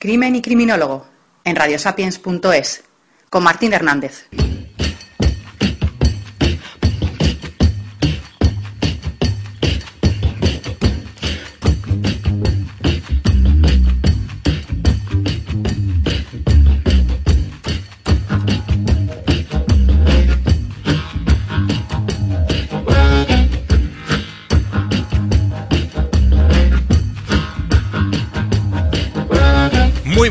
Crimen 0.00 0.34
y 0.34 0.40
criminólogo 0.40 1.06
en 1.44 1.56
radiosapiens.es 1.56 2.84
con 3.28 3.42
Martín 3.42 3.74
Hernández. 3.74 4.28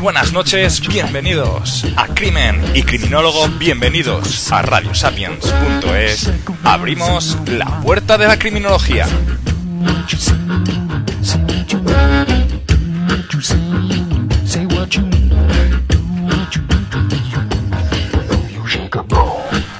Buenas 0.01 0.31
noches, 0.31 0.87
bienvenidos 0.87 1.85
a 1.97 2.07
Crimen 2.07 2.63
y 2.73 2.83
Criminólogo, 2.83 3.49
bienvenidos 3.59 4.49
a 4.49 4.61
radiosapiens.es. 4.61 6.29
Abrimos 6.63 7.37
la 7.47 7.81
puerta 7.81 8.17
de 8.17 8.27
la 8.27 8.39
criminología. 8.39 9.07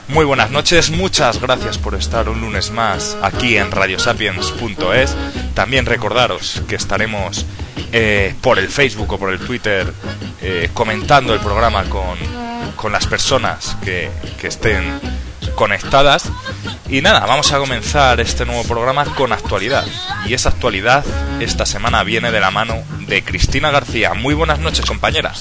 Muy 0.10 0.26
buenas 0.26 0.52
noches, 0.52 0.92
muchas 0.92 1.40
gracias 1.40 1.78
por 1.78 1.96
estar 1.96 2.28
un 2.28 2.42
lunes 2.42 2.72
más 2.72 3.16
aquí 3.22 3.56
en 3.56 3.72
radiosapiens.es. 3.72 5.16
También 5.54 5.86
recordaros 5.86 6.62
que 6.68 6.76
estaremos 6.76 7.46
eh, 7.92 8.36
por 8.42 8.60
el 8.60 8.68
Facebook 8.68 9.12
o 9.14 9.18
por 9.18 9.32
el 9.32 9.40
Twitter 9.40 9.92
eh, 10.42 10.70
comentando 10.74 11.34
el 11.34 11.40
programa 11.40 11.84
con, 11.86 12.18
con 12.76 12.92
las 12.92 13.08
personas 13.08 13.78
que, 13.84 14.10
que 14.40 14.48
estén 14.48 15.00
conectadas. 15.56 16.32
Y 16.88 17.02
nada, 17.02 17.26
vamos 17.26 17.52
a 17.52 17.60
comenzar 17.60 18.20
este 18.20 18.46
nuevo 18.46 18.64
programa 18.64 19.06
con 19.06 19.34
actualidad. 19.34 19.86
Y 20.26 20.34
esa 20.34 20.50
actualidad 20.50 21.04
esta 21.40 21.66
semana 21.66 22.04
viene 22.04 22.32
de 22.32 22.40
la 22.40 22.52
mano 22.52 22.76
de 23.08 23.24
Cristina 23.24 23.72
García. 23.72 24.14
Muy 24.14 24.34
buenas 24.34 24.60
noches, 24.60 24.86
compañera. 24.86 25.34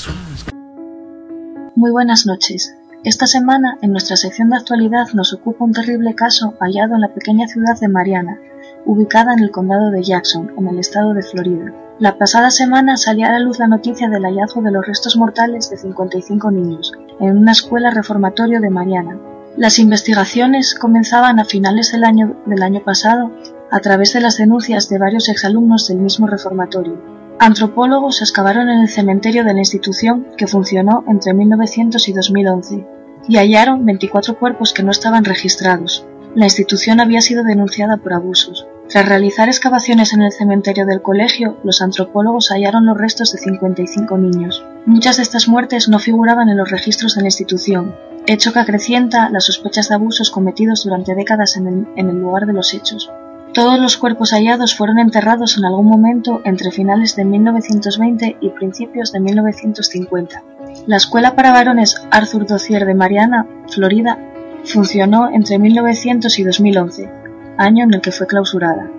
Muy 1.77 1.91
buenas 1.91 2.27
noches. 2.27 2.75
Esta 3.05 3.27
semana, 3.29 3.79
en 3.81 3.93
nuestra 3.93 4.17
sección 4.17 4.51
de 4.51 4.57
actualidad, 4.57 5.07
nos 5.15 5.33
ocupa 5.33 5.65
un 5.65 5.73
terrible 5.73 6.15
caso 6.17 6.55
hallado 6.61 6.97
en 6.97 7.01
la 7.01 7.15
pequeña 7.15 7.47
ciudad 7.47 7.79
de 7.81 7.89
Mariana, 7.89 8.37
ubicada 8.85 9.33
en 9.35 9.39
el 9.39 9.53
condado 9.53 9.93
de 9.93 10.03
Jackson, 10.03 10.51
en 10.59 10.67
el 10.67 10.81
estado 10.81 11.15
de 11.15 11.23
Florida. 11.23 11.73
La 12.01 12.17
pasada 12.17 12.53
semana 12.53 12.97
salía 12.97 13.27
a 13.27 13.33
la 13.33 13.41
luz 13.41 13.59
la 13.59 13.67
noticia 13.67 14.09
del 14.09 14.23
hallazgo 14.23 14.63
de 14.63 14.71
los 14.71 14.87
restos 14.87 15.17
mortales 15.17 15.69
de 15.69 15.77
55 15.77 16.53
niños, 16.53 16.93
en 17.19 17.37
una 17.37 17.51
escuela 17.51 17.91
reformatorio 17.91 18.61
de 18.61 18.71
Mariana. 18.71 19.19
Las 19.57 19.81
investigaciones 19.81 20.77
comenzaban 20.77 21.41
a 21.41 21.45
finales 21.45 21.91
del 21.91 22.05
año, 22.05 22.37
del 22.47 22.62
año 22.62 22.84
pasado 22.84 23.33
a 23.72 23.81
través 23.81 24.12
de 24.12 24.21
las 24.21 24.37
denuncias 24.37 24.89
de 24.89 24.99
varios 24.99 25.28
exalumnos 25.28 25.89
del 25.89 25.99
mismo 25.99 26.28
reformatorio. 26.28 27.03
Antropólogos 27.41 28.22
excavaron 28.22 28.69
en 28.69 28.83
el 28.83 28.89
cementerio 28.89 29.43
de 29.43 29.55
la 29.55 29.61
institución 29.61 30.28
que 30.37 30.47
funcionó 30.47 31.03
entre 31.09 31.34
1900 31.34 32.09
y 32.09 32.12
2011 32.12 32.87
y 33.28 33.39
hallaron 33.39 33.84
24 33.84 34.39
cuerpos 34.39 34.72
que 34.72 34.84
no 34.84 34.93
estaban 34.93 35.25
registrados. 35.25 36.06
La 36.37 36.45
institución 36.45 37.01
había 37.01 37.22
sido 37.22 37.43
denunciada 37.43 37.97
por 37.97 38.12
abusos. 38.12 38.69
Tras 38.88 39.06
realizar 39.06 39.49
excavaciones 39.49 40.15
en 40.15 40.22
el 40.22 40.32
cementerio 40.32 40.87
del 40.87 41.03
colegio, 41.03 41.59
los 41.62 41.82
antropólogos 41.82 42.49
hallaron 42.50 42.87
los 42.87 42.97
restos 42.97 43.32
de 43.32 43.38
55 43.38 44.16
niños. 44.16 44.65
Muchas 44.87 45.19
de 45.19 45.25
estas 45.25 45.47
muertes 45.47 45.91
no 45.91 45.99
figuraban 45.99 46.49
en 46.49 46.56
los 46.56 46.71
registros 46.71 47.15
de 47.15 47.21
la 47.21 47.27
institución, 47.27 47.94
hecho 48.27 48.54
que 48.54 48.60
acrecienta 48.60 49.28
las 49.28 49.44
sospechas 49.44 49.91
de 49.91 49.97
abusos 49.97 50.31
cometidos 50.31 50.84
durante 50.84 51.15
décadas 51.15 51.56
en 51.56 51.66
el, 51.66 51.87
en 51.97 52.09
el 52.09 52.16
lugar 52.16 52.47
de 52.47 52.54
los 52.54 52.72
hechos. 52.72 53.10
Todos 53.53 53.78
los 53.78 53.98
cuerpos 53.98 54.31
hallados 54.32 54.75
fueron 54.75 54.98
enterrados 54.98 55.59
en 55.59 55.66
algún 55.66 55.87
momento 55.87 56.41
entre 56.44 56.71
finales 56.71 57.15
de 57.15 57.27
1920 57.27 58.38
y 58.41 58.50
principios 58.50 59.12
de 59.12 59.21
1950. 59.21 60.43
La 60.87 60.97
escuela 60.97 61.34
para 61.34 61.53
varones 61.53 61.97
Arthur 62.10 62.47
Dozier 62.47 62.87
de 62.87 62.94
Mariana, 62.94 63.47
Florida, 63.69 64.19
funcionó 64.65 65.31
entre 65.31 65.59
1900 65.59 66.38
y 66.38 66.44
2011, 66.44 67.18
año 67.59 67.85
en 67.85 67.93
el 67.93 68.01
que 68.01 68.13
fue 68.13 68.27
clausurada. 68.27 68.91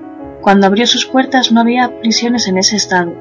Cuando 0.41 0.67
abrió 0.67 0.85
sus 0.85 1.05
puertas 1.05 1.51
no 1.51 1.61
había 1.61 1.99
prisiones 2.01 2.47
en 2.47 2.57
ese 2.57 2.75
estado. 2.75 3.13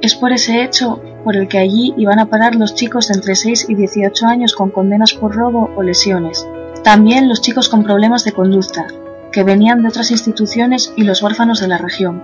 Es 0.00 0.14
por 0.14 0.32
ese 0.32 0.62
hecho 0.62 1.00
por 1.24 1.36
el 1.36 1.48
que 1.48 1.58
allí 1.58 1.94
iban 1.96 2.18
a 2.18 2.26
parar 2.26 2.54
los 2.54 2.74
chicos 2.74 3.08
de 3.08 3.14
entre 3.14 3.34
6 3.34 3.66
y 3.68 3.74
18 3.74 4.26
años 4.26 4.54
con 4.54 4.70
condenas 4.70 5.14
por 5.14 5.34
robo 5.34 5.70
o 5.76 5.82
lesiones. 5.82 6.46
También 6.82 7.28
los 7.28 7.40
chicos 7.40 7.68
con 7.68 7.84
problemas 7.84 8.24
de 8.24 8.32
conducta, 8.32 8.86
que 9.30 9.44
venían 9.44 9.82
de 9.82 9.88
otras 9.88 10.10
instituciones 10.10 10.92
y 10.96 11.04
los 11.04 11.22
huérfanos 11.22 11.60
de 11.60 11.68
la 11.68 11.78
región. 11.78 12.22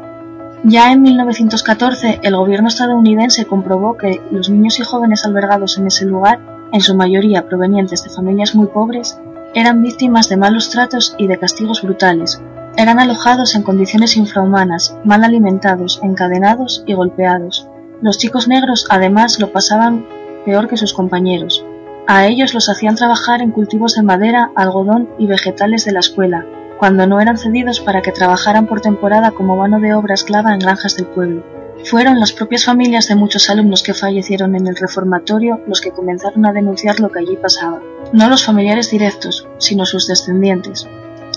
Ya 0.64 0.92
en 0.92 1.02
1914 1.02 2.20
el 2.22 2.36
gobierno 2.36 2.68
estadounidense 2.68 3.46
comprobó 3.46 3.96
que 3.96 4.20
los 4.32 4.50
niños 4.50 4.80
y 4.80 4.82
jóvenes 4.82 5.24
albergados 5.24 5.78
en 5.78 5.86
ese 5.86 6.04
lugar, 6.04 6.40
en 6.72 6.80
su 6.80 6.96
mayoría 6.96 7.46
provenientes 7.46 8.02
de 8.02 8.10
familias 8.10 8.56
muy 8.56 8.66
pobres, 8.66 9.20
eran 9.54 9.82
víctimas 9.82 10.28
de 10.28 10.36
malos 10.36 10.70
tratos 10.70 11.14
y 11.16 11.28
de 11.28 11.38
castigos 11.38 11.82
brutales. 11.82 12.42
Eran 12.78 13.00
alojados 13.00 13.56
en 13.56 13.64
condiciones 13.64 14.16
infrahumanas, 14.16 14.94
mal 15.02 15.24
alimentados, 15.24 15.98
encadenados 16.00 16.84
y 16.86 16.94
golpeados. 16.94 17.66
Los 18.02 18.18
chicos 18.18 18.46
negros 18.46 18.86
además 18.88 19.40
lo 19.40 19.50
pasaban 19.50 20.06
peor 20.44 20.68
que 20.68 20.76
sus 20.76 20.92
compañeros. 20.92 21.66
A 22.06 22.28
ellos 22.28 22.54
los 22.54 22.68
hacían 22.68 22.94
trabajar 22.94 23.42
en 23.42 23.50
cultivos 23.50 23.96
de 23.96 24.04
madera, 24.04 24.52
algodón 24.54 25.08
y 25.18 25.26
vegetales 25.26 25.86
de 25.86 25.90
la 25.90 25.98
escuela, 25.98 26.46
cuando 26.78 27.08
no 27.08 27.20
eran 27.20 27.36
cedidos 27.36 27.80
para 27.80 28.00
que 28.00 28.12
trabajaran 28.12 28.68
por 28.68 28.80
temporada 28.80 29.32
como 29.32 29.56
mano 29.56 29.80
de 29.80 29.94
obra 29.94 30.14
esclava 30.14 30.54
en 30.54 30.60
granjas 30.60 30.94
del 30.94 31.06
pueblo. 31.06 31.42
Fueron 31.82 32.20
las 32.20 32.32
propias 32.32 32.64
familias 32.64 33.08
de 33.08 33.16
muchos 33.16 33.50
alumnos 33.50 33.82
que 33.82 33.92
fallecieron 33.92 34.54
en 34.54 34.68
el 34.68 34.76
reformatorio 34.76 35.60
los 35.66 35.80
que 35.80 35.90
comenzaron 35.90 36.46
a 36.46 36.52
denunciar 36.52 37.00
lo 37.00 37.10
que 37.10 37.18
allí 37.18 37.36
pasaba. 37.42 37.80
No 38.12 38.28
los 38.28 38.44
familiares 38.44 38.88
directos, 38.88 39.48
sino 39.58 39.84
sus 39.84 40.06
descendientes. 40.06 40.86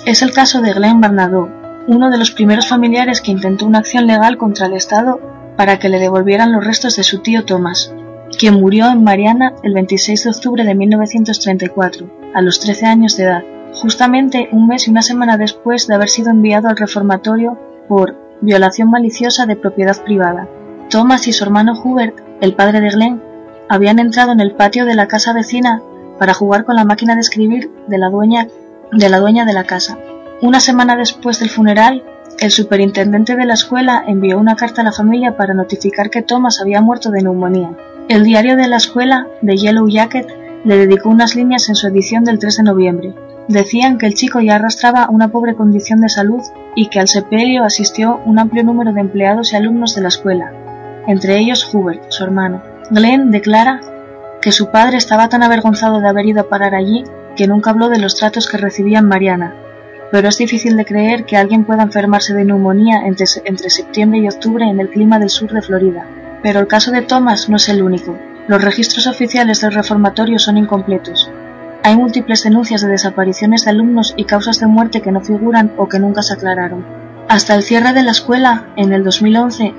Es 0.03 0.23
el 0.23 0.34
caso 0.34 0.62
de 0.62 0.73
Glenn 0.73 1.00
Barnado, 1.00 1.47
uno 1.88 2.09
de 2.09 2.17
los 2.17 2.31
primeros 2.31 2.67
familiares 2.67 3.22
que 3.22 3.29
intentó 3.29 3.67
una 3.67 3.79
acción 3.79 4.07
legal 4.07 4.35
contra 4.35 4.66
el 4.66 4.73
Estado 4.73 5.19
para 5.56 5.78
que 5.78 5.89
le 5.89 6.00
devolvieran 6.00 6.51
los 6.51 6.66
restos 6.66 6.95
de 6.95 7.03
su 7.03 7.19
tío 7.19 7.45
Thomas, 7.45 7.94
quien 8.39 8.56
murió 8.56 8.88
en 8.88 9.03
Mariana 9.03 9.53
el 9.62 9.75
26 9.75 10.23
de 10.23 10.29
octubre 10.31 10.63
de 10.63 10.73
1934, 10.73 12.09
a 12.34 12.41
los 12.41 12.59
13 12.59 12.88
años 12.88 13.16
de 13.16 13.25
edad, 13.25 13.44
justamente 13.75 14.50
un 14.51 14.67
mes 14.67 14.88
y 14.88 14.91
una 14.91 15.03
semana 15.03 15.38
después 15.38 15.85
de 15.85 15.94
haber 15.94 16.09
sido 16.09 16.31
enviado 16.31 16.68
al 16.68 16.78
reformatorio 16.78 17.59
por 17.88 18.16
violación 18.41 18.89
maliciosa 18.89 19.45
de 19.45 19.56
propiedad 19.56 20.03
privada. 20.03 20.47
Thomas 20.89 21.28
y 21.28 21.31
su 21.31 21.44
hermano 21.44 21.79
Hubert, 21.79 22.16
el 22.41 22.56
padre 22.56 22.81
de 22.81 22.89
Glenn, 22.89 23.21
habían 23.69 24.00
entrado 24.00 24.31
en 24.31 24.39
el 24.39 24.56
patio 24.56 24.86
de 24.86 24.95
la 24.95 25.07
casa 25.07 25.31
vecina 25.31 25.83
para 26.18 26.33
jugar 26.33 26.65
con 26.65 26.75
la 26.75 26.86
máquina 26.86 27.13
de 27.13 27.21
escribir 27.21 27.71
de 27.88 27.98
la 28.00 28.09
dueña 28.09 28.48
de 28.91 29.09
la, 29.09 29.19
dueña 29.19 29.45
de 29.45 29.53
la 29.53 29.63
casa. 29.63 29.97
Una 30.41 30.59
semana 30.59 30.95
después 30.95 31.39
del 31.39 31.49
funeral, 31.49 32.03
el 32.39 32.51
superintendente 32.51 33.35
de 33.35 33.45
la 33.45 33.53
escuela 33.53 34.03
envió 34.07 34.38
una 34.38 34.55
carta 34.55 34.81
a 34.81 34.83
la 34.83 34.91
familia 34.91 35.38
para 35.38 35.53
notificar 35.53 36.09
que 36.09 36.21
Thomas 36.21 36.59
había 36.61 36.81
muerto 36.81 37.11
de 37.11 37.21
neumonía. 37.21 37.71
El 38.09 38.23
diario 38.23 38.55
de 38.55 38.67
la 38.67 38.77
escuela, 38.77 39.27
The 39.45 39.57
Yellow 39.57 39.88
Jacket, 39.88 40.27
le 40.65 40.77
dedicó 40.77 41.09
unas 41.09 41.35
líneas 41.35 41.69
en 41.69 41.75
su 41.75 41.88
edición 41.88 42.23
del 42.23 42.39
3 42.39 42.57
de 42.57 42.63
noviembre. 42.63 43.13
Decían 43.47 43.97
que 43.97 44.05
el 44.05 44.13
chico 44.13 44.39
ya 44.39 44.55
arrastraba 44.55 45.07
una 45.09 45.29
pobre 45.29 45.55
condición 45.55 46.01
de 46.01 46.09
salud 46.09 46.41
y 46.75 46.88
que 46.88 46.99
al 46.99 47.07
sepelio 47.07 47.63
asistió 47.63 48.21
un 48.25 48.39
amplio 48.39 48.63
número 48.63 48.93
de 48.93 49.01
empleados 49.01 49.53
y 49.53 49.55
alumnos 49.55 49.95
de 49.95 50.01
la 50.01 50.07
escuela, 50.09 50.51
entre 51.07 51.38
ellos 51.38 51.69
Hubert, 51.73 52.03
su 52.09 52.23
hermano. 52.23 52.61
Glenn 52.89 53.31
declara 53.31 53.79
que 54.41 54.51
su 54.51 54.69
padre 54.71 54.97
estaba 54.97 55.29
tan 55.29 55.43
avergonzado 55.43 55.99
de 55.99 56.09
haber 56.09 56.25
ido 56.25 56.41
a 56.41 56.49
parar 56.49 56.75
allí 56.75 57.03
que 57.41 57.47
nunca 57.47 57.71
habló 57.71 57.89
de 57.89 57.97
los 57.97 58.13
tratos 58.13 58.47
que 58.47 58.57
recibía 58.57 58.99
en 58.99 59.07
Mariana, 59.07 59.55
pero 60.11 60.29
es 60.29 60.38
difícil 60.38 60.77
de 60.77 60.85
creer 60.85 61.25
que 61.25 61.38
alguien 61.38 61.65
pueda 61.65 61.81
enfermarse 61.81 62.35
de 62.35 62.45
neumonía 62.45 63.01
entre, 63.07 63.25
entre 63.45 63.71
septiembre 63.71 64.19
y 64.19 64.27
octubre 64.27 64.63
en 64.63 64.79
el 64.79 64.89
clima 64.89 65.17
del 65.17 65.31
sur 65.31 65.51
de 65.51 65.63
Florida. 65.63 66.05
Pero 66.43 66.59
el 66.59 66.67
caso 66.67 66.91
de 66.91 67.01
Thomas 67.01 67.49
no 67.49 67.55
es 67.55 67.67
el 67.67 67.81
único. 67.81 68.15
Los 68.47 68.63
registros 68.63 69.07
oficiales 69.07 69.59
del 69.59 69.71
reformatorio 69.71 70.38
son 70.38 70.57
incompletos. 70.57 71.31
Hay 71.81 71.97
múltiples 71.97 72.43
denuncias 72.43 72.81
de 72.81 72.89
desapariciones 72.89 73.65
de 73.65 73.71
alumnos 73.71 74.13
y 74.15 74.25
causas 74.25 74.59
de 74.59 74.67
muerte 74.67 75.01
que 75.01 75.11
no 75.11 75.21
figuran 75.21 75.73
o 75.77 75.89
que 75.89 75.97
nunca 75.97 76.21
se 76.21 76.35
aclararon. 76.35 76.85
Hasta 77.27 77.55
el 77.55 77.63
cierre 77.63 77.93
de 77.93 78.03
la 78.03 78.11
escuela, 78.11 78.67
en 78.75 78.93
el 78.93 79.03
2011, 79.03 79.73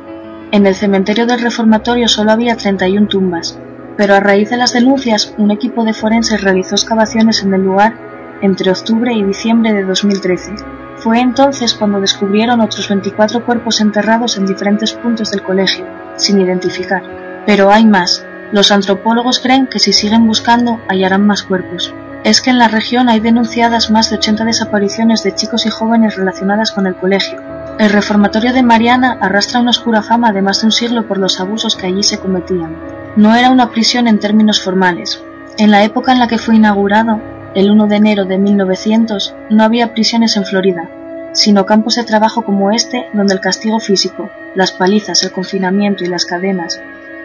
en 0.51 0.67
el 0.67 0.75
cementerio 0.75 1.27
del 1.27 1.41
reformatorio 1.41 2.09
solo 2.09 2.33
había 2.33 2.57
31 2.57 3.07
tumbas, 3.07 3.57
pero 3.97 4.15
a 4.15 4.21
raíz 4.21 4.51
de 4.51 4.57
las 4.57 4.73
denuncias, 4.73 5.35
un 5.39 5.51
equipo 5.51 5.85
de 5.85 5.95
forenses 5.95 6.43
realizó 6.43 6.75
excavaciones 6.75 7.43
en 7.43 7.55
el 7.55 7.63
lugar 7.63 7.95
entre 8.43 8.71
octubre 8.71 9.13
y 9.13 9.23
diciembre 9.23 9.73
de 9.73 9.85
2013. 9.85 10.55
Fue 10.97 11.21
entonces 11.21 11.75
cuando 11.75 12.01
descubrieron 12.01 12.61
otros 12.61 12.89
24 12.89 13.45
cuerpos 13.45 13.81
enterrados 13.81 14.37
en 14.37 14.47
diferentes 14.47 14.93
puntos 14.93 15.31
del 15.31 15.43
colegio, 15.43 15.87
sin 16.17 16.41
identificar. 16.41 17.03
Pero 17.47 17.71
hay 17.71 17.87
más. 17.87 18.25
Los 18.53 18.71
antropólogos 18.71 19.41
creen 19.41 19.67
que 19.67 19.79
si 19.79 19.93
siguen 19.93 20.27
buscando 20.27 20.81
hallarán 20.89 21.27
más 21.27 21.43
cuerpos. 21.43 21.95
Es 22.25 22.41
que 22.41 22.51
en 22.51 22.59
la 22.59 22.69
región 22.69 23.09
hay 23.09 23.19
denunciadas 23.19 23.91
más 23.91 24.11
de 24.11 24.17
80 24.17 24.45
desapariciones 24.45 25.23
de 25.25 25.35
chicos 25.35 25.67
y 25.67 25.71
jóvenes 25.71 26.17
relacionadas 26.17 26.71
con 26.71 26.87
el 26.87 26.95
colegio. 26.95 27.41
El 27.79 27.91
reformatorio 27.91 28.53
de 28.53 28.63
Mariana 28.63 29.19
arrastra 29.21 29.61
una 29.61 29.71
oscura 29.71 30.03
fama 30.03 30.33
de 30.33 30.43
más 30.43 30.61
de 30.61 30.67
un 30.67 30.73
siglo 30.73 31.09
por 31.09 31.19
los 31.19 31.41
abusos 31.41 31.75
que 31.75 31.87
allí 31.87 32.03
se 32.03 32.19
cometían. 32.19 33.02
No 33.17 33.35
era 33.35 33.51
una 33.51 33.71
prisión 33.71 34.09
en 34.09 34.19
términos 34.19 34.61
formales. 34.61 35.23
En 35.59 35.71
la 35.71 35.85
época 35.85 36.13
en 36.13 36.19
la 36.19 36.29
que 36.29 36.39
fue 36.39 36.57
inaugurado, 36.57 37.21
el 37.55 37.71
1 37.71 37.87
de 37.87 37.97
enero 37.97 38.25
de 38.25 38.39
1900, 38.39 39.35
no 39.51 39.65
había 39.65 39.93
prisiones 39.93 40.37
en 40.37 40.47
Florida, 40.47 40.89
sino 41.33 41.67
campos 41.67 41.97
de 41.97 42.05
trabajo 42.05 42.43
como 42.43 42.71
este 42.71 43.07
donde 43.13 43.35
el 43.35 43.41
castigo 43.41 43.81
físico, 43.81 44.31
las 44.55 44.73
palizas, 44.73 45.23
el 45.23 45.33
confinamiento 45.33 46.05
y 46.05 46.09
las 46.09 46.25
cadenas 46.25 46.81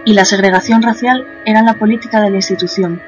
y 0.08 0.14
la 0.14 0.24
segregación 0.24 0.82
racial 0.82 1.26
eran 1.46 1.66
la 1.66 1.74
política 1.74 2.22
de 2.22 2.30
la 2.30 2.38
institución. 2.38 3.02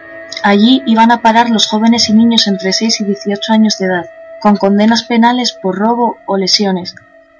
Allí 0.44 0.84
iban 0.86 1.14
a 1.14 1.22
parar 1.22 1.50
los 1.50 1.66
jóvenes 1.66 2.10
y 2.10 2.14
niños 2.14 2.46
entre 2.46 2.74
6 2.74 3.00
y 3.00 3.06
18 3.06 3.54
años 3.54 3.78
de 3.78 3.86
edad, 3.86 4.06
con 4.42 4.58
condenas 4.58 5.04
penales 5.04 5.54
por 5.54 5.78
robo 5.78 6.18
o 6.26 6.36
lesiones. 6.36 6.96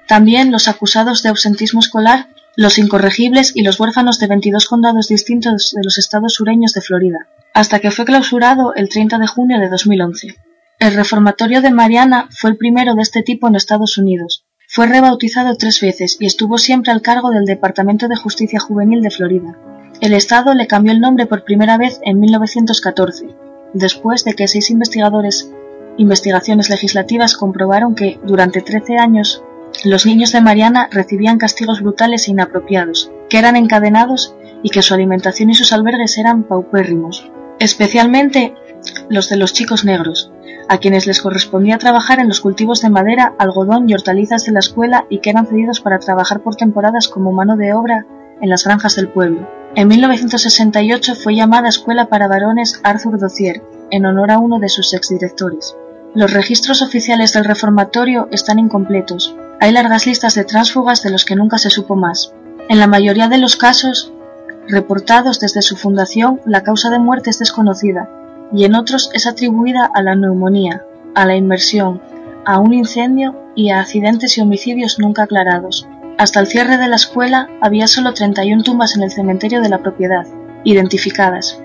También 0.08 0.50
los 0.50 0.66
acusados 0.66 1.22
de 1.22 1.28
ausentismo 1.28 1.80
escolar, 1.80 2.28
los 2.56 2.78
incorregibles 2.78 3.52
y 3.54 3.62
los 3.62 3.78
huérfanos 3.78 4.18
de 4.18 4.26
22 4.26 4.66
condados 4.66 5.08
distintos 5.08 5.72
de 5.74 5.84
los 5.84 5.98
estados 5.98 6.34
sureños 6.34 6.72
de 6.72 6.80
Florida, 6.80 7.28
hasta 7.54 7.78
que 7.78 7.90
fue 7.90 8.04
clausurado 8.04 8.74
el 8.74 8.88
30 8.88 9.18
de 9.18 9.26
junio 9.26 9.60
de 9.60 9.68
2011. 9.68 10.36
El 10.78 10.94
reformatorio 10.94 11.62
de 11.62 11.70
Mariana 11.70 12.28
fue 12.30 12.50
el 12.50 12.56
primero 12.56 12.94
de 12.94 13.02
este 13.02 13.22
tipo 13.22 13.48
en 13.48 13.54
Estados 13.54 13.98
Unidos. 13.98 14.44
Fue 14.66 14.86
rebautizado 14.86 15.56
tres 15.56 15.80
veces 15.80 16.16
y 16.20 16.26
estuvo 16.26 16.56
siempre 16.56 16.92
al 16.92 17.02
cargo 17.02 17.30
del 17.30 17.44
Departamento 17.44 18.08
de 18.08 18.16
Justicia 18.16 18.60
Juvenil 18.60 19.02
de 19.02 19.10
Florida. 19.10 19.58
El 20.00 20.14
Estado 20.14 20.54
le 20.54 20.66
cambió 20.66 20.92
el 20.92 21.00
nombre 21.00 21.26
por 21.26 21.44
primera 21.44 21.76
vez 21.76 22.00
en 22.02 22.20
1914, 22.20 23.26
después 23.74 24.24
de 24.24 24.34
que 24.34 24.48
seis 24.48 24.70
investigadores 24.70 25.50
investigaciones 25.98 26.70
legislativas 26.70 27.36
comprobaron 27.36 27.94
que, 27.94 28.18
durante 28.24 28.62
13 28.62 28.96
años, 28.96 29.42
los 29.84 30.04
niños 30.06 30.32
de 30.32 30.40
Mariana 30.40 30.88
recibían 30.90 31.38
castigos 31.38 31.80
brutales 31.80 32.28
e 32.28 32.32
inapropiados, 32.32 33.10
que 33.28 33.38
eran 33.38 33.56
encadenados 33.56 34.34
y 34.62 34.70
que 34.70 34.82
su 34.82 34.94
alimentación 34.94 35.50
y 35.50 35.54
sus 35.54 35.72
albergues 35.72 36.18
eran 36.18 36.44
paupérrimos, 36.44 37.30
especialmente 37.58 38.54
los 39.08 39.28
de 39.28 39.36
los 39.36 39.52
chicos 39.52 39.84
negros, 39.84 40.32
a 40.68 40.78
quienes 40.78 41.06
les 41.06 41.20
correspondía 41.20 41.78
trabajar 41.78 42.20
en 42.20 42.28
los 42.28 42.40
cultivos 42.40 42.80
de 42.82 42.90
madera, 42.90 43.34
algodón 43.38 43.88
y 43.88 43.94
hortalizas 43.94 44.44
de 44.44 44.52
la 44.52 44.60
escuela 44.60 45.06
y 45.08 45.18
que 45.18 45.30
eran 45.30 45.46
cedidos 45.46 45.80
para 45.80 45.98
trabajar 45.98 46.40
por 46.40 46.56
temporadas 46.56 47.08
como 47.08 47.32
mano 47.32 47.56
de 47.56 47.72
obra 47.72 48.06
en 48.40 48.48
las 48.48 48.64
granjas 48.64 48.96
del 48.96 49.08
pueblo. 49.08 49.48
En 49.76 49.88
1968 49.88 51.14
fue 51.14 51.36
llamada 51.36 51.68
Escuela 51.68 52.06
para 52.06 52.28
Varones 52.28 52.80
Arthur 52.82 53.18
Dozier, 53.18 53.62
en 53.90 54.06
honor 54.06 54.30
a 54.30 54.38
uno 54.38 54.58
de 54.58 54.68
sus 54.68 54.92
exdirectores. 54.94 55.76
Los 56.14 56.32
registros 56.32 56.82
oficiales 56.82 57.32
del 57.32 57.44
reformatorio 57.44 58.28
están 58.32 58.58
incompletos. 58.58 59.36
Hay 59.62 59.72
largas 59.72 60.06
listas 60.06 60.34
de 60.34 60.44
tránsfugas 60.44 61.02
de 61.02 61.10
los 61.10 61.26
que 61.26 61.36
nunca 61.36 61.58
se 61.58 61.68
supo 61.68 61.94
más. 61.94 62.32
En 62.70 62.78
la 62.78 62.86
mayoría 62.86 63.28
de 63.28 63.36
los 63.36 63.56
casos 63.56 64.10
reportados 64.66 65.38
desde 65.38 65.60
su 65.60 65.76
fundación, 65.76 66.40
la 66.46 66.62
causa 66.62 66.88
de 66.88 66.98
muerte 66.98 67.28
es 67.28 67.38
desconocida, 67.38 68.08
y 68.54 68.64
en 68.64 68.74
otros 68.74 69.10
es 69.12 69.26
atribuida 69.26 69.90
a 69.94 70.02
la 70.02 70.14
neumonía, 70.14 70.82
a 71.14 71.26
la 71.26 71.36
inmersión, 71.36 72.00
a 72.46 72.58
un 72.58 72.72
incendio 72.72 73.36
y 73.54 73.68
a 73.68 73.80
accidentes 73.80 74.38
y 74.38 74.40
homicidios 74.40 74.98
nunca 74.98 75.24
aclarados. 75.24 75.86
Hasta 76.16 76.40
el 76.40 76.46
cierre 76.46 76.78
de 76.78 76.88
la 76.88 76.96
escuela 76.96 77.50
había 77.60 77.86
solo 77.86 78.14
31 78.14 78.62
tumbas 78.62 78.96
en 78.96 79.02
el 79.02 79.10
cementerio 79.10 79.60
de 79.60 79.68
la 79.68 79.82
propiedad, 79.82 80.26
identificadas. 80.64 81.60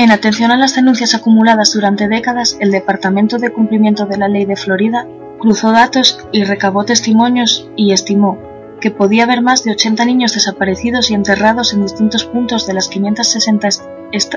En 0.00 0.12
atención 0.12 0.50
a 0.50 0.56
las 0.56 0.74
denuncias 0.74 1.14
acumuladas 1.14 1.74
durante 1.74 2.08
décadas, 2.08 2.56
el 2.58 2.70
Departamento 2.70 3.36
de 3.36 3.52
Cumplimiento 3.52 4.06
de 4.06 4.16
la 4.16 4.28
Ley 4.28 4.46
de 4.46 4.56
Florida 4.56 5.06
cruzó 5.38 5.72
datos 5.72 6.26
y 6.32 6.44
recabó 6.44 6.86
testimonios 6.86 7.68
y 7.76 7.92
estimó 7.92 8.38
que 8.80 8.90
podía 8.90 9.24
haber 9.24 9.42
más 9.42 9.62
de 9.62 9.72
80 9.72 10.06
niños 10.06 10.32
desaparecidos 10.32 11.10
y 11.10 11.14
enterrados 11.14 11.74
en 11.74 11.82
distintos 11.82 12.24
puntos 12.24 12.66
de 12.66 12.72
las 12.72 12.88
560 12.88 13.68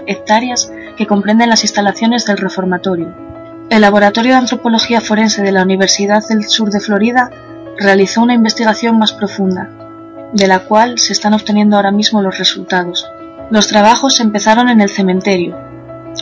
hectáreas 0.06 0.70
que 0.98 1.08
comprenden 1.08 1.50
las 1.50 1.64
instalaciones 1.64 2.26
del 2.26 2.40
reformatorio. 2.40 3.16
El 3.70 3.80
Laboratorio 3.80 4.34
de 4.34 4.40
Antropología 4.40 5.00
Forense 5.00 5.44
de 5.44 5.54
la 5.54 5.64
Universidad 5.64 6.28
del 6.28 6.44
Sur 6.44 6.72
de 6.72 6.82
Florida 6.82 7.32
realizó 7.80 8.22
una 8.22 8.34
investigación 8.34 9.00
más 9.00 9.14
profunda, 9.14 9.70
de 10.34 10.46
la 10.46 10.60
cual 10.66 11.00
se 11.00 11.14
están 11.14 11.34
obteniendo 11.34 11.78
ahora 11.78 11.92
mismo 11.92 12.22
los 12.22 12.38
resultados. 12.38 13.08
Los 13.54 13.68
trabajos 13.68 14.20
empezaron 14.20 14.68
en 14.68 14.82
el 14.82 14.90
cementerio, 14.90 15.56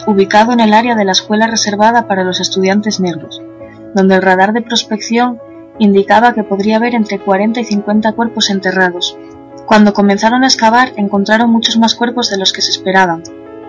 ubicado 0.05 0.51
en 0.51 0.59
el 0.59 0.73
área 0.73 0.95
de 0.95 1.05
la 1.05 1.13
escuela 1.13 1.47
reservada 1.47 2.05
para 2.05 2.25
los 2.25 2.41
estudiantes 2.41 2.99
negros, 2.99 3.41
donde 3.95 4.15
el 4.15 4.21
radar 4.21 4.51
de 4.51 4.61
prospección 4.61 5.39
indicaba 5.79 6.33
que 6.33 6.43
podría 6.43 6.75
haber 6.75 6.93
entre 6.93 7.19
40 7.19 7.61
y 7.61 7.63
50 7.63 8.11
cuerpos 8.11 8.49
enterrados. 8.49 9.17
Cuando 9.65 9.93
comenzaron 9.93 10.43
a 10.43 10.47
excavar 10.47 10.91
encontraron 10.97 11.49
muchos 11.49 11.77
más 11.77 11.95
cuerpos 11.95 12.29
de 12.29 12.37
los 12.37 12.51
que 12.51 12.61
se 12.61 12.71
esperaban. 12.71 13.23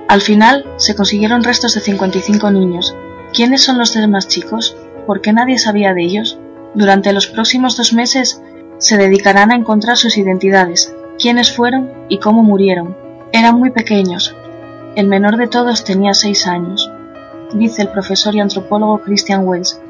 Al 0.08 0.22
final 0.22 0.66
se 0.76 0.96
consiguieron 0.96 1.44
restos 1.44 1.74
de 1.74 1.82
55 1.82 2.50
niños. 2.50 2.96
¿Quiénes 3.32 3.62
son 3.62 3.78
los 3.78 3.94
demás 3.94 4.26
chicos? 4.26 4.76
¿Por 5.06 5.20
qué 5.20 5.32
nadie 5.32 5.60
sabía 5.60 5.94
de 5.94 6.02
ellos? 6.02 6.36
Durante 6.74 7.12
los 7.12 7.28
próximos 7.28 7.76
dos 7.76 7.92
meses 7.92 8.42
se 8.78 8.96
dedicarán 8.96 9.52
a 9.52 9.54
encontrar 9.54 9.98
sus 9.98 10.18
identidades, 10.18 10.92
quiénes 11.16 11.54
fueron 11.54 11.92
y 12.08 12.18
cómo 12.18 12.42
murieron. 12.42 13.01
Eran 13.34 13.58
muy 13.58 13.70
pequeños. 13.70 14.36
El 14.94 15.08
menor 15.08 15.38
de 15.38 15.48
todos 15.48 15.84
tenía 15.84 16.12
seis 16.12 16.46
años, 16.46 16.90
dice 17.54 17.80
el 17.80 17.88
profesor 17.88 18.34
y 18.34 18.40
antropólogo 18.40 19.00
Christian 19.00 19.48
Wells, 19.48 19.80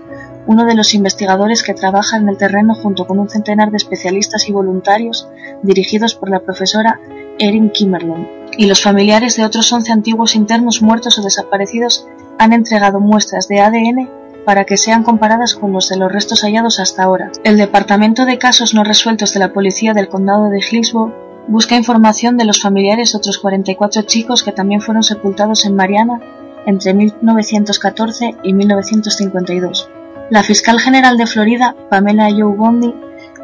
uno 0.47 0.64
de 0.64 0.76
los 0.76 0.95
investigadores 0.95 1.64
que 1.64 1.75
trabaja 1.75 2.17
en 2.17 2.28
el 2.28 2.37
terreno 2.37 2.76
junto 2.76 3.05
con 3.05 3.19
un 3.19 3.28
centenar 3.28 3.73
de 3.73 3.78
especialistas 3.78 4.49
y 4.49 4.52
voluntarios 4.52 5.28
dirigidos 5.64 6.14
por 6.14 6.31
la 6.31 6.38
profesora 6.38 7.00
Erin 7.40 7.71
Kimmerlund. 7.71 8.28
Y 8.57 8.67
los 8.67 8.81
familiares 8.81 9.37
de 9.37 9.45
otros 9.45 9.73
11 9.73 9.90
antiguos 9.90 10.37
internos 10.37 10.81
muertos 10.81 11.19
o 11.19 11.23
desaparecidos 11.23 12.07
han 12.38 12.52
entregado 12.52 13.00
muestras 13.00 13.49
de 13.49 13.61
ADN 13.61 14.09
para 14.45 14.67
que 14.67 14.76
sean 14.76 15.02
comparadas 15.02 15.55
con 15.55 15.73
los 15.73 15.88
de 15.88 15.97
los 15.97 16.12
restos 16.12 16.43
hallados 16.43 16.78
hasta 16.78 17.02
ahora. 17.02 17.33
El 17.43 17.57
Departamento 17.57 18.25
de 18.25 18.38
Casos 18.38 18.73
No 18.73 18.85
Resueltos 18.85 19.35
de 19.35 19.40
la 19.40 19.52
Policía 19.52 19.95
del 19.95 20.09
Condado 20.09 20.49
de 20.49 20.61
Hillsborough 20.61 21.32
busca 21.49 21.77
información 21.77 22.37
de 22.37 22.45
los 22.45 22.61
familiares 22.61 23.13
de 23.13 23.19
otros 23.19 23.39
44 23.39 24.03
chicos 24.03 24.43
que 24.43 24.53
también 24.53 24.81
fueron 24.81 25.03
sepultados 25.03 25.65
en 25.65 25.75
Mariana 25.75 26.21
entre 26.67 26.95
1914 26.95 28.37
y 28.43 28.53
1952. 28.55 29.89
La 30.31 30.43
fiscal 30.43 30.79
general 30.79 31.17
de 31.17 31.27
Florida, 31.27 31.77
Pamela 31.91 32.31
Joe 32.31 32.57
Bondi, 32.57 32.95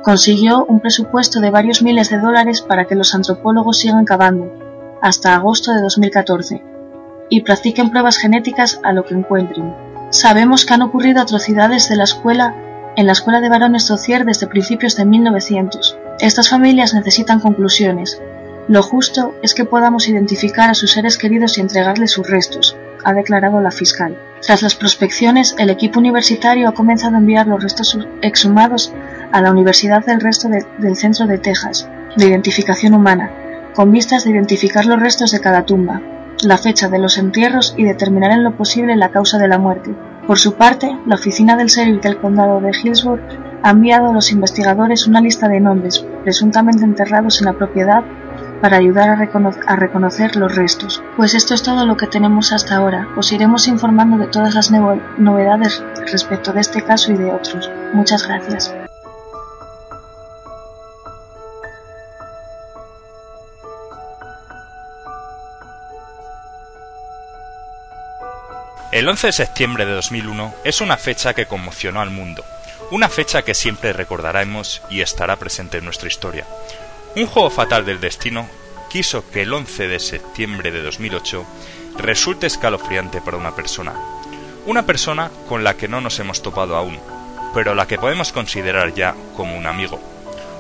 consiguió 0.02 0.64
un 0.64 0.80
presupuesto 0.80 1.40
de 1.40 1.50
varios 1.50 1.82
miles 1.82 2.08
de 2.10 2.18
dólares 2.18 2.62
para 2.62 2.86
que 2.86 2.94
los 2.94 3.14
antropólogos 3.14 3.78
sigan 3.78 4.04
cavando, 4.04 4.52
hasta 5.02 5.34
agosto 5.34 5.72
de 5.72 5.82
2014, 5.82 6.62
y 7.28 7.42
practiquen 7.42 7.90
pruebas 7.90 8.16
genéticas 8.16 8.80
a 8.84 8.92
lo 8.92 9.04
que 9.04 9.14
encuentren. 9.14 9.74
Sabemos 10.10 10.64
que 10.64 10.74
han 10.74 10.82
ocurrido 10.82 11.20
atrocidades 11.20 11.88
de 11.88 11.96
la 11.96 12.04
escuela 12.04 12.54
en 12.96 13.06
la 13.06 13.12
escuela 13.12 13.40
de 13.40 13.48
varones 13.48 13.86
Docier 13.86 14.24
desde 14.24 14.46
principios 14.46 14.96
de 14.96 15.04
1900. 15.04 15.98
Estas 16.20 16.48
familias 16.48 16.94
necesitan 16.94 17.38
conclusiones. 17.38 18.20
Lo 18.66 18.82
justo 18.82 19.34
es 19.40 19.54
que 19.54 19.64
podamos 19.64 20.08
identificar 20.08 20.68
a 20.68 20.74
sus 20.74 20.90
seres 20.90 21.16
queridos 21.16 21.56
y 21.56 21.60
entregarles 21.60 22.10
sus 22.10 22.28
restos, 22.28 22.76
ha 23.04 23.12
declarado 23.12 23.60
la 23.60 23.70
fiscal. 23.70 24.18
Tras 24.42 24.62
las 24.62 24.74
prospecciones, 24.74 25.54
el 25.58 25.70
equipo 25.70 26.00
universitario 26.00 26.68
ha 26.68 26.74
comenzado 26.74 27.14
a 27.14 27.18
enviar 27.18 27.46
los 27.46 27.62
restos 27.62 27.96
exhumados 28.20 28.92
a 29.30 29.40
la 29.40 29.52
Universidad 29.52 30.04
del 30.04 30.20
Resto 30.20 30.48
del 30.48 30.96
Centro 30.96 31.28
de 31.28 31.38
Texas, 31.38 31.88
de 32.16 32.26
Identificación 32.26 32.94
Humana, 32.94 33.30
con 33.72 33.92
vistas 33.92 34.24
de 34.24 34.32
identificar 34.32 34.86
los 34.86 34.98
restos 34.98 35.30
de 35.30 35.40
cada 35.40 35.66
tumba, 35.66 36.02
la 36.42 36.58
fecha 36.58 36.88
de 36.88 36.98
los 36.98 37.16
entierros 37.16 37.74
y 37.76 37.84
determinar 37.84 38.32
en 38.32 38.42
lo 38.42 38.56
posible 38.56 38.96
la 38.96 39.10
causa 39.10 39.38
de 39.38 39.46
la 39.46 39.58
muerte. 39.58 39.94
Por 40.26 40.40
su 40.40 40.54
parte, 40.54 40.98
la 41.06 41.14
oficina 41.14 41.56
del 41.56 41.68
sheriff 41.68 42.02
del 42.02 42.20
condado 42.20 42.60
de 42.60 42.72
Hillsborough 42.72 43.47
ha 43.62 43.70
enviado 43.70 44.10
a 44.10 44.12
los 44.12 44.30
investigadores 44.32 45.06
una 45.06 45.20
lista 45.20 45.48
de 45.48 45.60
nombres 45.60 46.04
presuntamente 46.22 46.84
enterrados 46.84 47.40
en 47.40 47.46
la 47.46 47.54
propiedad 47.54 48.02
para 48.60 48.76
ayudar 48.76 49.10
a, 49.10 49.76
reconocer 49.76 50.36
los 50.36 50.54
restos. 50.54 51.02
Pues 51.16 51.34
esto 51.34 51.54
es 51.54 51.62
todo 51.62 51.86
lo 51.86 51.96
que 51.96 52.06
tenemos 52.06 52.52
hasta 52.52 52.76
ahora. 52.76 53.08
Os 53.16 53.32
iremos 53.32 53.68
informando 53.68 54.18
de 54.18 54.26
todas 54.26 54.54
las 54.54 54.70
novedades 54.70 55.82
respecto 56.10 56.52
de 56.52 56.60
este 56.60 56.82
caso 56.82 57.12
y 57.12 57.16
de 57.16 57.32
otros. 57.32 57.70
Muchas 57.92 58.26
gracias. 58.26 58.74
El 68.90 69.06
11 69.06 69.26
de 69.28 69.32
septiembre 69.32 69.86
de 69.86 69.92
2001 69.92 70.54
es 70.64 70.80
una 70.80 70.96
fecha 70.96 71.34
que 71.34 71.46
conmocionó 71.46 72.00
al 72.00 72.10
mundo, 72.10 72.42
una 72.90 73.08
fecha 73.08 73.42
que 73.42 73.54
siempre 73.54 73.92
recordaremos 73.92 74.80
y 74.88 75.02
estará 75.02 75.36
presente 75.36 75.78
en 75.78 75.84
nuestra 75.84 76.08
historia. 76.08 76.46
Un 77.16 77.26
juego 77.26 77.50
fatal 77.50 77.84
del 77.84 78.00
destino 78.00 78.48
quiso 78.88 79.28
que 79.30 79.42
el 79.42 79.52
11 79.52 79.88
de 79.88 80.00
septiembre 80.00 80.70
de 80.70 80.82
2008 80.82 81.44
resulte 81.98 82.46
escalofriante 82.46 83.20
para 83.20 83.36
una 83.36 83.54
persona, 83.54 83.94
una 84.66 84.86
persona 84.86 85.30
con 85.48 85.64
la 85.64 85.74
que 85.74 85.88
no 85.88 86.00
nos 86.00 86.18
hemos 86.18 86.42
topado 86.42 86.76
aún, 86.76 86.98
pero 87.52 87.74
la 87.74 87.86
que 87.86 87.98
podemos 87.98 88.32
considerar 88.32 88.94
ya 88.94 89.14
como 89.36 89.56
un 89.56 89.66
amigo, 89.66 90.00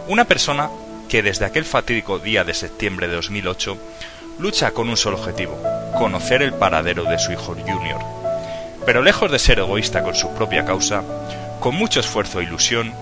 una 0.08 0.24
persona 0.24 0.68
que 1.08 1.22
desde 1.22 1.46
aquel 1.46 1.64
fatídico 1.64 2.18
día 2.18 2.44
de 2.44 2.52
septiembre 2.52 3.08
de 3.08 3.14
2008 3.14 3.78
lucha 4.38 4.72
con 4.72 4.90
un 4.90 4.96
solo 4.96 5.16
objetivo, 5.16 5.58
conocer 5.96 6.42
el 6.42 6.52
paradero 6.52 7.04
de 7.04 7.18
su 7.18 7.32
hijo 7.32 7.54
Junior. 7.54 8.00
Pero 8.84 9.02
lejos 9.02 9.30
de 9.30 9.38
ser 9.38 9.58
egoísta 9.58 10.02
con 10.02 10.14
su 10.14 10.32
propia 10.34 10.64
causa, 10.64 11.02
con 11.60 11.74
mucho 11.74 12.00
esfuerzo 12.00 12.40
e 12.40 12.44
ilusión, 12.44 12.92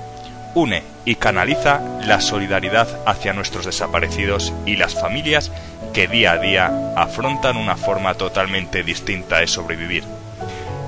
une 0.54 0.82
y 1.04 1.16
canaliza 1.16 1.80
la 2.06 2.20
solidaridad 2.20 2.88
hacia 3.06 3.32
nuestros 3.32 3.66
desaparecidos 3.66 4.52
y 4.64 4.76
las 4.76 4.94
familias 4.94 5.52
que 5.92 6.08
día 6.08 6.32
a 6.32 6.38
día 6.38 6.92
afrontan 6.96 7.56
una 7.56 7.76
forma 7.76 8.14
totalmente 8.14 8.82
distinta 8.82 9.38
de 9.38 9.46
sobrevivir. 9.46 10.04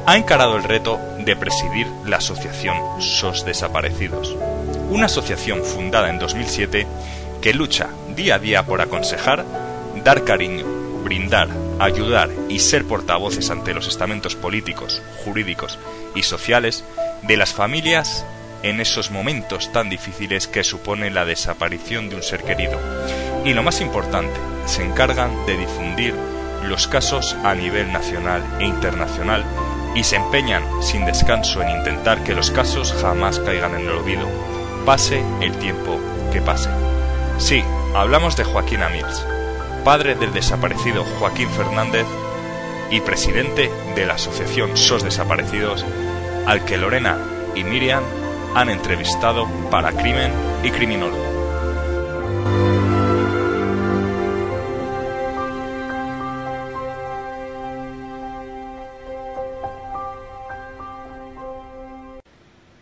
Ha 0.06 0.16
encarado 0.16 0.56
el 0.56 0.64
reto 0.64 0.98
de 1.18 1.36
presidir 1.36 1.86
la 2.06 2.16
asociación 2.16 2.76
SOS 2.98 3.44
Desaparecidos, 3.44 4.34
una 4.90 5.06
asociación 5.06 5.62
fundada 5.62 6.08
en 6.08 6.18
2007 6.18 6.86
que 7.42 7.52
lucha 7.52 7.88
día 8.16 8.36
a 8.36 8.38
día 8.38 8.62
por 8.64 8.80
aconsejar, 8.80 9.44
dar 10.02 10.24
cariño, 10.24 10.64
brindar, 11.04 11.48
ayudar 11.78 12.30
y 12.48 12.58
ser 12.58 12.84
portavoces 12.84 13.50
ante 13.50 13.74
los 13.74 13.88
estamentos 13.88 14.34
políticos, 14.34 15.02
jurídicos 15.24 15.78
y 16.14 16.22
sociales 16.22 16.84
de 17.22 17.36
las 17.36 17.52
familias 17.52 18.24
en 18.62 18.80
esos 18.80 19.10
momentos 19.10 19.70
tan 19.72 19.88
difíciles 19.88 20.48
que 20.48 20.64
supone 20.64 21.10
la 21.10 21.24
desaparición 21.24 22.08
de 22.08 22.16
un 22.16 22.22
ser 22.22 22.42
querido. 22.42 22.78
Y 23.44 23.54
lo 23.54 23.62
más 23.62 23.80
importante, 23.80 24.38
se 24.66 24.84
encargan 24.84 25.46
de 25.46 25.56
difundir 25.56 26.14
los 26.64 26.88
casos 26.88 27.36
a 27.44 27.54
nivel 27.54 27.92
nacional 27.92 28.42
e 28.58 28.64
internacional 28.64 29.44
y 29.94 30.04
se 30.04 30.16
empeñan 30.16 30.62
sin 30.82 31.06
descanso 31.06 31.62
en 31.62 31.70
intentar 31.70 32.22
que 32.24 32.34
los 32.34 32.50
casos 32.50 32.92
jamás 33.00 33.38
caigan 33.40 33.74
en 33.74 33.82
el 33.82 33.90
olvido, 33.90 34.28
pase 34.84 35.22
el 35.40 35.52
tiempo 35.58 35.98
que 36.32 36.42
pase. 36.42 36.68
Sí, 37.38 37.62
hablamos 37.94 38.36
de 38.36 38.44
Joaquín 38.44 38.82
Amils, 38.82 39.24
padre 39.88 40.16
del 40.16 40.34
desaparecido 40.34 41.02
Joaquín 41.02 41.48
Fernández 41.48 42.04
y 42.90 43.00
presidente 43.00 43.70
de 43.94 44.04
la 44.04 44.16
asociación 44.16 44.76
SOS 44.76 45.04
Desaparecidos, 45.04 45.82
al 46.46 46.62
que 46.66 46.76
Lorena 46.76 47.16
y 47.54 47.64
Miriam 47.64 48.02
han 48.54 48.68
entrevistado 48.68 49.46
para 49.70 49.92
Crimen 49.92 50.30
y 50.62 50.68
Criminólogo. 50.72 51.24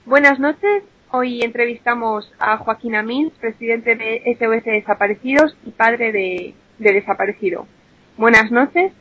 Buenas 0.06 0.40
noches, 0.40 0.82
Hoy 1.12 1.40
entrevistamos 1.42 2.30
a 2.40 2.58
Joaquín 2.58 2.96
Amins, 2.96 3.32
presidente 3.34 3.94
de 3.94 4.36
SOS 4.38 4.64
Desaparecidos 4.64 5.56
y 5.64 5.70
padre 5.70 6.10
de, 6.10 6.54
de 6.78 6.92
desaparecido. 6.92 7.66
Buenas 8.16 8.50
noches. 8.50 8.92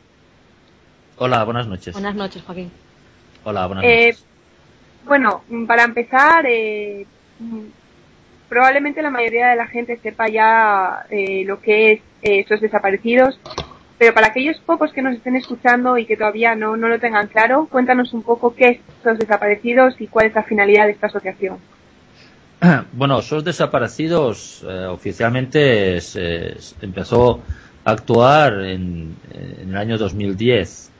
Hola, 1.17 1.43
buenas 1.45 1.67
noches. 1.67 1.93
Buenas 1.93 2.15
noches, 2.15 2.43
Joaquín. 2.43 2.71
Hola, 3.45 3.67
buenas 3.67 3.85
eh, 3.85 4.07
noches. 4.07 4.25
Bueno, 5.05 5.43
para 5.67 5.83
empezar, 5.83 6.45
eh, 6.47 7.05
probablemente 8.49 9.01
la 9.01 9.11
mayoría 9.11 9.49
de 9.49 9.55
la 9.55 9.67
gente 9.67 9.97
sepa 9.97 10.27
ya 10.27 11.05
eh, 11.09 11.43
lo 11.45 11.61
que 11.61 11.93
es 11.93 12.01
estos 12.21 12.59
desaparecidos, 12.59 13.39
pero 13.97 14.13
para 14.13 14.27
aquellos 14.27 14.59
pocos 14.59 14.91
que 14.91 15.01
nos 15.01 15.15
estén 15.15 15.35
escuchando 15.35 15.97
y 15.97 16.05
que 16.05 16.17
todavía 16.17 16.55
no, 16.55 16.75
no 16.75 16.89
lo 16.89 16.99
tengan 16.99 17.27
claro, 17.27 17.67
cuéntanos 17.71 18.13
un 18.13 18.23
poco 18.23 18.55
qué 18.55 18.67
es 18.69 18.79
estos 18.97 19.19
desaparecidos 19.19 19.95
y 20.01 20.07
cuál 20.07 20.25
es 20.25 20.35
la 20.35 20.43
finalidad 20.43 20.85
de 20.85 20.91
esta 20.93 21.07
asociación. 21.07 21.59
Bueno, 22.93 23.21
SOS 23.21 23.43
Desaparecidos 23.43 24.63
oficialmente 24.89 26.01
se, 26.01 26.57
empezó 26.81 27.41
actuar 27.85 28.65
en, 28.65 29.15
el 29.61 29.77
año 29.77 29.97
2010. 29.97 30.91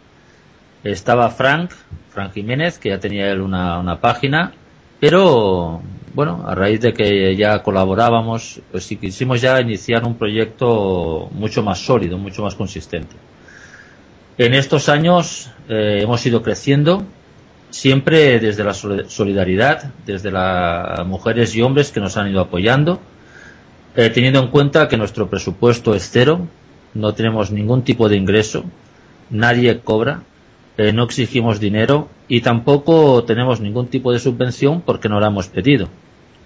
Estaba 0.83 1.29
Frank, 1.31 1.71
Frank 2.11 2.33
Jiménez, 2.33 2.79
que 2.79 2.89
ya 2.89 2.99
tenía 2.99 3.29
él 3.31 3.41
una, 3.41 3.79
una 3.79 3.99
página, 3.99 4.53
pero 4.99 5.81
bueno, 6.13 6.45
a 6.47 6.55
raíz 6.55 6.79
de 6.79 6.93
que 6.93 7.35
ya 7.35 7.61
colaborábamos, 7.61 8.61
pues 8.71 8.85
sí 8.85 8.95
quisimos 8.95 9.41
ya 9.41 9.59
iniciar 9.59 10.05
un 10.05 10.15
proyecto 10.15 11.29
mucho 11.33 11.61
más 11.61 11.79
sólido, 11.79 12.17
mucho 12.17 12.41
más 12.43 12.55
consistente. 12.55 13.15
En 14.37 14.53
estos 14.53 14.87
años 14.87 15.51
eh, 15.67 15.99
hemos 16.01 16.25
ido 16.25 16.41
creciendo, 16.41 17.03
siempre 17.69 18.39
desde 18.39 18.63
la 18.63 18.73
solidaridad, 18.73 19.91
desde 20.05 20.31
las 20.31 21.05
mujeres 21.05 21.55
y 21.55 21.61
hombres 21.61 21.91
que 21.91 21.99
nos 21.99 22.15
han 22.15 22.29
ido 22.29 22.41
apoyando, 22.41 23.01
eh, 23.95 24.09
teniendo 24.09 24.39
en 24.39 24.47
cuenta 24.49 24.87
que 24.87 24.97
nuestro 24.97 25.29
presupuesto 25.29 25.95
es 25.95 26.09
cero, 26.11 26.47
no 26.95 27.13
tenemos 27.13 27.51
ningún 27.51 27.83
tipo 27.83 28.09
de 28.09 28.17
ingreso, 28.17 28.63
nadie 29.29 29.79
cobra, 29.79 30.23
eh, 30.77 30.91
no 30.91 31.03
exigimos 31.03 31.59
dinero 31.59 32.09
y 32.27 32.41
tampoco 32.41 33.23
tenemos 33.23 33.61
ningún 33.61 33.87
tipo 33.87 34.11
de 34.11 34.19
subvención 34.19 34.81
porque 34.81 35.09
no 35.09 35.19
la 35.19 35.27
hemos 35.27 35.47
pedido. 35.47 35.87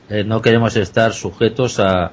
Eh, 0.09 0.23
no 0.23 0.41
queremos 0.41 0.75
estar 0.75 1.13
sujetos 1.13 1.79
a, 1.79 2.11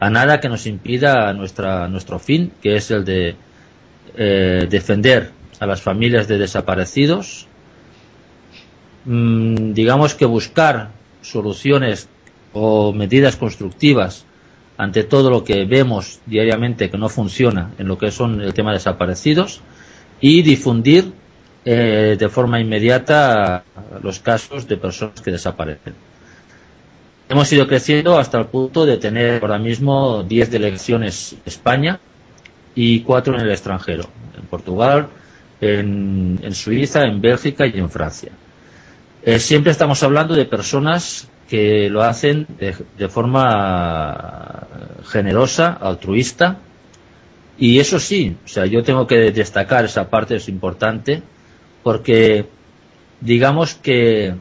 a, 0.00 0.10
nada 0.10 0.40
que 0.40 0.48
nos 0.48 0.66
impida 0.66 1.32
nuestra, 1.32 1.86
nuestro 1.88 2.18
fin, 2.18 2.52
que 2.62 2.76
es 2.76 2.90
el 2.90 3.04
de 3.04 3.36
eh, 4.16 4.66
defender 4.68 5.30
a 5.60 5.66
las 5.66 5.80
familias 5.80 6.28
de 6.28 6.38
desaparecidos, 6.38 7.46
mm, 9.04 9.72
digamos 9.72 10.14
que 10.14 10.26
buscar 10.26 10.90
soluciones 11.22 12.08
o 12.52 12.92
medidas 12.92 13.36
constructivas 13.36 14.25
ante 14.78 15.04
todo 15.04 15.30
lo 15.30 15.44
que 15.44 15.64
vemos 15.64 16.20
diariamente 16.26 16.90
que 16.90 16.98
no 16.98 17.08
funciona 17.08 17.70
en 17.78 17.88
lo 17.88 17.96
que 17.98 18.10
son 18.10 18.40
el 18.40 18.52
tema 18.52 18.70
de 18.70 18.76
desaparecidos 18.76 19.60
y 20.20 20.42
difundir 20.42 21.12
eh, 21.64 22.16
de 22.18 22.28
forma 22.28 22.60
inmediata 22.60 23.64
los 24.02 24.20
casos 24.20 24.68
de 24.68 24.76
personas 24.76 25.20
que 25.20 25.30
desaparecen. 25.30 25.94
Hemos 27.28 27.52
ido 27.52 27.66
creciendo 27.66 28.18
hasta 28.18 28.38
el 28.38 28.46
punto 28.46 28.86
de 28.86 28.98
tener 28.98 29.42
ahora 29.42 29.58
mismo 29.58 30.22
10 30.22 30.50
delegaciones 30.50 31.32
en 31.32 31.40
España 31.44 31.98
y 32.74 33.00
4 33.00 33.34
en 33.34 33.40
el 33.40 33.50
extranjero, 33.50 34.04
en 34.38 34.46
Portugal, 34.46 35.08
en, 35.60 36.54
Suiza, 36.54 37.02
en 37.02 37.20
Bélgica 37.20 37.66
y 37.66 37.78
en 37.78 37.90
Francia. 37.90 38.30
Eh, 39.24 39.40
siempre 39.40 39.72
estamos 39.72 40.02
hablando 40.04 40.34
de 40.34 40.44
personas 40.44 41.28
que 41.48 41.88
lo 41.90 42.02
hacen 42.02 42.46
de, 42.58 43.08
forma 43.08 44.66
generosa, 45.06 45.72
altruista, 45.72 46.58
y 47.58 47.78
eso 47.78 47.98
sí, 47.98 48.36
o 48.44 48.48
sea, 48.48 48.66
yo 48.66 48.82
tengo 48.82 49.06
que 49.06 49.32
destacar 49.32 49.84
esa 49.84 50.10
parte, 50.10 50.36
es 50.36 50.48
importante, 50.48 51.22
porque 51.82 52.46
digamos 53.20 53.74
que 53.74 54.34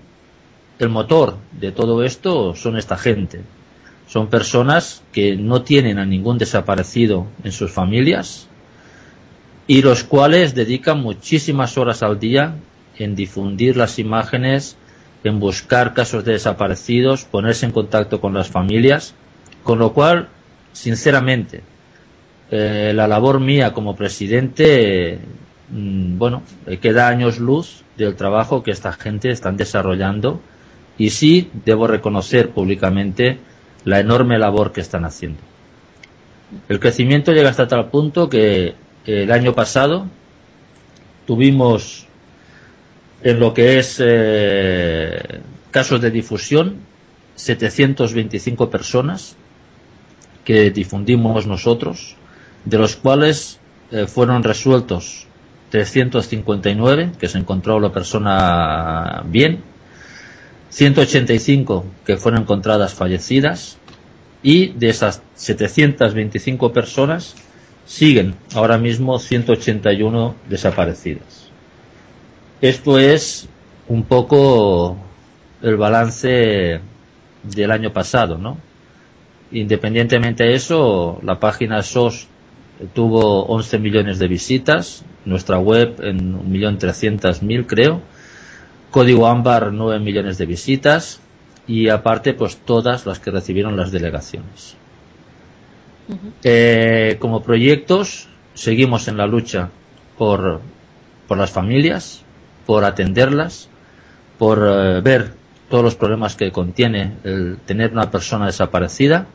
el 0.80 0.90
motor 0.90 1.38
de 1.54 1.72
todo 1.72 2.04
esto 2.04 2.56
son 2.56 2.78
esta 2.78 2.98
gente. 2.98 3.42
Son 4.08 4.28
personas 4.28 5.02
que 5.14 5.36
no 5.36 5.64
tienen 5.64 5.98
a 5.98 6.06
ningún 6.06 6.38
desaparecido 6.38 7.28
en 7.44 7.52
sus 7.52 7.72
familias 7.72 8.48
y 9.68 9.82
los 9.82 10.04
cuales 10.04 10.54
dedican 10.54 11.02
muchísimas 11.02 11.78
horas 11.78 12.04
al 12.04 12.20
día 12.20 12.56
en 12.98 13.16
difundir 13.16 13.78
las 13.78 13.98
imágenes, 13.98 14.78
en 15.26 15.40
buscar 15.40 15.96
casos 15.96 16.24
de 16.24 16.34
desaparecidos, 16.34 17.26
ponerse 17.26 17.66
en 17.66 17.72
contacto 17.72 18.22
con 18.22 18.36
las 18.36 18.50
familias, 18.50 19.16
con 19.64 19.80
lo 19.80 19.92
cual, 19.92 20.30
sinceramente, 20.72 21.64
eh, 22.52 22.92
la 22.94 23.08
labor 23.08 23.40
mía 23.40 23.74
como 23.74 23.96
presidente, 23.96 25.20
mm, 25.70 26.20
bueno, 26.20 26.44
queda 26.80 27.08
años 27.08 27.40
luz 27.40 27.84
del 27.98 28.16
trabajo 28.16 28.62
que 28.62 28.70
esta 28.70 28.94
gente 28.94 29.32
están 29.32 29.58
desarrollando 29.58 30.42
y 30.96 31.10
sí 31.10 31.50
debo 31.66 31.88
reconocer 31.88 32.52
públicamente 32.52 33.40
la 33.84 34.00
enorme 34.00 34.38
labor 34.38 34.72
que 34.74 34.82
están 34.82 35.06
haciendo. 35.06 35.40
El 36.70 36.80
crecimiento 36.80 37.34
llega 37.34 37.50
hasta 37.50 37.68
tal 37.68 37.90
punto 37.90 38.30
que 38.30 38.76
el 39.08 39.32
año 39.32 39.54
pasado 39.54 40.06
tuvimos 41.26 42.05
en 43.26 43.40
lo 43.40 43.56
que 43.56 43.80
es 43.80 43.98
eh, 44.00 45.42
casos 45.72 46.00
de 46.00 46.12
difusión 46.12 46.78
725 47.34 48.70
personas 48.70 49.36
que 50.44 50.70
difundimos 50.70 51.48
nosotros, 51.48 52.16
de 52.66 52.78
los 52.78 52.96
cuales 52.96 53.60
eh, 53.92 54.06
fueron 54.06 54.44
resueltos 54.44 55.26
359, 55.72 57.14
que 57.20 57.28
se 57.28 57.40
encontró 57.40 57.80
la 57.80 57.92
persona 57.92 59.24
bien, 59.26 59.64
185 60.70 61.84
que 62.06 62.18
fueron 62.18 62.44
encontradas 62.44 62.94
fallecidas 62.94 63.80
y 64.44 64.68
de 64.74 64.90
esas 64.90 65.24
725 65.34 66.72
personas 66.72 67.34
siguen 67.88 68.36
ahora 68.54 68.78
mismo 68.78 69.18
181 69.18 70.36
desaparecidas. 70.48 71.45
Esto 72.62 73.00
es 73.00 73.48
un 73.88 74.04
poco 74.04 74.98
el 75.62 75.78
balance 75.78 76.80
del 77.44 77.72
año 77.72 77.92
pasado, 77.92 78.38
¿no? 78.38 78.58
Independientemente 79.52 80.44
de 80.44 80.56
eso, 80.56 81.20
la 81.24 81.40
página 81.40 81.82
SOS 81.82 82.28
tuvo 82.94 83.46
11 83.46 83.80
millones 83.80 84.20
de 84.20 84.28
visitas, 84.28 85.06
nuestra 85.26 85.60
web 85.60 85.96
en 86.02 86.52
1.300.000 86.52 87.66
creo, 87.68 88.02
Código 88.92 89.28
Ámbar 89.28 89.72
9 89.72 90.00
millones 90.00 90.38
de 90.38 90.46
visitas 90.46 91.20
y 91.68 91.90
aparte 91.90 92.34
pues 92.34 92.58
todas 92.58 93.06
las 93.06 93.20
que 93.20 93.32
recibieron 93.32 93.78
las 93.78 93.92
delegaciones. 93.92 94.76
Eh, 96.44 97.18
como 97.20 97.42
proyectos 97.42 98.28
seguimos 98.54 99.08
en 99.08 99.18
la 99.18 99.26
lucha 99.26 99.70
por, 100.18 100.62
por 101.28 101.38
las 101.38 101.52
familias, 101.52 102.25
por 102.66 102.84
atenderlas, 102.84 103.70
por 104.38 104.60
eh, 104.60 105.02
ver 105.02 105.34
todos 105.70 105.84
los 105.84 105.96
problemas 105.96 106.36
que 106.36 106.52
contiene 106.52 107.18
el 107.24 107.58
tener 107.66 107.92
una 107.92 108.12
persona 108.12 108.46
desaparecida 108.46 109.28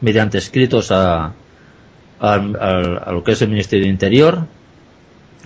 mediante 0.00 0.38
escritos 0.38 0.90
a, 0.90 1.34
a, 2.20 2.36
lo 3.12 3.24
que 3.24 3.32
es 3.32 3.42
el 3.42 3.48
Ministerio 3.48 3.86
de 3.86 3.90
Interior, 3.90 4.46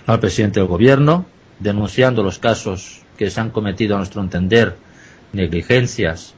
al 0.05 0.19
presidente 0.19 0.59
del 0.59 0.67
Gobierno, 0.67 1.25
denunciando 1.59 2.21
los 2.21 2.39
casos 2.39 3.01
que 3.17 3.29
se 3.29 3.39
han 3.39 3.49
cometido 3.49 3.95
a 3.95 3.97
nuestro 3.97 4.21
entender 4.21 4.75
negligencias 5.33 6.33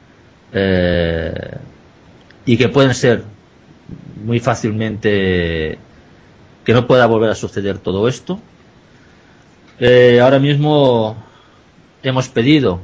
eh, 0.53 1.57
y 2.45 2.57
que 2.57 2.69
pueden 2.69 2.93
ser 2.93 3.24
muy 4.24 4.39
fácilmente 4.39 5.77
que 6.63 6.74
no 6.74 6.88
pueda 6.88 7.05
volver 7.05 7.29
a 7.29 7.36
suceder 7.36 7.79
todo 7.79 8.07
esto. 8.07 8.39
Eh, 9.79 10.19
ahora 10.19 10.39
mismo 10.39 11.15
hemos 12.01 12.29
pedido 12.29 12.81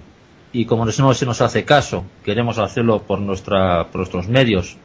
y 0.51 0.65
como 0.65 0.85
no 0.85 0.91
se 0.91 1.25
nos 1.25 1.41
hace 1.41 1.65
caso, 1.65 2.05
queremos 2.23 2.59
hacerlo 2.59 3.01
por, 3.01 3.19
nuestra, 3.19 3.87
por 3.87 4.01
nuestros 4.01 4.27
medios, 4.27 4.77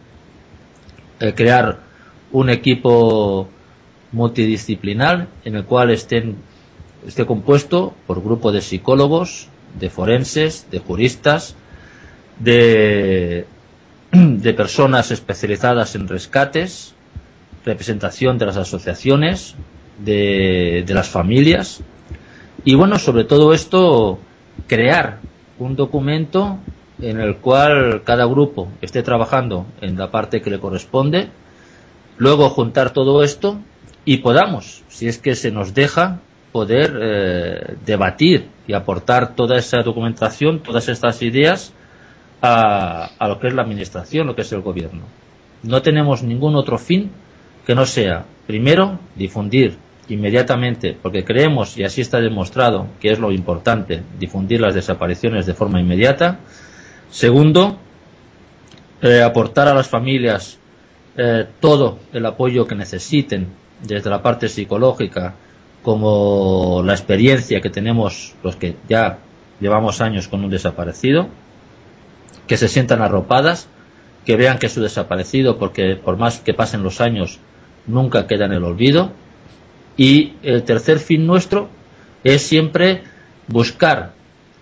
eh, 1.20 1.34
crear 1.34 1.80
un 2.32 2.48
equipo 2.48 3.48
multidisciplinar 4.12 5.28
en 5.44 5.56
el 5.56 5.64
cual 5.66 5.90
estén 5.90 6.36
esté 7.06 7.26
compuesto 7.26 7.94
por 8.06 8.22
grupo 8.22 8.52
de 8.52 8.62
psicólogos, 8.62 9.48
de 9.78 9.90
forenses, 9.90 10.66
de 10.70 10.78
juristas, 10.78 11.56
de, 12.38 13.44
de 14.12 14.54
personas 14.54 15.10
especializadas 15.10 15.94
en 15.94 16.08
rescates, 16.08 16.94
representación 17.66 18.38
de 18.38 18.46
las 18.46 18.56
asociaciones, 18.56 19.56
de, 19.98 20.84
de 20.86 20.94
las 20.94 21.10
familias 21.10 21.82
y 22.64 22.74
bueno, 22.74 22.98
sobre 22.98 23.24
todo 23.24 23.52
esto, 23.52 24.18
crear 24.66 25.20
un 25.58 25.76
documento 25.76 26.58
en 27.00 27.20
el 27.20 27.36
cual 27.36 28.02
cada 28.04 28.26
grupo 28.26 28.68
esté 28.80 29.02
trabajando 29.02 29.66
en 29.80 29.96
la 29.96 30.10
parte 30.10 30.40
que 30.40 30.50
le 30.50 30.58
corresponde, 30.58 31.28
luego 32.16 32.48
juntar 32.50 32.90
todo 32.90 33.22
esto 33.22 33.60
y 34.04 34.18
podamos, 34.18 34.82
si 34.88 35.06
es 35.06 35.18
que 35.18 35.34
se 35.34 35.50
nos 35.50 35.74
deja, 35.74 36.20
poder 36.52 36.98
eh, 37.00 37.76
debatir 37.84 38.48
y 38.66 38.72
aportar 38.72 39.36
toda 39.36 39.58
esa 39.58 39.82
documentación, 39.82 40.60
todas 40.60 40.88
estas 40.88 41.22
ideas 41.22 41.72
a, 42.40 43.10
a, 43.18 43.28
lo 43.28 43.38
que 43.38 43.48
es 43.48 43.54
la 43.54 43.62
administración, 43.62 44.26
lo 44.26 44.34
que 44.34 44.42
es 44.42 44.52
el 44.52 44.62
gobierno. 44.62 45.02
No 45.62 45.82
tenemos 45.82 46.22
ningún 46.22 46.56
otro 46.56 46.78
fin 46.78 47.10
que 47.66 47.74
no 47.74 47.84
sea, 47.84 48.24
primero, 48.46 48.98
difundir 49.14 49.76
inmediatamente, 50.08 50.96
porque 51.00 51.24
creemos, 51.24 51.76
y 51.76 51.84
así 51.84 52.00
está 52.00 52.20
demostrado, 52.20 52.86
que 53.00 53.10
es 53.10 53.18
lo 53.18 53.30
importante, 53.30 54.02
difundir 54.18 54.60
las 54.60 54.74
desapariciones 54.74 55.46
de 55.46 55.54
forma 55.54 55.80
inmediata. 55.80 56.40
Segundo, 57.10 57.78
eh, 59.02 59.22
aportar 59.22 59.68
a 59.68 59.74
las 59.74 59.88
familias 59.88 60.58
eh, 61.16 61.46
todo 61.60 61.98
el 62.12 62.24
apoyo 62.26 62.66
que 62.66 62.74
necesiten 62.74 63.48
desde 63.82 64.10
la 64.10 64.22
parte 64.22 64.48
psicológica, 64.48 65.34
como 65.82 66.82
la 66.84 66.92
experiencia 66.92 67.60
que 67.60 67.70
tenemos 67.70 68.34
los 68.42 68.56
que 68.56 68.76
ya 68.88 69.18
llevamos 69.60 70.00
años 70.00 70.28
con 70.28 70.44
un 70.44 70.50
desaparecido, 70.50 71.28
que 72.46 72.56
se 72.56 72.68
sientan 72.68 73.02
arropadas, 73.02 73.68
que 74.24 74.36
vean 74.36 74.58
que 74.58 74.68
su 74.68 74.80
desaparecido, 74.80 75.58
porque 75.58 75.96
por 75.96 76.16
más 76.16 76.40
que 76.40 76.54
pasen 76.54 76.82
los 76.82 77.00
años, 77.00 77.38
nunca 77.86 78.26
queda 78.26 78.46
en 78.46 78.52
el 78.52 78.64
olvido. 78.64 79.12
Y 79.98 80.34
el 80.42 80.62
tercer 80.62 80.98
fin 81.00 81.26
nuestro 81.26 81.68
es 82.24 82.40
siempre 82.42 83.02
buscar 83.48 84.14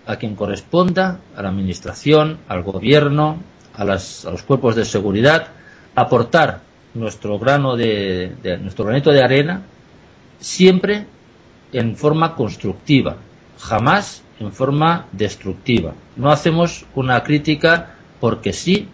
a 0.05 0.15
quien 0.17 0.35
corresponda, 0.35 1.19
a 1.35 1.41
la 1.43 1.49
administración, 1.49 2.39
al 2.47 2.63
gobierno, 2.63 3.37
a, 3.75 3.85
las, 3.85 4.25
a 4.25 4.31
los 4.31 4.43
cuerpos 4.43 4.75
de 4.75 4.83
seguridad, 4.83 5.49
aportar 5.95 6.61
nuestro 6.93 7.37
grano 7.39 7.75
de, 7.75 8.35
nuestro 8.61 8.85
granito 8.85 9.11
de 9.11 9.23
arena 9.23 9.61
siempre 10.39 11.05
en 11.71 11.95
forma 11.95 12.35
constructiva, 12.35 13.17
jamás 13.59 14.23
en 14.39 14.51
forma 14.51 15.07
destructiva. 15.11 15.93
No 16.15 16.31
hacemos 16.31 16.85
una 16.95 17.23
crítica 17.23 17.95
porque 18.19 18.53
sí, 18.53 18.87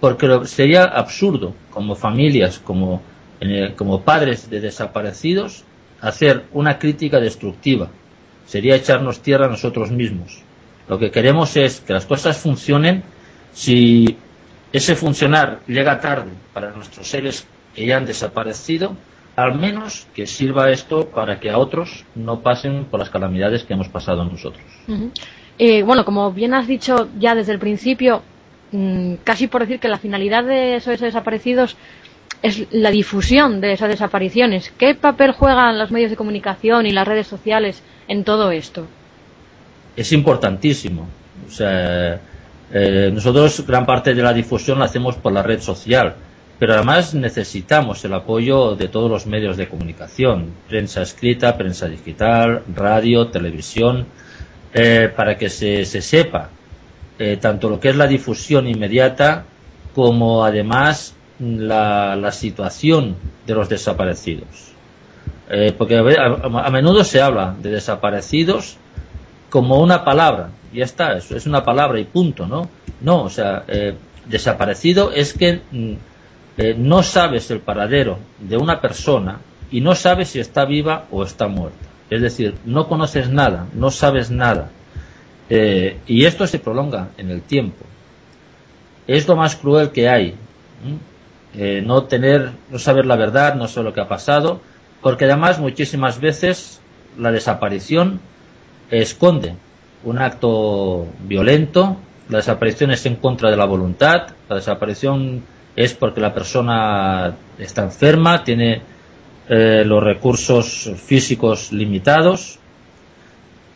porque 0.00 0.46
sería 0.46 0.84
absurdo 0.84 1.54
como 1.70 1.94
familias, 1.94 2.58
como, 2.58 3.02
como 3.76 4.02
padres 4.02 4.50
de 4.50 4.60
desaparecidos, 4.60 5.64
hacer 6.00 6.44
una 6.52 6.78
crítica 6.78 7.20
destructiva. 7.20 7.88
Sería 8.46 8.76
echarnos 8.76 9.20
tierra 9.20 9.46
a 9.46 9.50
nosotros 9.50 9.90
mismos. 9.90 10.42
Lo 10.88 10.98
que 10.98 11.10
queremos 11.10 11.56
es 11.56 11.80
que 11.80 11.92
las 11.92 12.06
cosas 12.06 12.38
funcionen 12.38 13.02
si 13.52 14.16
ese 14.72 14.94
funcionar 14.96 15.60
llega 15.66 16.00
tarde 16.00 16.30
para 16.52 16.70
nuestros 16.72 17.06
seres 17.06 17.46
que 17.74 17.86
ya 17.86 17.96
han 17.96 18.06
desaparecido, 18.06 18.96
al 19.36 19.58
menos 19.58 20.06
que 20.14 20.26
sirva 20.26 20.70
esto 20.70 21.06
para 21.08 21.38
que 21.40 21.50
a 21.50 21.58
otros 21.58 22.04
no 22.14 22.40
pasen 22.40 22.84
por 22.86 23.00
las 23.00 23.10
calamidades 23.10 23.64
que 23.64 23.74
hemos 23.74 23.88
pasado 23.88 24.24
nosotros. 24.24 24.64
Eh, 25.58 25.82
bueno, 25.82 26.04
como 26.04 26.32
bien 26.32 26.54
has 26.54 26.66
dicho 26.66 27.08
ya 27.18 27.34
desde 27.34 27.52
el 27.52 27.58
principio, 27.58 28.22
mmm, 28.72 29.14
casi 29.24 29.46
por 29.46 29.60
decir 29.62 29.78
que 29.78 29.88
la 29.88 29.98
finalidad 29.98 30.44
de 30.44 30.76
esos 30.76 31.00
desaparecidos 31.00 31.76
es 32.42 32.66
la 32.70 32.90
difusión 32.90 33.60
de 33.60 33.72
esas 33.72 33.88
desapariciones. 33.88 34.72
¿Qué 34.78 34.94
papel 34.94 35.32
juegan 35.32 35.78
los 35.78 35.90
medios 35.90 36.10
de 36.10 36.16
comunicación 36.16 36.86
y 36.86 36.92
las 36.92 37.06
redes 37.06 37.26
sociales 37.26 37.82
en 38.08 38.24
todo 38.24 38.50
esto? 38.50 38.86
Es 39.96 40.12
importantísimo. 40.12 41.08
O 41.46 41.50
sea, 41.50 42.20
eh, 42.72 43.10
nosotros 43.12 43.66
gran 43.66 43.84
parte 43.84 44.14
de 44.14 44.22
la 44.22 44.32
difusión 44.32 44.78
la 44.78 44.86
hacemos 44.86 45.16
por 45.16 45.32
la 45.32 45.42
red 45.42 45.60
social 45.60 46.14
pero 46.60 46.74
además 46.74 47.14
necesitamos 47.14 48.04
el 48.04 48.12
apoyo 48.12 48.76
de 48.76 48.88
todos 48.88 49.10
los 49.10 49.26
medios 49.26 49.56
de 49.56 49.66
comunicación, 49.66 50.52
prensa 50.68 51.00
escrita, 51.00 51.56
prensa 51.56 51.88
digital, 51.88 52.64
radio, 52.76 53.28
televisión, 53.28 54.06
eh, 54.74 55.10
para 55.16 55.38
que 55.38 55.48
se, 55.48 55.86
se 55.86 56.02
sepa 56.02 56.50
eh, 57.18 57.38
tanto 57.40 57.70
lo 57.70 57.80
que 57.80 57.88
es 57.88 57.96
la 57.96 58.06
difusión 58.06 58.68
inmediata 58.68 59.46
como 59.94 60.44
además 60.44 61.14
la, 61.40 62.16
la 62.16 62.32
situación 62.32 63.16
de 63.46 63.54
los 63.54 63.68
desaparecidos. 63.68 64.70
Eh, 65.52 65.74
porque 65.76 65.98
a, 65.98 66.70
menudo 66.70 67.02
se 67.02 67.20
habla 67.20 67.56
de 67.60 67.70
desaparecidos 67.70 68.76
como 69.48 69.80
una 69.80 70.04
palabra, 70.04 70.50
ya 70.72 70.84
está, 70.84 71.14
eso 71.14 71.36
es 71.36 71.44
una 71.44 71.64
palabra 71.64 71.98
y 71.98 72.04
punto, 72.04 72.46
¿no? 72.46 72.70
No, 73.00 73.24
o 73.24 73.30
sea, 73.30 73.64
eh, 73.66 73.96
desaparecido 74.26 75.10
es 75.10 75.32
que 75.32 75.60
mm, 75.72 75.92
eh, 76.56 76.74
no 76.78 77.02
sabes 77.02 77.50
el 77.50 77.58
paradero 77.58 78.18
de 78.38 78.58
una 78.58 78.80
persona 78.80 79.40
y 79.72 79.80
no 79.80 79.96
sabes 79.96 80.28
si 80.28 80.38
está 80.38 80.64
viva 80.66 81.06
o 81.10 81.24
está 81.24 81.48
muerta. 81.48 81.84
Es 82.10 82.22
decir, 82.22 82.54
no 82.64 82.86
conoces 82.86 83.28
nada, 83.28 83.66
no 83.74 83.90
sabes 83.90 84.30
nada. 84.30 84.70
Y 85.48 86.26
esto 86.26 86.46
se 86.46 86.60
prolonga 86.60 87.08
en 87.18 87.28
el 87.30 87.42
tiempo. 87.42 87.84
Es 89.08 89.26
lo 89.26 89.34
más 89.34 89.56
cruel 89.56 89.90
que 89.90 90.08
hay. 90.08 90.36
Eh, 91.54 91.82
no 91.84 92.04
tener, 92.04 92.52
no 92.70 92.78
saber 92.78 93.06
la 93.06 93.16
verdad, 93.16 93.54
no 93.54 93.68
saber 93.68 93.86
lo 93.86 93.94
que 93.94 94.00
ha 94.00 94.08
pasado, 94.08 94.60
porque 95.02 95.24
además 95.24 95.58
muchísimas 95.58 96.20
veces 96.20 96.80
la 97.18 97.32
desaparición 97.32 98.20
esconde 98.90 99.54
un 100.04 100.18
acto 100.18 101.06
violento, 101.26 101.96
la 102.28 102.38
desaparición 102.38 102.90
es 102.92 103.04
en 103.06 103.16
contra 103.16 103.50
de 103.50 103.56
la 103.56 103.64
voluntad, 103.64 104.28
la 104.48 104.56
desaparición 104.56 105.42
es 105.76 105.94
porque 105.94 106.20
la 106.20 106.32
persona 106.32 107.36
está 107.58 107.82
enferma, 107.82 108.44
tiene 108.44 108.82
eh, 109.48 109.82
los 109.84 110.02
recursos 110.02 110.90
físicos 110.96 111.72
limitados, 111.72 112.58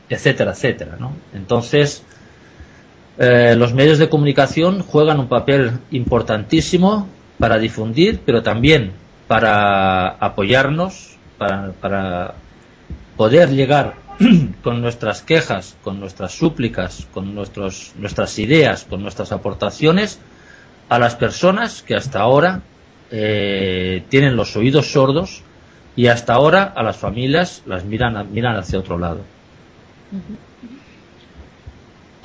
etcétera, 0.08 0.52
etcétera. 0.52 0.96
¿no? 0.98 1.12
Entonces, 1.34 2.04
eh, 3.18 3.54
los 3.56 3.74
medios 3.74 3.98
de 3.98 4.08
comunicación 4.08 4.82
juegan 4.82 5.20
un 5.20 5.28
papel 5.28 5.72
importantísimo 5.90 7.08
para 7.38 7.58
difundir, 7.58 8.20
pero 8.24 8.42
también 8.42 8.92
para 9.26 10.08
apoyarnos, 10.08 11.16
para, 11.38 11.72
para 11.72 12.34
poder 13.16 13.50
llegar 13.50 13.94
con 14.62 14.80
nuestras 14.80 15.22
quejas, 15.22 15.76
con 15.82 16.00
nuestras 16.00 16.32
súplicas, 16.32 17.06
con 17.12 17.34
nuestros, 17.34 17.92
nuestras 17.98 18.38
ideas, 18.38 18.84
con 18.84 19.02
nuestras 19.02 19.32
aportaciones 19.32 20.20
a 20.88 20.98
las 20.98 21.16
personas 21.16 21.82
que 21.82 21.94
hasta 21.94 22.20
ahora 22.20 22.60
eh, 23.10 24.02
tienen 24.08 24.36
los 24.36 24.56
oídos 24.56 24.92
sordos 24.92 25.42
y 25.96 26.08
hasta 26.08 26.34
ahora 26.34 26.64
a 26.64 26.82
las 26.82 26.96
familias 26.96 27.62
las 27.66 27.84
miran, 27.84 28.32
miran 28.32 28.56
hacia 28.56 28.78
otro 28.78 28.98
lado. 28.98 29.20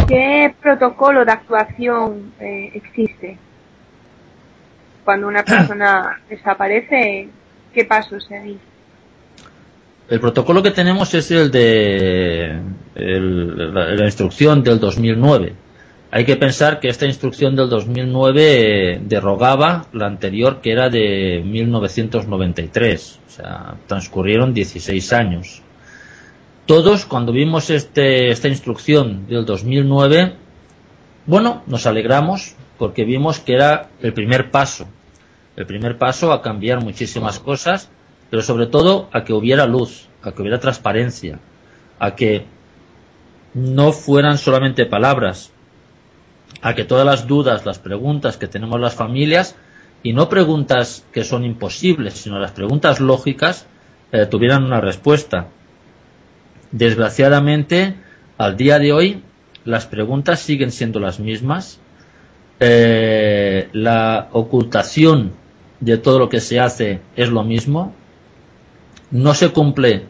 ¿Qué 0.08 0.54
protocolo 0.62 1.24
de 1.24 1.32
actuación 1.32 2.34
eh, 2.40 2.72
existe? 2.74 3.38
Cuando 5.10 5.28
una 5.28 5.44
persona 5.44 6.22
desaparece, 6.30 7.28
¿qué 7.74 7.84
pasos 7.84 8.24
se 8.26 8.36
dan? 8.36 8.60
El 10.08 10.20
protocolo 10.20 10.62
que 10.62 10.70
tenemos 10.70 11.12
es 11.16 11.32
el 11.32 11.50
de 11.50 12.60
el, 12.94 13.74
la, 13.74 13.96
la, 13.96 14.06
instrucción 14.06 14.62
del 14.64 14.80
2009. 14.80 15.54
Hay 16.12 16.26
que 16.26 16.36
pensar 16.36 16.80
que 16.80 16.90
esta 16.90 17.08
instrucción 17.08 17.56
del 17.56 17.70
2009 17.70 19.02
derogaba 19.02 19.88
la 19.94 20.06
anterior 20.06 20.62
que 20.62 20.74
era 20.74 20.90
de 20.90 21.42
1993. 21.44 23.20
O 23.26 23.30
sea, 23.32 23.78
transcurrieron 23.88 24.54
16 24.54 25.12
años. 25.14 25.64
Todos, 26.68 27.08
cuando 27.08 27.32
vimos 27.32 27.72
este, 27.72 28.30
esta 28.30 28.48
instrucción 28.48 29.26
del 29.26 29.44
2009, 29.44 30.36
bueno, 31.26 31.64
nos 31.66 31.88
alegramos 31.88 32.56
porque 32.78 33.06
vimos 33.06 33.40
que 33.40 33.56
era 33.56 33.90
el 34.04 34.14
primer 34.14 34.52
paso. 34.52 34.88
El 35.60 35.68
primer 35.68 36.00
paso 36.00 36.32
a 36.32 36.42
cambiar 36.42 36.84
muchísimas 36.84 37.40
cosas 37.40 37.92
pero 38.30 38.42
sobre 38.42 38.68
todo 38.68 39.10
a 39.12 39.24
que 39.24 39.34
hubiera 39.34 39.66
luz, 39.66 40.08
a 40.22 40.32
que 40.32 40.42
hubiera 40.42 40.60
transparencia, 40.60 41.40
a 41.98 42.16
que 42.16 42.46
no 43.54 43.92
fueran 43.92 44.38
solamente 44.38 44.86
palabras, 44.86 45.52
a 46.62 46.76
que 46.76 46.84
todas 46.84 47.06
las 47.06 47.28
dudas, 47.28 47.66
las 47.66 47.80
preguntas 47.80 48.38
que 48.38 48.48
tenemos 48.48 48.80
las 48.80 48.96
familias, 48.96 49.56
y 50.02 50.14
no 50.14 50.30
preguntas 50.30 51.06
que 51.12 51.24
son 51.24 51.44
imposibles, 51.44 52.14
sino 52.14 52.40
las 52.40 52.52
preguntas 52.52 53.00
lógicas, 53.00 53.66
eh, 54.12 54.26
tuvieran 54.28 54.64
una 54.64 54.80
respuesta. 54.80 55.48
Desgraciadamente, 56.72 57.96
al 58.38 58.56
día 58.56 58.80
de 58.80 58.94
hoy, 58.94 59.24
las 59.66 59.88
preguntas 59.88 60.40
siguen 60.40 60.72
siendo 60.72 61.00
las 61.00 61.20
mismas. 61.20 61.82
Eh, 62.62 63.70
la 63.74 64.30
ocultación 64.32 65.34
de 65.80 65.98
todo 65.98 66.20
lo 66.20 66.30
que 66.30 66.40
se 66.40 66.60
hace 66.60 67.02
es 67.16 67.30
lo 67.30 67.44
mismo 67.44 67.94
no 69.12 69.34
se 69.34 69.50
cumple 69.50 70.06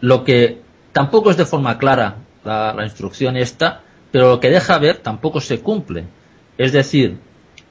lo 0.00 0.24
que 0.24 0.60
tampoco 0.92 1.30
es 1.30 1.36
de 1.36 1.44
forma 1.44 1.78
clara 1.78 2.16
la, 2.44 2.84
instrucción 2.84 3.36
esta, 3.36 3.82
pero 4.10 4.28
lo 4.30 4.40
que 4.40 4.50
deja 4.50 4.78
ver 4.78 4.98
tampoco 4.98 5.40
se 5.40 5.60
cumple. 5.60 6.04
Es 6.56 6.72
decir, 6.72 7.18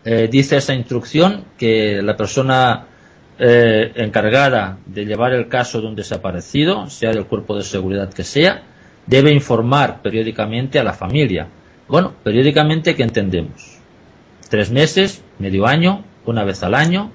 eh, 0.03 0.27
dice 0.29 0.57
esa 0.57 0.73
instrucción 0.73 1.45
que 1.57 2.01
la 2.01 2.15
persona 2.15 2.88
eh, 3.39 3.91
encargada 3.95 4.77
de 4.86 5.05
llevar 5.05 5.33
el 5.33 5.47
caso 5.47 5.81
de 5.81 5.88
un 5.88 5.95
desaparecido, 5.95 6.89
sea 6.89 7.12
del 7.12 7.25
cuerpo 7.25 7.55
de 7.55 7.63
seguridad 7.63 8.13
que 8.13 8.23
sea, 8.23 8.63
debe 9.05 9.31
informar 9.31 10.01
periódicamente 10.01 10.79
a 10.79 10.83
la 10.83 10.93
familia. 10.93 11.47
Bueno, 11.88 12.13
periódicamente, 12.23 12.95
¿qué 12.95 13.03
entendemos? 13.03 13.79
Tres 14.49 14.69
meses, 14.69 15.23
medio 15.39 15.65
año, 15.65 16.03
una 16.25 16.43
vez 16.43 16.62
al 16.63 16.75
año. 16.75 17.12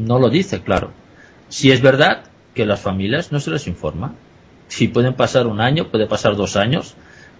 No 0.00 0.18
lo 0.18 0.30
dice, 0.30 0.62
claro. 0.62 0.92
Si 1.48 1.70
es 1.70 1.82
verdad 1.82 2.24
que 2.54 2.64
las 2.64 2.80
familias 2.80 3.32
no 3.32 3.40
se 3.40 3.50
les 3.50 3.66
informa. 3.66 4.14
Si 4.68 4.88
pueden 4.88 5.14
pasar 5.14 5.46
un 5.46 5.60
año, 5.60 5.88
puede 5.88 6.06
pasar 6.06 6.36
dos 6.36 6.56
años, 6.56 6.94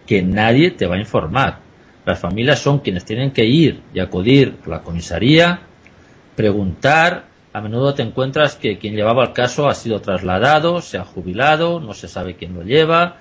que 0.06 0.22
nadie 0.22 0.70
te 0.70 0.86
va 0.86 0.96
a 0.96 1.00
informar. 1.00 1.58
Las 2.04 2.18
familias 2.18 2.58
son 2.58 2.80
quienes 2.80 3.04
tienen 3.04 3.30
que 3.30 3.44
ir 3.44 3.82
y 3.94 4.00
acudir 4.00 4.58
a 4.66 4.68
la 4.68 4.82
comisaría, 4.82 5.60
preguntar. 6.36 7.30
A 7.52 7.60
menudo 7.60 7.94
te 7.94 8.02
encuentras 8.02 8.54
que 8.54 8.78
quien 8.78 8.94
llevaba 8.94 9.24
el 9.24 9.32
caso 9.32 9.68
ha 9.68 9.74
sido 9.74 10.00
trasladado, 10.00 10.80
se 10.80 10.98
ha 10.98 11.04
jubilado, 11.04 11.80
no 11.80 11.94
se 11.94 12.06
sabe 12.06 12.36
quién 12.36 12.54
lo 12.54 12.62
lleva. 12.62 13.16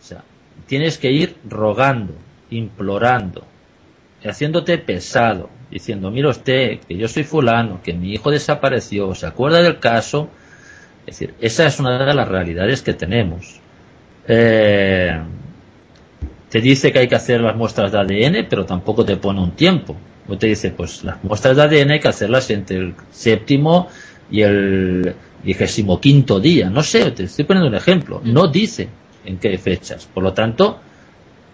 O 0.00 0.04
sea, 0.04 0.22
tienes 0.66 0.98
que 0.98 1.10
ir 1.10 1.36
rogando, 1.48 2.14
implorando, 2.50 3.44
haciéndote 4.24 4.78
pesado, 4.78 5.50
diciendo, 5.70 6.10
mira 6.10 6.28
usted, 6.28 6.80
que 6.80 6.96
yo 6.96 7.08
soy 7.08 7.24
fulano, 7.24 7.80
que 7.82 7.92
mi 7.92 8.12
hijo 8.12 8.30
desapareció, 8.30 9.14
se 9.14 9.26
acuerda 9.26 9.62
del 9.62 9.78
caso, 9.78 10.28
es 11.06 11.18
decir, 11.18 11.34
esa 11.40 11.66
es 11.66 11.78
una 11.80 12.04
de 12.04 12.14
las 12.14 12.28
realidades 12.28 12.82
que 12.82 12.94
tenemos. 12.94 13.60
Eh, 14.26 15.18
te 16.48 16.60
dice 16.60 16.92
que 16.92 16.98
hay 17.00 17.08
que 17.08 17.14
hacer 17.14 17.40
las 17.40 17.56
muestras 17.56 17.92
de 17.92 17.98
ADN, 17.98 18.46
pero 18.48 18.66
tampoco 18.66 19.04
te 19.04 19.16
pone 19.16 19.40
un 19.40 19.52
tiempo. 19.52 19.96
O 20.28 20.36
te 20.36 20.48
dice, 20.48 20.70
pues 20.70 21.04
las 21.04 21.22
muestras 21.24 21.56
de 21.56 21.62
ADN 21.62 21.92
hay 21.92 22.00
que 22.00 22.08
hacerlas 22.08 22.50
entre 22.50 22.76
el 22.76 22.94
séptimo 23.10 23.88
y 24.30 24.42
el 24.42 25.14
vigésimo 25.42 26.00
quinto 26.00 26.40
día. 26.40 26.68
No 26.70 26.82
sé, 26.82 27.10
te 27.12 27.24
estoy 27.24 27.44
poniendo 27.44 27.68
un 27.68 27.76
ejemplo. 27.76 28.20
No 28.24 28.48
dice 28.48 28.88
en 29.24 29.38
qué 29.38 29.56
fechas. 29.58 30.06
Por 30.06 30.22
lo 30.22 30.32
tanto, 30.32 30.80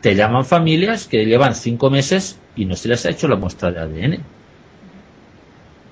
te 0.01 0.15
llaman 0.15 0.45
familias 0.45 1.07
que 1.07 1.25
llevan 1.25 1.55
cinco 1.55 1.91
meses 1.91 2.39
y 2.57 2.65
no 2.65 2.75
se 2.75 2.89
les 2.89 3.05
ha 3.07 3.11
hecho 3.11 3.29
la 3.29 3.37
muestra 3.37 3.71
de 3.71 3.79
ADN. 3.81 4.19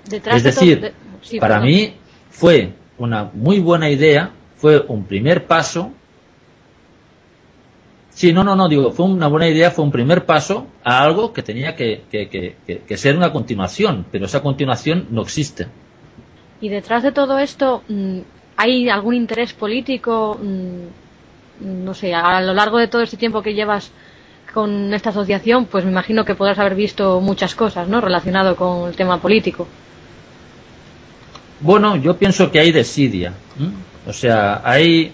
Detrás 0.09 0.37
es 0.39 0.43
de 0.43 0.51
decir, 0.51 0.81
todo- 0.81 0.89
de- 0.89 0.95
sí, 1.23 1.39
para 1.41 1.55
perdón. 1.57 1.69
mí 1.69 1.95
fue 2.31 2.73
una 2.99 3.31
muy 3.33 3.61
buena 3.61 3.89
idea, 3.91 4.31
fue 4.57 4.81
un 4.89 5.05
primer 5.05 5.47
paso. 5.47 5.93
Sí, 8.11 8.33
no, 8.33 8.45
no, 8.45 8.55
no, 8.55 8.69
digo, 8.69 8.93
fue 8.93 9.07
una 9.07 9.27
buena 9.27 9.49
idea, 9.49 9.71
fue 9.73 9.85
un 9.85 9.91
primer 9.91 10.25
paso 10.25 10.69
a 10.85 11.03
algo 11.03 11.33
que 11.33 11.43
tenía 11.43 11.75
que, 11.75 12.03
que, 12.11 12.29
que, 12.29 12.57
que- 12.87 12.97
ser 12.97 13.17
una 13.17 13.33
continuación, 13.33 14.07
pero 14.13 14.27
esa 14.27 14.41
continuación 14.41 15.09
no 15.11 15.23
existe. 15.23 15.67
Y 16.61 16.69
detrás 16.69 17.03
de 17.03 17.11
todo 17.13 17.39
esto, 17.41 17.83
mm, 17.89 18.19
¿hay 18.57 18.89
algún 18.89 19.15
interés 19.15 19.53
político? 19.53 20.39
mm, 20.41 21.05
No 21.85 21.95
sé, 21.95 22.13
a 22.13 22.41
lo 22.41 22.53
largo 22.53 22.79
de 22.79 22.89
todo 22.89 23.03
este 23.03 23.17
tiempo 23.17 23.41
que 23.43 23.55
llevas 23.55 23.91
con 24.55 24.95
esta 24.95 25.11
asociación, 25.11 25.67
pues 25.67 25.85
me 25.85 25.91
imagino 25.91 26.25
que 26.25 26.37
podrás 26.37 26.59
haber 26.61 26.77
visto 26.77 27.21
muchas 27.21 27.57
cosas, 27.57 27.89
¿no? 27.89 28.01
Relacionado 28.01 28.55
con 28.55 28.89
el 28.89 28.95
tema 28.95 29.21
político. 29.21 29.67
Bueno, 31.61 31.97
yo 31.97 32.17
pienso 32.17 32.51
que 32.53 32.61
hay 32.61 32.71
desidia. 32.71 33.33
O 34.07 34.13
sea, 34.13 34.63
hay. 34.65 35.13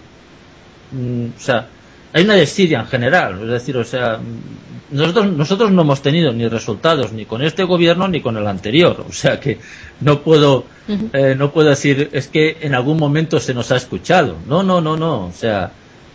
mm, 0.92 1.26
o 1.36 1.40
sea, 1.40 1.66
hay 2.12 2.24
una 2.24 2.34
desidia 2.34 2.80
en 2.80 2.86
general. 2.86 3.40
Es 3.42 3.48
decir, 3.48 3.76
o 3.78 3.84
sea, 3.84 4.18
mm, 4.18 4.96
nosotros, 4.96 5.32
nosotros 5.32 5.70
no 5.70 5.82
hemos 5.82 6.02
tenido 6.02 6.32
ni 6.32 6.46
resultados 6.46 7.12
ni 7.12 7.24
con 7.24 7.40
este 7.40 7.64
gobierno 7.64 8.08
ni 8.08 8.20
con 8.20 8.36
el 8.36 8.46
anterior. 8.46 9.06
O 9.08 9.12
sea 9.12 9.40
que 9.40 9.58
no 10.00 10.20
puedo, 10.20 10.64
eh, 11.12 11.34
no 11.36 11.50
puedo 11.50 11.70
decir, 11.70 12.10
es 12.12 12.28
que 12.28 12.58
en 12.60 12.74
algún 12.74 12.98
momento 12.98 13.40
se 13.40 13.54
nos 13.54 13.72
ha 13.72 13.76
escuchado. 13.76 14.36
No, 14.46 14.62
no, 14.62 14.82
no, 14.82 14.98
no. 14.98 15.26
O 15.26 15.32
sea, 15.32 15.70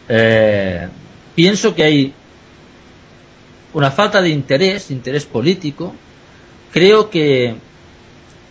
eh, 0.09 0.87
pienso 1.33 1.73
que 1.73 1.83
hay 1.83 2.13
una 3.75 3.91
falta 3.91 4.21
de 4.21 4.29
interés, 4.29 4.89
interés 4.89 5.25
político. 5.25 5.93
Creo 6.71 7.09
que, 7.09 7.55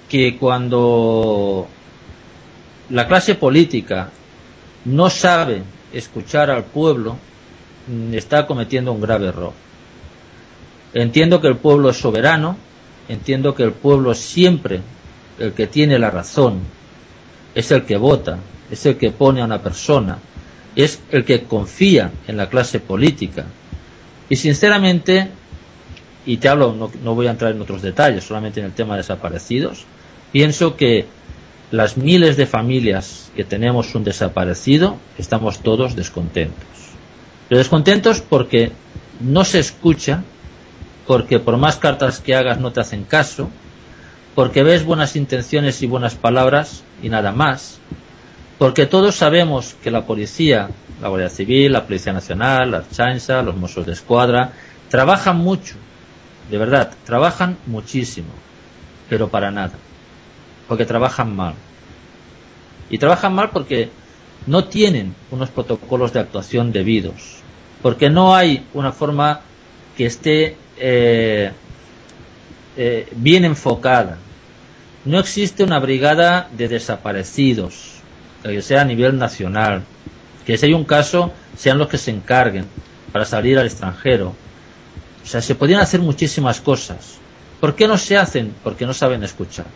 que 0.08 0.36
cuando 0.36 1.66
la 2.90 3.08
clase 3.08 3.34
política 3.34 4.10
no 4.84 5.08
sabe 5.08 5.62
escuchar 5.94 6.50
al 6.50 6.64
pueblo, 6.64 7.16
mm, 7.88 8.12
está 8.12 8.46
cometiendo 8.46 8.92
un 8.92 9.00
grave 9.00 9.28
error. 9.28 9.52
Entiendo 10.92 11.40
que 11.40 11.48
el 11.48 11.56
pueblo 11.56 11.88
es 11.88 11.96
soberano, 11.96 12.58
entiendo 13.08 13.54
que 13.54 13.62
el 13.62 13.72
pueblo 13.72 14.12
es 14.12 14.18
siempre 14.18 14.82
el 15.38 15.54
que 15.54 15.66
tiene 15.66 15.98
la 15.98 16.10
razón, 16.10 16.60
es 17.54 17.70
el 17.70 17.84
que 17.86 17.96
vota, 17.96 18.38
es 18.70 18.84
el 18.84 18.98
que 18.98 19.10
pone 19.10 19.40
a 19.40 19.46
una 19.46 19.62
persona, 19.62 20.18
es 20.76 21.00
el 21.10 21.24
que 21.24 21.44
confía 21.44 22.12
en 22.28 22.36
la 22.36 22.50
clase 22.50 22.78
política. 22.78 23.46
Y 24.28 24.36
sinceramente, 24.36 25.30
y 26.26 26.38
te 26.38 26.48
hablo, 26.48 26.90
no, 27.02 27.14
voy 27.14 27.26
a 27.26 27.30
entrar 27.30 27.52
en 27.52 27.60
otros 27.60 27.82
detalles, 27.82 28.24
solamente 28.24 28.60
en 28.60 28.66
el 28.66 28.72
tema 28.72 28.94
de 28.94 28.98
desaparecidos, 28.98 29.84
pienso 30.32 30.76
que 30.76 31.06
las 31.70 31.96
miles 31.96 32.36
de 32.36 32.46
familias 32.46 33.30
que 33.34 33.44
tenemos 33.44 33.94
un 33.94 34.04
desaparecido, 34.04 34.96
estamos 35.18 35.60
todos 35.60 35.96
descontentos. 35.96 36.64
Pero 37.48 37.58
descontentos 37.58 38.20
porque 38.20 38.72
no 39.20 39.44
se 39.44 39.58
escucha, 39.58 40.22
porque 41.06 41.38
por 41.38 41.56
más 41.56 41.76
cartas 41.76 42.20
que 42.20 42.34
hagas 42.34 42.58
no 42.58 42.72
te 42.72 42.80
hacen 42.80 43.04
caso, 43.04 43.50
porque 44.34 44.62
ves 44.62 44.84
buenas 44.84 45.16
intenciones 45.16 45.82
y 45.82 45.86
buenas 45.86 46.14
palabras 46.14 46.82
y 47.02 47.08
nada 47.08 47.32
más, 47.32 47.78
porque 48.58 48.86
todos 48.86 49.16
sabemos 49.16 49.74
que 49.82 49.90
la 49.90 50.06
policía, 50.06 50.68
la 51.00 51.08
Guardia 51.08 51.28
Civil, 51.28 51.72
la 51.72 51.84
Policía 51.84 52.12
Nacional, 52.12 52.70
la 52.70 52.88
Chanza, 52.88 53.42
los 53.42 53.56
Mossos 53.56 53.86
de 53.86 53.92
Escuadra, 53.92 54.52
trabajan 54.88 55.38
mucho, 55.38 55.74
de 56.50 56.58
verdad, 56.58 56.92
trabajan 57.04 57.58
muchísimo, 57.66 58.28
pero 59.08 59.28
para 59.28 59.50
nada, 59.50 59.74
porque 60.68 60.84
trabajan 60.84 61.34
mal. 61.34 61.54
Y 62.90 62.98
trabajan 62.98 63.34
mal 63.34 63.50
porque 63.50 63.90
no 64.46 64.64
tienen 64.64 65.14
unos 65.30 65.50
protocolos 65.50 66.12
de 66.12 66.20
actuación 66.20 66.70
debidos, 66.70 67.40
porque 67.82 68.08
no 68.08 68.36
hay 68.36 68.64
una 68.72 68.92
forma 68.92 69.40
que 69.96 70.06
esté 70.06 70.56
eh, 70.76 71.50
eh, 72.76 73.08
bien 73.16 73.44
enfocada. 73.44 74.18
No 75.04 75.18
existe 75.18 75.64
una 75.64 75.78
brigada 75.80 76.48
de 76.56 76.68
desaparecidos, 76.68 77.93
que 78.50 78.62
sea 78.62 78.82
a 78.82 78.84
nivel 78.84 79.18
nacional, 79.18 79.82
que 80.44 80.58
si 80.58 80.66
hay 80.66 80.74
un 80.74 80.84
caso 80.84 81.32
sean 81.56 81.78
los 81.78 81.88
que 81.88 81.98
se 81.98 82.10
encarguen 82.10 82.66
para 83.12 83.24
salir 83.24 83.58
al 83.58 83.66
extranjero. 83.66 84.34
O 85.22 85.26
sea, 85.26 85.40
se 85.40 85.54
podían 85.54 85.80
hacer 85.80 86.00
muchísimas 86.00 86.60
cosas. 86.60 87.18
¿Por 87.60 87.74
qué 87.74 87.88
no 87.88 87.96
se 87.96 88.18
hacen? 88.18 88.54
Porque 88.62 88.84
no 88.84 88.92
saben 88.92 89.24
escuchar. 89.24 89.66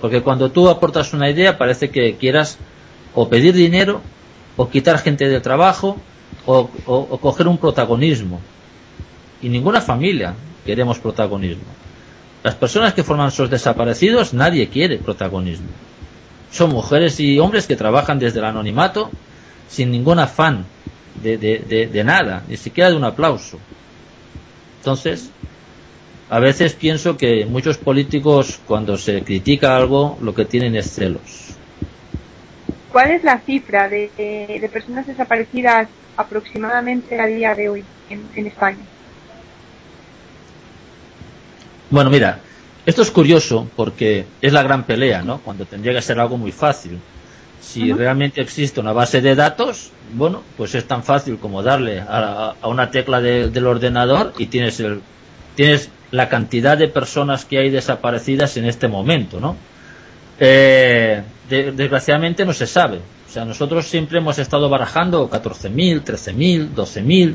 Porque 0.00 0.22
cuando 0.22 0.50
tú 0.50 0.68
aportas 0.68 1.12
una 1.12 1.30
idea 1.30 1.58
parece 1.58 1.90
que 1.90 2.16
quieras 2.16 2.58
o 3.14 3.28
pedir 3.28 3.54
dinero, 3.54 4.00
o 4.56 4.68
quitar 4.68 4.98
gente 4.98 5.28
del 5.28 5.42
trabajo, 5.42 5.96
o, 6.46 6.68
o 6.86 7.18
coger 7.18 7.46
un 7.46 7.58
protagonismo. 7.58 8.40
Y 9.42 9.48
ninguna 9.48 9.80
familia 9.80 10.34
queremos 10.66 10.98
protagonismo. 10.98 11.64
Las 12.42 12.54
personas 12.54 12.94
que 12.94 13.04
forman 13.04 13.28
esos 13.28 13.50
desaparecidos, 13.50 14.32
nadie 14.32 14.68
quiere 14.68 14.98
protagonismo. 14.98 15.68
Son 16.50 16.70
mujeres 16.70 17.18
y 17.20 17.38
hombres 17.38 17.66
que 17.66 17.76
trabajan 17.76 18.18
desde 18.18 18.40
el 18.40 18.44
anonimato 18.44 19.10
sin 19.68 19.90
ningún 19.90 20.18
afán 20.18 20.64
de, 21.22 21.38
de, 21.38 21.58
de, 21.58 21.86
de 21.86 22.04
nada, 22.04 22.42
ni 22.48 22.56
siquiera 22.56 22.90
de 22.90 22.96
un 22.96 23.04
aplauso. 23.04 23.58
Entonces, 24.80 25.30
a 26.28 26.38
veces 26.40 26.74
pienso 26.74 27.16
que 27.16 27.44
muchos 27.46 27.76
políticos, 27.78 28.58
cuando 28.66 28.96
se 28.96 29.22
critica 29.22 29.76
algo, 29.76 30.16
lo 30.22 30.34
que 30.34 30.44
tienen 30.44 30.74
es 30.76 30.90
celos. 30.94 31.54
¿Cuál 32.92 33.12
es 33.12 33.22
la 33.24 33.38
cifra 33.40 33.88
de, 33.88 34.10
de- 34.16 34.58
de 34.60 34.68
personas 34.68 35.06
desaparecidas 35.06 35.88
aproximadamente 36.16 37.20
a 37.20 37.26
día 37.26 37.54
de 37.54 37.68
hoy 37.68 37.84
en, 38.08 38.22
en 38.34 38.46
España? 38.46 38.78
Bueno, 41.90 42.10
mira, 42.10 42.40
esto 42.90 43.02
es 43.02 43.10
curioso 43.10 43.68
porque 43.76 44.26
es 44.42 44.52
la 44.52 44.62
gran 44.62 44.84
pelea, 44.84 45.22
¿no? 45.22 45.38
Cuando 45.40 45.64
tendría 45.64 45.94
que 45.94 46.02
ser 46.02 46.20
algo 46.20 46.36
muy 46.36 46.52
fácil. 46.52 46.98
Si 47.60 47.92
realmente 47.92 48.40
existe 48.40 48.80
una 48.80 48.92
base 48.92 49.20
de 49.20 49.34
datos, 49.34 49.92
bueno, 50.14 50.42
pues 50.56 50.74
es 50.74 50.86
tan 50.86 51.02
fácil 51.04 51.38
como 51.38 51.62
darle 51.62 52.00
a, 52.00 52.54
a 52.60 52.68
una 52.68 52.90
tecla 52.90 53.20
de- 53.20 53.48
del 53.50 53.66
ordenador 53.66 54.32
y 54.38 54.46
tienes 54.46 54.80
el 54.80 55.00
tienes 55.54 55.90
la 56.10 56.28
cantidad 56.28 56.78
de 56.78 56.88
personas 56.88 57.44
que 57.44 57.58
hay 57.58 57.70
desaparecidas 57.70 58.56
en 58.56 58.64
este 58.64 58.88
momento, 58.88 59.40
¿no? 59.40 59.56
Eh, 60.38 61.22
de- 61.48 61.72
desgraciadamente 61.72 62.44
no 62.44 62.52
se 62.52 62.66
sabe. 62.66 62.98
O 63.28 63.32
sea, 63.32 63.44
nosotros 63.44 63.86
siempre 63.86 64.18
hemos 64.18 64.38
estado 64.38 64.68
barajando 64.68 65.28
14.000, 65.30 66.02
13.000, 66.02 66.70
12.000 66.74 67.34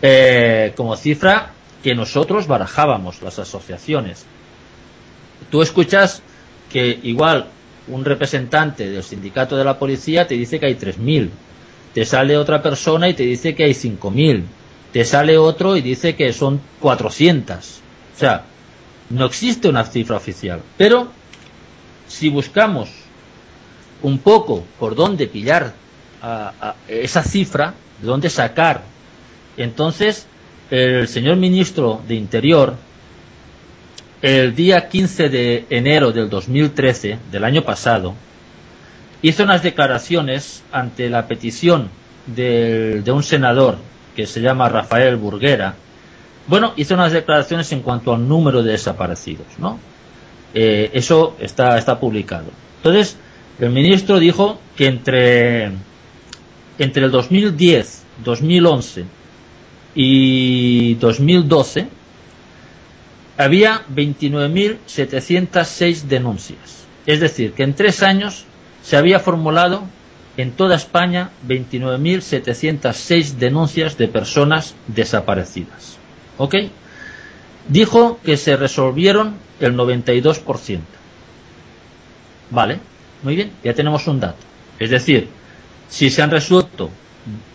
eh, 0.00 0.72
como 0.76 0.96
cifra 0.96 1.50
que 1.82 1.94
nosotros 1.94 2.46
barajábamos, 2.46 3.22
las 3.22 3.38
asociaciones. 3.38 4.24
Tú 5.52 5.60
escuchas 5.60 6.22
que 6.70 6.98
igual 7.02 7.48
un 7.88 8.06
representante 8.06 8.88
del 8.88 9.02
sindicato 9.02 9.54
de 9.54 9.64
la 9.64 9.78
policía 9.78 10.26
te 10.26 10.34
dice 10.34 10.58
que 10.58 10.64
hay 10.64 10.76
3.000. 10.76 11.28
Te 11.92 12.06
sale 12.06 12.38
otra 12.38 12.62
persona 12.62 13.06
y 13.10 13.12
te 13.12 13.24
dice 13.24 13.54
que 13.54 13.64
hay 13.64 13.74
5.000. 13.74 14.44
Te 14.94 15.04
sale 15.04 15.36
otro 15.36 15.76
y 15.76 15.82
dice 15.82 16.16
que 16.16 16.32
son 16.32 16.58
400. 16.80 17.80
O 18.16 18.18
sea, 18.18 18.46
no 19.10 19.26
existe 19.26 19.68
una 19.68 19.84
cifra 19.84 20.16
oficial. 20.16 20.62
Pero 20.78 21.08
si 22.08 22.30
buscamos 22.30 22.88
un 24.02 24.20
poco 24.20 24.64
por 24.78 24.94
dónde 24.94 25.26
pillar 25.26 25.74
a- 26.22 26.76
esa 26.88 27.22
cifra, 27.22 27.74
de 28.00 28.06
dónde 28.06 28.30
sacar, 28.30 28.84
entonces 29.58 30.26
el 30.70 31.08
señor 31.08 31.36
ministro 31.36 32.00
de 32.08 32.14
Interior, 32.14 32.74
el 34.22 34.54
día 34.54 34.88
15 34.88 35.28
de 35.28 35.66
enero 35.68 36.12
del 36.12 36.30
2013, 36.30 37.18
del 37.30 37.44
año 37.44 37.62
pasado, 37.62 38.14
hizo 39.20 39.42
unas 39.42 39.62
declaraciones 39.62 40.62
ante 40.72 41.10
la 41.10 41.26
petición 41.26 41.88
del- 42.26 43.02
de 43.02 43.12
un 43.12 43.22
senador 43.24 43.78
que 44.14 44.26
se 44.26 44.40
llama 44.40 44.68
Rafael 44.68 45.16
Burguera. 45.16 45.74
Bueno, 46.46 46.72
hizo 46.76 46.94
unas 46.94 47.12
declaraciones 47.12 47.70
en 47.72 47.80
cuanto 47.82 48.14
al 48.14 48.26
número 48.28 48.62
de 48.62 48.72
desaparecidos, 48.72 49.46
¿no? 49.58 49.78
Eh, 50.54 50.90
eso 50.92 51.36
está, 51.40 51.76
está 51.78 51.98
publicado. 51.98 52.46
Entonces, 52.78 53.16
el 53.58 53.70
ministro 53.70 54.18
dijo 54.18 54.58
que 54.76 54.86
entre, 54.86 55.72
entre 56.78 57.04
el 57.04 57.10
2010, 57.10 58.04
2011 58.24 59.04
y 59.94 60.94
2012 60.94 61.86
había 63.38 63.86
29.706 63.88 66.02
denuncias. 66.02 66.84
Es 67.06 67.20
decir, 67.20 67.52
que 67.52 67.62
en 67.64 67.74
tres 67.74 68.02
años 68.02 68.44
se 68.82 68.96
había 68.96 69.20
formulado 69.20 69.84
en 70.36 70.52
toda 70.52 70.76
España 70.76 71.30
29.706 71.46 73.34
denuncias 73.34 73.98
de 73.98 74.08
personas 74.08 74.74
desaparecidas. 74.86 75.98
¿Ok? 76.38 76.54
Dijo 77.68 78.18
que 78.24 78.36
se 78.36 78.56
resolvieron 78.56 79.36
el 79.60 79.76
92%. 79.76 80.80
Vale, 82.50 82.80
muy 83.22 83.36
bien, 83.36 83.52
ya 83.62 83.74
tenemos 83.74 84.06
un 84.08 84.20
dato. 84.20 84.38
Es 84.78 84.90
decir, 84.90 85.28
si 85.88 86.10
se 86.10 86.22
han 86.22 86.30
resuelto 86.30 86.90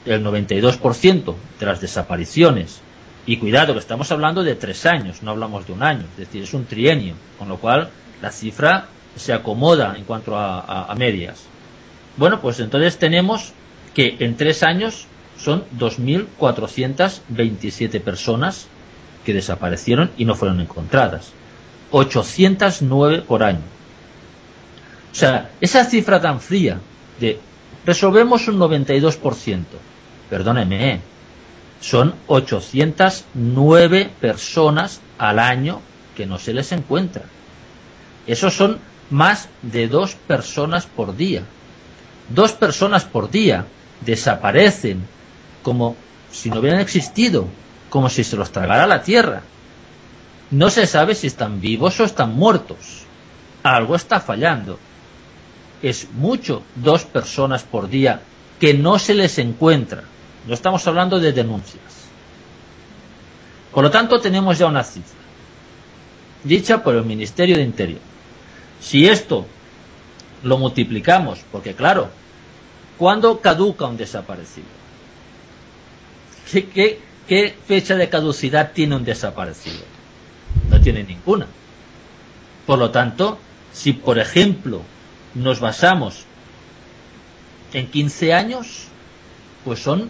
el 0.05 0.23
92% 0.23 1.35
de 1.59 1.65
las 1.65 1.81
desapariciones, 1.81 2.81
y 3.27 3.37
cuidado 3.37 3.73
que 3.73 3.79
estamos 3.79 4.11
hablando 4.11 4.41
de 4.41 4.55
tres 4.55 4.85
años, 4.85 5.21
no 5.21 5.31
hablamos 5.31 5.67
de 5.67 5.73
un 5.73 5.83
año, 5.83 6.05
es 6.11 6.17
decir, 6.17 6.43
es 6.43 6.53
un 6.53 6.63
trienio, 6.65 7.15
con 7.37 7.49
lo 7.49 7.57
cual 7.57 7.89
la 8.21 8.31
cifra 8.31 8.87
se 9.17 9.33
acomoda 9.33 9.95
en 9.97 10.05
cuanto 10.05 10.37
a, 10.37 10.95
medias. 10.97 11.43
Bueno, 12.15 12.39
pues 12.39 12.61
entonces 12.61 12.97
tenemos 12.97 13.51
que 13.93 14.15
en 14.19 14.37
tres 14.37 14.63
años 14.63 15.07
son 15.37 15.65
2.427 15.77 17.99
personas 18.01 18.67
que 19.25 19.33
desaparecieron 19.33 20.11
y 20.17 20.23
no 20.23 20.35
fueron 20.35 20.61
encontradas. 20.61 21.33
809 21.91 23.23
por 23.27 23.43
año. 23.43 23.59
O 25.11 25.15
sea, 25.15 25.51
esa 25.59 25.83
cifra 25.83 26.21
tan 26.21 26.39
fría 26.39 26.79
de 27.19 27.41
resolvemos 27.85 28.47
un 28.47 28.57
92%, 28.57 29.65
perdóneme, 30.29 31.01
son 31.81 32.15
809 32.27 34.09
personas 34.19 35.01
al 35.17 35.39
año 35.39 35.81
que 36.15 36.25
no 36.25 36.39
se 36.39 36.53
les 36.53 36.71
encuentra. 36.71 37.23
Esos 38.25 38.53
son 38.53 38.79
más 39.09 39.49
de 39.61 39.87
dos 39.87 40.15
personas 40.15 40.85
por 40.85 41.15
día. 41.15 41.43
Dos 42.29 42.51
personas 42.53 43.05
por 43.05 43.29
día 43.29 43.65
desaparecen 44.01 45.05
como 45.63 45.95
si 46.31 46.49
no 46.49 46.59
hubieran 46.59 46.81
existido, 46.81 47.47
como 47.89 48.09
si 48.09 48.23
se 48.23 48.35
los 48.35 48.51
tragara 48.51 48.87
la 48.87 49.03
tierra. 49.03 49.43
No 50.51 50.69
se 50.69 50.87
sabe 50.87 51.15
si 51.15 51.27
están 51.27 51.61
vivos 51.61 51.99
o 51.99 52.03
están 52.03 52.35
muertos. 52.35 53.03
Algo 53.63 53.95
está 53.95 54.19
fallando. 54.19 54.79
Es 55.81 56.09
mucho 56.11 56.63
dos 56.75 57.03
personas 57.03 57.63
por 57.63 57.89
día 57.89 58.21
que 58.59 58.73
no 58.73 58.97
se 58.97 59.13
les 59.13 59.37
encuentra. 59.37 60.03
No 60.47 60.53
estamos 60.53 60.85
hablando 60.87 61.19
de 61.19 61.33
denuncias. 61.33 61.83
Por 63.73 63.83
lo 63.83 63.91
tanto, 63.91 64.19
tenemos 64.19 64.57
ya 64.57 64.65
una 64.65 64.83
cifra 64.83 65.17
dicha 66.43 66.83
por 66.83 66.95
el 66.95 67.03
Ministerio 67.05 67.57
de 67.57 67.63
Interior. 67.63 67.99
Si 68.79 69.07
esto 69.07 69.45
lo 70.43 70.57
multiplicamos, 70.57 71.39
porque 71.51 71.73
claro, 71.73 72.09
¿cuándo 72.97 73.39
caduca 73.41 73.85
un 73.85 73.97
desaparecido? 73.97 74.67
¿Qué, 76.51 77.01
fecha 77.67 77.95
de 77.95 78.09
caducidad 78.09 78.71
tiene 78.71 78.95
un 78.95 79.03
desaparecido? 79.03 79.83
No 80.69 80.79
tiene 80.79 81.03
ninguna. 81.03 81.47
Por 82.65 82.79
lo 82.79 82.91
tanto, 82.91 83.39
Si, 83.73 83.93
por 83.93 84.17
ejemplo, 84.17 84.81
nos 85.35 85.59
basamos 85.59 86.23
en 87.73 87.85
15 87.91 88.33
años, 88.33 88.87
pues 89.63 89.83
son 89.83 90.09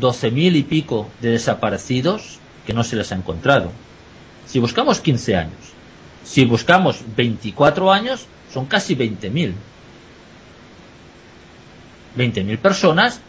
12.000 0.00 0.56
y 0.56 0.62
pico 0.62 1.08
de 1.20 1.30
desaparecidos 1.30 2.38
que 2.66 2.72
no 2.72 2.84
se 2.84 2.96
les 2.96 3.12
ha 3.12 3.16
encontrado. 3.16 3.70
Si 4.46 4.58
buscamos 4.58 5.00
15 5.00 5.36
años, 5.36 5.72
si 6.24 6.44
buscamos 6.44 7.00
24 7.16 7.92
años, 7.92 8.26
son 8.52 8.66
casi 8.66 8.94
20.000. 8.94 9.52
20.000 12.16 12.58
personas 12.58 13.20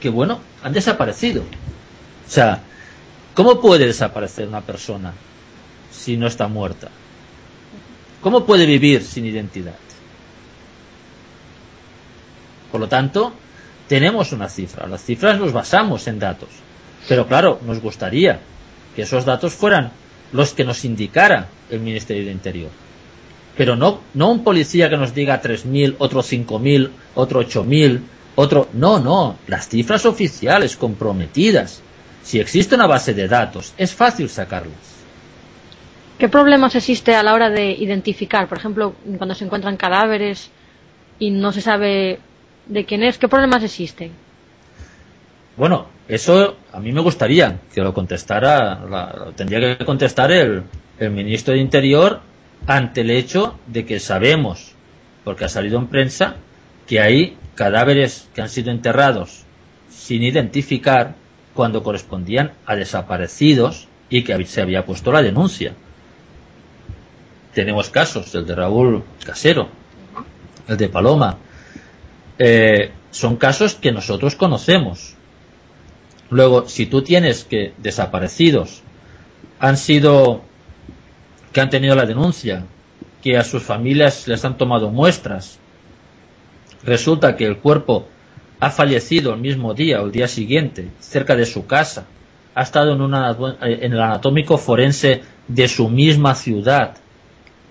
que, 0.00 0.08
bueno, 0.08 0.40
han 0.62 0.72
desaparecido. 0.72 1.42
O 1.42 2.30
sea, 2.30 2.62
¿cómo 3.34 3.60
puede 3.60 3.86
desaparecer 3.86 4.48
una 4.48 4.60
persona 4.60 5.12
si 5.90 6.16
no 6.16 6.26
está 6.26 6.48
muerta? 6.48 6.90
¿Cómo 8.20 8.44
puede 8.44 8.66
vivir 8.66 9.04
sin 9.04 9.26
identidad? 9.26 9.76
Por 12.72 12.80
lo 12.80 12.88
tanto, 12.88 13.32
tenemos 13.88 14.32
una 14.32 14.48
cifra. 14.48 14.86
Las 14.86 15.04
cifras 15.04 15.38
nos 15.38 15.52
basamos 15.52 16.06
en 16.08 16.18
datos. 16.18 16.48
Pero 17.08 17.26
claro, 17.26 17.60
nos 17.66 17.80
gustaría 17.80 18.40
que 18.96 19.02
esos 19.02 19.24
datos 19.24 19.54
fueran 19.54 19.92
los 20.32 20.52
que 20.52 20.64
nos 20.64 20.84
indicara 20.84 21.48
el 21.70 21.80
Ministerio 21.80 22.24
de 22.24 22.32
Interior. 22.32 22.70
Pero 23.56 23.76
no, 23.76 24.00
no 24.14 24.30
un 24.30 24.42
policía 24.42 24.88
que 24.88 24.96
nos 24.96 25.14
diga 25.14 25.40
3.000, 25.40 25.96
otro 25.98 26.22
5.000, 26.22 26.90
otro 27.14 27.42
8.000, 27.42 28.00
otro... 28.34 28.68
No, 28.72 28.98
no, 28.98 29.38
las 29.46 29.68
cifras 29.68 30.06
oficiales 30.06 30.76
comprometidas. 30.76 31.82
Si 32.22 32.40
existe 32.40 32.74
una 32.74 32.86
base 32.86 33.14
de 33.14 33.28
datos, 33.28 33.74
es 33.76 33.94
fácil 33.94 34.28
sacarlas. 34.28 34.94
¿Qué 36.18 36.28
problemas 36.28 36.74
existe 36.74 37.14
a 37.14 37.22
la 37.22 37.34
hora 37.34 37.50
de 37.50 37.72
identificar? 37.72 38.48
Por 38.48 38.58
ejemplo, 38.58 38.94
cuando 39.18 39.34
se 39.34 39.44
encuentran 39.44 39.76
cadáveres 39.76 40.50
y 41.18 41.30
no 41.30 41.52
se 41.52 41.60
sabe 41.60 42.18
de 42.66 42.84
quién 42.84 43.02
es, 43.02 43.18
¿qué 43.18 43.28
problemas 43.28 43.62
existen? 43.62 44.12
Bueno, 45.56 45.86
eso 46.08 46.56
a 46.72 46.80
mí 46.80 46.92
me 46.92 47.00
gustaría 47.00 47.60
que 47.72 47.80
lo 47.80 47.94
contestara, 47.94 48.84
la, 48.88 49.32
tendría 49.36 49.78
que 49.78 49.84
contestar 49.84 50.32
el, 50.32 50.62
el 50.98 51.10
ministro 51.10 51.54
de 51.54 51.60
Interior 51.60 52.20
ante 52.66 53.02
el 53.02 53.10
hecho 53.10 53.58
de 53.66 53.84
que 53.84 54.00
sabemos, 54.00 54.72
porque 55.22 55.44
ha 55.44 55.48
salido 55.48 55.78
en 55.78 55.86
prensa, 55.86 56.36
que 56.86 57.00
hay 57.00 57.36
cadáveres 57.54 58.28
que 58.34 58.42
han 58.42 58.48
sido 58.48 58.70
enterrados 58.70 59.44
sin 59.90 60.22
identificar 60.22 61.14
cuando 61.54 61.82
correspondían 61.82 62.52
a 62.66 62.74
desaparecidos 62.74 63.88
y 64.10 64.22
que 64.22 64.44
se 64.44 64.60
había 64.60 64.84
puesto 64.84 65.12
la 65.12 65.22
denuncia. 65.22 65.74
Tenemos 67.54 67.90
casos, 67.90 68.34
el 68.34 68.46
de 68.46 68.54
Raúl 68.54 69.04
Casero, 69.24 69.68
el 70.66 70.76
de 70.76 70.88
Paloma. 70.88 71.38
Eh, 72.38 72.90
son 73.10 73.36
casos 73.36 73.74
que 73.74 73.92
nosotros 73.92 74.34
conocemos. 74.34 75.14
Luego, 76.30 76.68
si 76.68 76.86
tú 76.86 77.02
tienes 77.02 77.44
que 77.44 77.72
desaparecidos 77.78 78.82
han 79.60 79.76
sido, 79.76 80.42
que 81.52 81.60
han 81.60 81.70
tenido 81.70 81.94
la 81.94 82.06
denuncia, 82.06 82.64
que 83.22 83.38
a 83.38 83.44
sus 83.44 83.62
familias 83.62 84.26
les 84.26 84.44
han 84.44 84.58
tomado 84.58 84.90
muestras, 84.90 85.58
resulta 86.82 87.36
que 87.36 87.46
el 87.46 87.58
cuerpo 87.58 88.08
ha 88.60 88.70
fallecido 88.70 89.32
el 89.32 89.40
mismo 89.40 89.74
día 89.74 90.02
o 90.02 90.06
el 90.06 90.12
día 90.12 90.28
siguiente, 90.28 90.90
cerca 91.00 91.36
de 91.36 91.46
su 91.46 91.66
casa, 91.66 92.06
ha 92.54 92.62
estado 92.62 92.92
en, 92.92 93.00
una, 93.00 93.36
en 93.62 93.92
el 93.92 94.00
anatómico 94.00 94.58
forense 94.58 95.22
de 95.48 95.68
su 95.68 95.88
misma 95.88 96.34
ciudad 96.34 96.96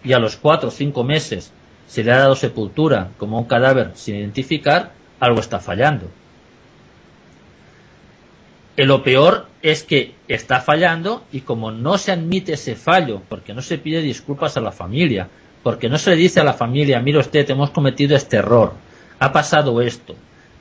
y 0.03 0.13
a 0.13 0.19
los 0.19 0.35
cuatro 0.35 0.69
o 0.69 0.71
cinco 0.71 1.03
meses 1.03 1.51
se 1.93 2.03
le 2.03 2.11
ha 2.11 2.17
dado 2.17 2.35
sepultura 2.35 3.11
como 3.19 3.37
un 3.37 3.45
cadáver 3.45 3.91
sin 3.93 4.15
identificar, 4.15 4.93
algo 5.19 5.39
está 5.39 5.59
fallando. 5.59 6.07
Y 8.75 8.83
lo 8.85 9.03
peor 9.03 9.45
es 9.61 9.83
que 9.83 10.15
está 10.27 10.59
fallando 10.59 11.23
y 11.31 11.41
como 11.41 11.69
no 11.69 11.99
se 11.99 12.11
admite 12.11 12.53
ese 12.53 12.73
fallo, 12.73 13.21
porque 13.29 13.53
no 13.53 13.61
se 13.61 13.77
pide 13.77 14.01
disculpas 14.01 14.57
a 14.57 14.61
la 14.61 14.71
familia, 14.71 15.27
porque 15.61 15.87
no 15.87 15.99
se 15.99 16.09
le 16.09 16.15
dice 16.15 16.39
a 16.39 16.43
la 16.43 16.53
familia, 16.53 16.99
mire 16.99 17.19
usted, 17.19 17.47
hemos 17.51 17.69
cometido 17.69 18.15
este 18.15 18.37
error, 18.37 18.73
ha 19.19 19.31
pasado 19.31 19.79
esto, 19.79 20.15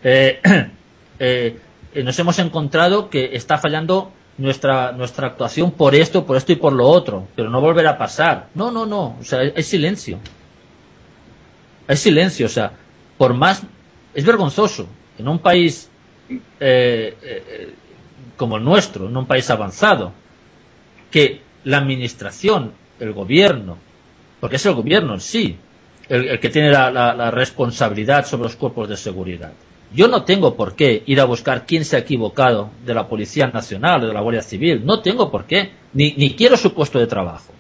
eh, 0.04 0.38
eh, 1.18 1.58
nos 2.04 2.18
hemos 2.18 2.38
encontrado 2.40 3.08
que 3.08 3.30
está 3.34 3.56
fallando 3.56 4.12
nuestra, 4.36 4.92
nuestra 4.92 5.28
actuación 5.28 5.70
por 5.70 5.94
esto, 5.94 6.26
por 6.26 6.36
esto 6.36 6.52
y 6.52 6.56
por 6.56 6.74
lo 6.74 6.86
otro, 6.86 7.26
pero 7.34 7.48
no 7.48 7.62
volverá 7.62 7.92
a 7.92 7.98
pasar. 7.98 8.48
No, 8.54 8.70
no, 8.70 8.84
no, 8.84 9.16
o 9.18 9.24
sea, 9.24 9.38
hay 9.38 9.62
silencio. 9.62 10.18
Hay 11.86 11.96
silencio, 11.96 12.46
o 12.46 12.50
sea, 12.50 12.72
por 13.18 13.34
más... 13.34 13.62
Es 14.14 14.26
vergonzoso 14.26 14.86
en 15.18 15.26
un 15.26 15.38
país 15.38 15.88
eh, 16.60 17.74
como 18.36 18.56
el 18.56 18.64
nuestro, 18.64 19.08
en 19.08 19.16
un 19.16 19.26
país 19.26 19.48
avanzado, 19.50 20.12
que 21.10 21.40
la 21.64 21.78
administración, 21.78 22.72
el 22.98 23.12
gobierno, 23.12 23.78
porque 24.40 24.56
es 24.56 24.66
el 24.66 24.74
gobierno 24.74 25.14
en 25.14 25.20
sí, 25.20 25.56
el, 26.08 26.40
que 26.40 26.48
tiene 26.48 26.70
la, 26.70 27.30
responsabilidad 27.30 28.26
sobre 28.26 28.44
los 28.44 28.56
cuerpos 28.56 28.88
de 28.88 28.96
seguridad. 28.96 29.52
Yo 29.94 30.08
no 30.08 30.24
tengo 30.24 30.56
por 30.56 30.74
qué 30.74 31.02
ir 31.06 31.20
a 31.20 31.24
buscar 31.24 31.66
quién 31.66 31.84
se 31.84 31.96
ha 31.96 32.00
equivocado 32.00 32.70
de 32.84 32.94
la 32.94 33.06
Policía 33.06 33.46
Nacional 33.48 34.02
o 34.02 34.06
de 34.08 34.14
la 34.14 34.22
Guardia 34.22 34.42
Civil. 34.42 34.84
No 34.84 35.00
tengo 35.00 35.30
por 35.30 35.44
qué. 35.44 35.70
Ni, 35.92 36.12
ni 36.12 36.34
quiero 36.34 36.56
su 36.56 36.72
puesto 36.72 36.98
de 36.98 37.06
trabajo. 37.06 37.52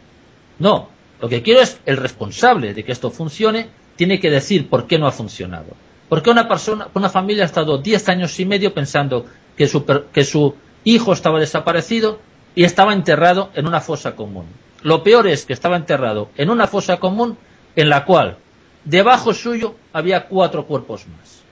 No. 0.58 0.88
Lo 1.20 1.28
que 1.28 1.42
quiero 1.42 1.60
es 1.60 1.78
el 1.84 1.98
responsable 1.98 2.72
de 2.72 2.82
que 2.82 2.90
esto 2.90 3.10
funcione 3.10 3.68
tiene 3.96 4.20
que 4.20 4.30
decir 4.30 4.68
por 4.68 4.86
qué 4.86 4.98
no 4.98 5.06
ha 5.06 5.12
funcionado. 5.12 5.74
Porque 6.08 6.30
una 6.30 6.48
persona, 6.48 6.88
una 6.94 7.08
familia 7.08 7.44
ha 7.44 7.46
estado 7.46 7.78
10 7.78 8.08
años 8.08 8.38
y 8.38 8.44
medio 8.44 8.74
pensando 8.74 9.26
que 9.56 9.66
su, 9.66 9.84
que 9.84 10.24
su 10.24 10.54
hijo 10.84 11.12
estaba 11.12 11.40
desaparecido 11.40 12.18
y 12.54 12.64
estaba 12.64 12.92
enterrado 12.92 13.50
en 13.54 13.66
una 13.66 13.80
fosa 13.80 14.14
común. 14.14 14.46
Lo 14.82 15.02
peor 15.02 15.26
es 15.26 15.46
que 15.46 15.52
estaba 15.52 15.76
enterrado 15.76 16.28
en 16.36 16.50
una 16.50 16.66
fosa 16.66 16.98
común 16.98 17.38
en 17.76 17.88
la 17.88 18.04
cual 18.04 18.36
debajo 18.84 19.32
suyo 19.32 19.76
había 19.92 20.26
cuatro 20.26 20.66
cuerpos 20.66 21.06
más. 21.06 21.42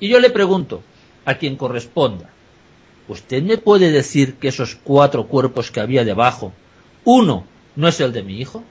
Y 0.00 0.08
yo 0.08 0.18
le 0.18 0.30
pregunto 0.30 0.82
a 1.24 1.34
quien 1.34 1.56
corresponda, 1.56 2.28
¿usted 3.08 3.42
me 3.42 3.56
puede 3.56 3.92
decir 3.92 4.34
que 4.34 4.48
esos 4.48 4.74
cuatro 4.74 5.28
cuerpos 5.28 5.70
que 5.70 5.80
había 5.80 6.04
debajo, 6.04 6.52
uno 7.04 7.46
no 7.76 7.88
es 7.88 8.00
el 8.00 8.12
de 8.12 8.22
mi 8.22 8.40
hijo? 8.40 8.64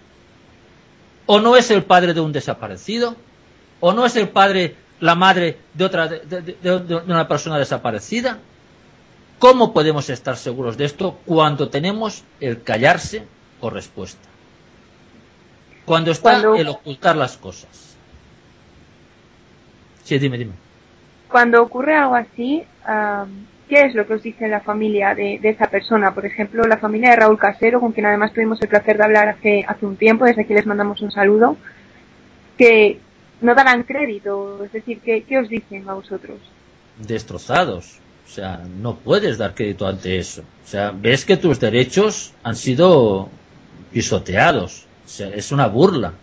¿O 1.25 1.39
no 1.39 1.55
es 1.55 1.71
el 1.71 1.83
padre 1.83 2.13
de 2.13 2.21
un 2.21 2.31
desaparecido? 2.31 3.15
¿O 3.79 3.93
no 3.93 4.05
es 4.05 4.15
el 4.15 4.29
padre, 4.29 4.75
la 4.99 5.15
madre 5.15 5.57
de 5.73 5.85
otra, 5.85 6.07
de 6.07 7.03
una 7.07 7.27
persona 7.27 7.57
desaparecida? 7.57 8.39
¿Cómo 9.39 9.73
podemos 9.73 10.09
estar 10.09 10.37
seguros 10.37 10.77
de 10.77 10.85
esto 10.85 11.19
cuando 11.25 11.69
tenemos 11.69 12.23
el 12.39 12.61
callarse 12.61 13.25
o 13.59 13.69
respuesta? 13.71 14.29
Cuando 15.85 16.11
está 16.11 16.37
el 16.37 16.67
ocultar 16.67 17.15
las 17.15 17.37
cosas. 17.37 17.95
Sí, 20.03 20.19
dime, 20.19 20.37
dime. 20.37 20.53
Cuando 21.27 21.63
ocurre 21.63 21.95
algo 21.95 22.15
así, 22.15 22.63
¿qué 23.71 23.85
es 23.85 23.95
lo 23.95 24.05
que 24.05 24.15
os 24.15 24.21
dice 24.21 24.49
la 24.49 24.59
familia 24.59 25.15
de, 25.15 25.39
esa 25.41 25.67
persona? 25.67 26.13
Por 26.13 26.25
ejemplo, 26.25 26.63
la 26.63 26.75
familia 26.75 27.11
de 27.11 27.15
Raúl 27.15 27.37
Casero, 27.37 27.79
con 27.79 27.93
quien 27.93 28.05
además 28.05 28.33
tuvimos 28.33 28.61
el 28.61 28.67
placer 28.67 28.97
de 28.97 29.05
hablar 29.05 29.29
hace, 29.29 29.63
hace 29.65 29.85
un 29.85 29.95
tiempo, 29.95 30.25
desde 30.25 30.41
aquí 30.41 30.53
les 30.53 30.65
mandamos 30.65 31.01
un 31.01 31.09
saludo, 31.09 31.55
que 32.57 32.99
no 33.39 33.55
darán 33.55 33.83
crédito. 33.83 34.61
Es 34.65 34.73
decir, 34.73 34.99
¿qué, 34.99 35.23
qué 35.23 35.39
os 35.39 35.47
dicen 35.47 35.87
a 35.87 35.93
vosotros? 35.93 36.37
Destrozados 36.97 38.01
o 38.31 38.33
sea, 38.33 38.61
no 38.77 38.95
puedes 38.95 39.37
dar 39.37 39.55
crédito 39.55 39.85
ante 39.85 40.17
eso. 40.17 40.41
O 40.41 40.67
sea, 40.67 40.91
ves 40.91 41.25
que 41.25 41.35
tus 41.35 41.59
derechos 41.59 42.31
han 42.43 42.55
sido 42.55 43.29
pisoteados. 43.91 44.85
O 45.05 45.09
sea, 45.09 45.27
es 45.29 45.51
una 45.51 45.67
burla. 45.67 46.13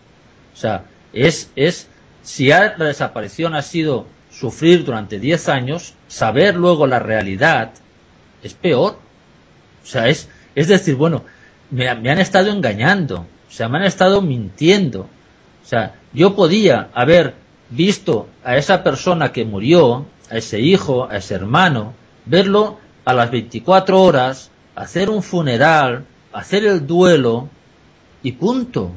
O 0.54 0.56
sea, 0.56 0.84
es, 1.12 1.50
es, 1.54 1.86
si 2.22 2.48
la 2.48 2.70
desaparición 2.76 3.54
ha 3.54 3.60
sido 3.60 4.06
sufrir 4.38 4.84
durante 4.84 5.18
10 5.18 5.48
años, 5.48 5.94
saber 6.06 6.54
luego 6.54 6.86
la 6.86 6.98
realidad 6.98 7.72
es 8.42 8.54
peor. 8.54 8.98
O 9.82 9.86
sea, 9.86 10.08
es, 10.08 10.28
es 10.54 10.68
decir, 10.68 10.94
bueno, 10.94 11.24
me, 11.70 11.92
me 11.96 12.10
han 12.10 12.18
estado 12.18 12.50
engañando. 12.50 13.26
O 13.48 13.52
sea, 13.52 13.68
me 13.68 13.78
han 13.78 13.84
estado 13.84 14.22
mintiendo. 14.22 15.00
O 15.00 15.66
sea, 15.66 15.96
yo 16.12 16.34
podía 16.36 16.88
haber 16.94 17.34
visto 17.70 18.28
a 18.44 18.56
esa 18.56 18.82
persona 18.82 19.32
que 19.32 19.44
murió, 19.44 20.06
a 20.30 20.36
ese 20.36 20.60
hijo, 20.60 21.08
a 21.10 21.16
ese 21.16 21.34
hermano, 21.34 21.94
verlo 22.24 22.78
a 23.04 23.14
las 23.14 23.30
24 23.30 24.00
horas, 24.00 24.50
hacer 24.74 25.10
un 25.10 25.22
funeral, 25.22 26.04
hacer 26.32 26.64
el 26.64 26.86
duelo 26.86 27.48
y 28.22 28.32
punto. 28.32 28.92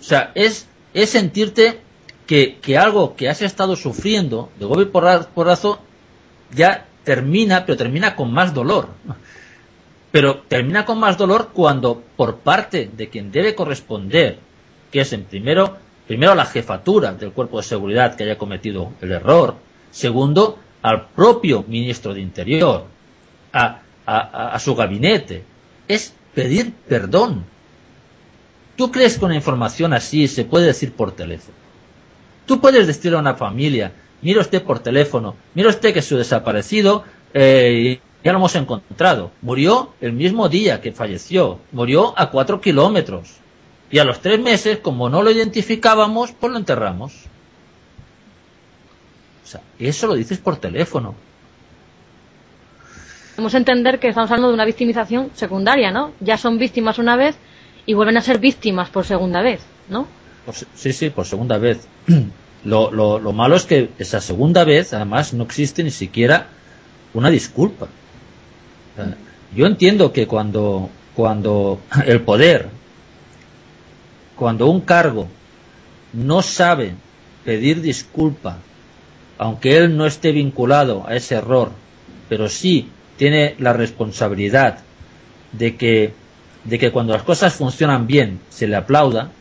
O 0.00 0.04
sea, 0.04 0.32
es, 0.34 0.66
es 0.92 1.10
sentirte 1.10 1.80
que, 2.26 2.58
algo 2.78 3.14
que 3.16 3.28
has 3.28 3.42
estado 3.42 3.76
sufriendo 3.76 4.50
de 4.58 4.64
golpe 4.66 4.86
por 4.86 5.26
porrazo 5.28 5.80
ya 6.54 6.86
termina, 7.04 7.64
pero 7.66 7.76
termina 7.76 8.14
con 8.16 8.32
más 8.32 8.54
dolor. 8.54 8.88
Pero 10.10 10.42
termina 10.48 10.84
con 10.84 10.98
más 10.98 11.16
dolor 11.16 11.50
cuando 11.52 12.02
por 12.16 12.38
parte 12.38 12.90
de 12.94 13.08
quien 13.08 13.32
debe 13.32 13.54
corresponder, 13.54 14.38
que 14.90 15.00
es 15.00 15.12
en 15.12 15.24
primero 15.24 15.76
primero 16.06 16.34
la 16.34 16.44
jefatura 16.44 17.12
del 17.14 17.32
cuerpo 17.32 17.58
de 17.58 17.62
seguridad 17.62 18.16
que 18.16 18.24
haya 18.24 18.36
cometido 18.36 18.92
el 19.00 19.12
error, 19.12 19.54
segundo 19.90 20.58
al 20.82 21.08
propio 21.10 21.64
ministro 21.66 22.12
de 22.12 22.20
Interior, 22.20 22.84
a, 23.52 23.80
a- 24.04 24.48
a 24.54 24.58
su 24.58 24.74
gabinete, 24.74 25.44
es 25.88 26.12
pedir 26.34 26.72
perdón. 26.88 27.44
¿Tú 28.76 28.90
crees 28.90 29.16
que 29.18 29.24
una 29.24 29.36
información 29.36 29.92
así 29.94 30.28
se 30.28 30.44
puede 30.44 30.66
decir 30.66 30.92
por 30.92 31.12
teléfono? 31.12 31.56
Tú 32.46 32.60
puedes 32.60 32.86
decirle 32.86 33.16
a 33.16 33.20
una 33.20 33.34
familia, 33.34 33.92
mire 34.20 34.40
usted 34.40 34.62
por 34.62 34.80
teléfono, 34.80 35.36
mire 35.54 35.68
usted 35.68 35.94
que 35.94 36.02
su 36.02 36.16
desaparecido 36.16 37.04
eh, 37.34 38.00
ya 38.24 38.32
lo 38.32 38.38
hemos 38.38 38.54
encontrado. 38.54 39.32
Murió 39.42 39.94
el 40.00 40.12
mismo 40.12 40.48
día 40.48 40.80
que 40.80 40.92
falleció, 40.92 41.58
murió 41.72 42.14
a 42.16 42.30
cuatro 42.30 42.60
kilómetros. 42.60 43.36
Y 43.90 43.98
a 43.98 44.04
los 44.04 44.20
tres 44.20 44.40
meses, 44.40 44.78
como 44.78 45.10
no 45.10 45.22
lo 45.22 45.30
identificábamos, 45.30 46.32
pues 46.32 46.50
lo 46.50 46.58
enterramos. 46.58 47.12
O 49.44 49.46
sea, 49.46 49.60
eso 49.78 50.06
lo 50.06 50.14
dices 50.14 50.38
por 50.38 50.56
teléfono. 50.56 51.14
Debemos 53.32 53.54
entender 53.54 53.98
que 53.98 54.08
estamos 54.08 54.30
hablando 54.30 54.48
de 54.48 54.54
una 54.54 54.64
victimización 54.64 55.30
secundaria, 55.34 55.90
¿no? 55.90 56.12
Ya 56.20 56.38
son 56.38 56.58
víctimas 56.58 56.98
una 56.98 57.16
vez 57.16 57.36
y 57.84 57.94
vuelven 57.94 58.16
a 58.16 58.22
ser 58.22 58.38
víctimas 58.38 58.88
por 58.88 59.04
segunda 59.04 59.42
vez, 59.42 59.60
¿no? 59.88 60.06
Sí, 60.74 60.92
sí, 60.92 61.10
por 61.10 61.26
segunda 61.26 61.58
vez. 61.58 61.86
Lo, 62.64 62.92
lo, 62.92 63.18
lo 63.18 63.32
malo 63.32 63.56
es 63.56 63.64
que 63.64 63.90
esa 63.98 64.20
segunda 64.20 64.62
vez, 64.62 64.92
además, 64.92 65.34
no 65.34 65.42
existe 65.42 65.82
ni 65.82 65.90
siquiera 65.90 66.46
una 67.12 67.28
disculpa. 67.28 67.88
Yo 69.54 69.66
entiendo 69.66 70.12
que 70.12 70.28
cuando, 70.28 70.88
cuando 71.14 71.80
el 72.06 72.20
poder, 72.20 72.68
cuando 74.36 74.68
un 74.68 74.82
cargo 74.82 75.26
no 76.12 76.40
sabe 76.42 76.94
pedir 77.44 77.80
disculpa, 77.80 78.58
aunque 79.38 79.76
él 79.76 79.96
no 79.96 80.06
esté 80.06 80.32
vinculado 80.32 81.04
a 81.06 81.16
ese 81.16 81.34
error, 81.34 81.72
pero 82.28 82.48
sí 82.48 82.88
tiene 83.16 83.56
la 83.58 83.72
responsabilidad 83.72 84.78
de 85.52 85.76
que, 85.76 86.14
de 86.64 86.78
que 86.78 86.92
cuando 86.92 87.12
las 87.12 87.24
cosas 87.24 87.54
funcionan 87.54 88.06
bien 88.06 88.40
se 88.48 88.68
le 88.68 88.76
aplauda, 88.76 89.32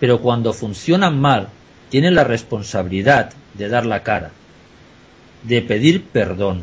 pero 0.00 0.20
cuando 0.20 0.52
funcionan 0.52 1.20
mal 1.20 1.48
tiene 1.90 2.10
la 2.10 2.24
responsabilidad 2.24 3.32
de 3.54 3.68
dar 3.68 3.86
la 3.86 4.02
cara, 4.02 4.30
de 5.42 5.62
pedir 5.62 6.04
perdón. 6.04 6.62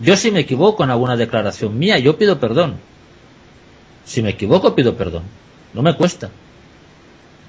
Yo 0.00 0.16
si 0.16 0.30
me 0.32 0.40
equivoco 0.40 0.82
en 0.82 0.90
alguna 0.90 1.16
declaración 1.16 1.78
mía, 1.78 1.98
yo 1.98 2.18
pido 2.18 2.40
perdón. 2.40 2.74
Si 4.04 4.22
me 4.22 4.30
equivoco, 4.30 4.74
pido 4.74 4.96
perdón. 4.96 5.22
No 5.72 5.82
me 5.82 5.94
cuesta. 5.94 6.30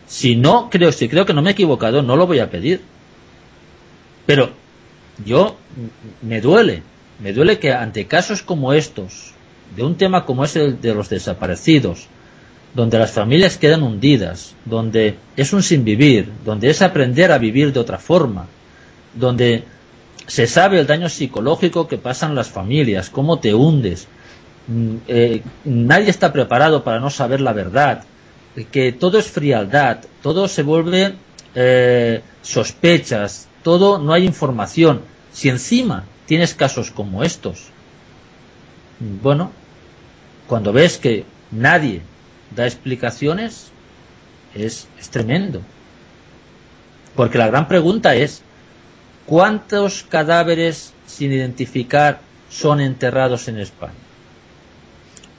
Si 0.08 0.36
no 0.36 0.70
creo, 0.70 0.92
si 0.92 1.10
creo 1.10 1.26
que 1.26 1.34
no 1.34 1.42
me 1.42 1.50
he 1.50 1.54
equivocado, 1.54 2.04
no 2.04 2.16
lo 2.16 2.28
voy 2.28 2.40
a 2.40 2.52
pedir. 2.52 2.82
Pero 4.26 4.52
yo 5.26 5.58
me 6.22 6.42
duele, 6.42 6.84
me 7.20 7.34
duele 7.34 7.58
que 7.60 7.74
ante 7.74 8.06
casos 8.06 8.44
como 8.44 8.74
estos, 8.74 9.34
de 9.76 9.84
un 9.84 9.96
tema 9.96 10.26
como 10.26 10.44
es 10.44 10.56
el 10.56 10.80
de 10.80 10.94
los 10.94 11.10
desaparecidos, 11.10 12.08
donde 12.76 13.00
las 13.00 13.12
familias 13.12 13.58
quedan 13.58 13.84
hundidas, 13.84 14.54
donde 14.66 15.16
es 15.38 15.54
un 15.54 15.64
sinvivir, 15.64 16.30
donde 16.44 16.70
es 16.70 16.82
aprender 16.82 17.32
a 17.32 17.38
vivir 17.38 17.72
de 17.72 17.80
otra 17.80 17.98
forma, 17.98 18.48
donde 19.14 19.64
se 20.28 20.46
sabe 20.46 20.80
el 20.80 20.86
daño 20.86 21.08
psicológico 21.08 21.88
que 21.88 21.98
pasan 21.98 22.36
las 22.36 22.50
familias, 22.50 23.10
cómo 23.10 23.40
te 23.40 23.54
hundes. 23.54 24.08
Mm, 24.68 24.96
eh, 25.08 25.42
nadie 25.64 26.10
está 26.10 26.34
preparado 26.34 26.84
para 26.84 27.00
no 27.00 27.10
saber 27.10 27.40
la 27.40 27.54
verdad, 27.54 28.04
que 28.72 28.92
todo 28.92 29.20
es 29.20 29.28
frialdad, 29.28 30.00
todo 30.22 30.48
se 30.50 30.64
vuelve 30.64 31.14
eh, 31.56 32.22
sospechas, 32.42 33.48
todo 33.64 34.00
no 34.00 34.12
hay 34.12 34.26
información. 34.26 35.02
Si 35.32 35.48
encima 35.48 36.04
tienes 36.26 36.54
casos 36.54 36.92
como 36.92 37.24
estos, 37.24 37.68
bueno, 39.00 39.52
cuando 40.48 40.74
ves 40.74 40.98
que 40.98 41.26
nadie 41.52 42.02
da 42.54 42.66
explicaciones, 42.66 43.72
es, 44.54 44.88
es 45.00 45.10
tremendo. 45.10 45.62
Porque 47.16 47.38
la 47.38 47.48
gran 47.48 47.68
pregunta 47.68 48.16
es, 48.16 48.42
¿cuántos 49.26 50.04
cadáveres 50.04 50.94
sin 51.06 51.32
identificar 51.32 52.20
son 52.50 52.82
enterrados 52.82 53.48
en 53.48 53.58
España? 53.58 53.94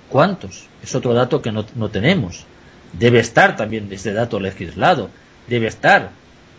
¿Cuántos? 0.09 0.67
Es 0.83 0.95
otro 0.95 1.15
dato 1.15 1.43
que 1.43 1.53
no, 1.53 1.67
no 1.75 1.91
tenemos. 1.91 2.45
Debe 2.93 3.19
estar 3.21 3.57
también 3.57 3.89
este 3.91 4.13
dato 4.13 4.41
legislado, 4.41 5.11
debe 5.49 5.67
estar 5.67 6.11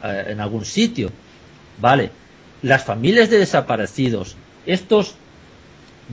eh, 0.03 0.25
en 0.27 0.39
algún 0.39 0.65
sitio. 0.65 1.11
Vale, 1.79 2.11
las 2.61 2.83
familias 2.83 3.29
de 3.29 3.39
desaparecidos, 3.39 4.35
estos 4.65 5.15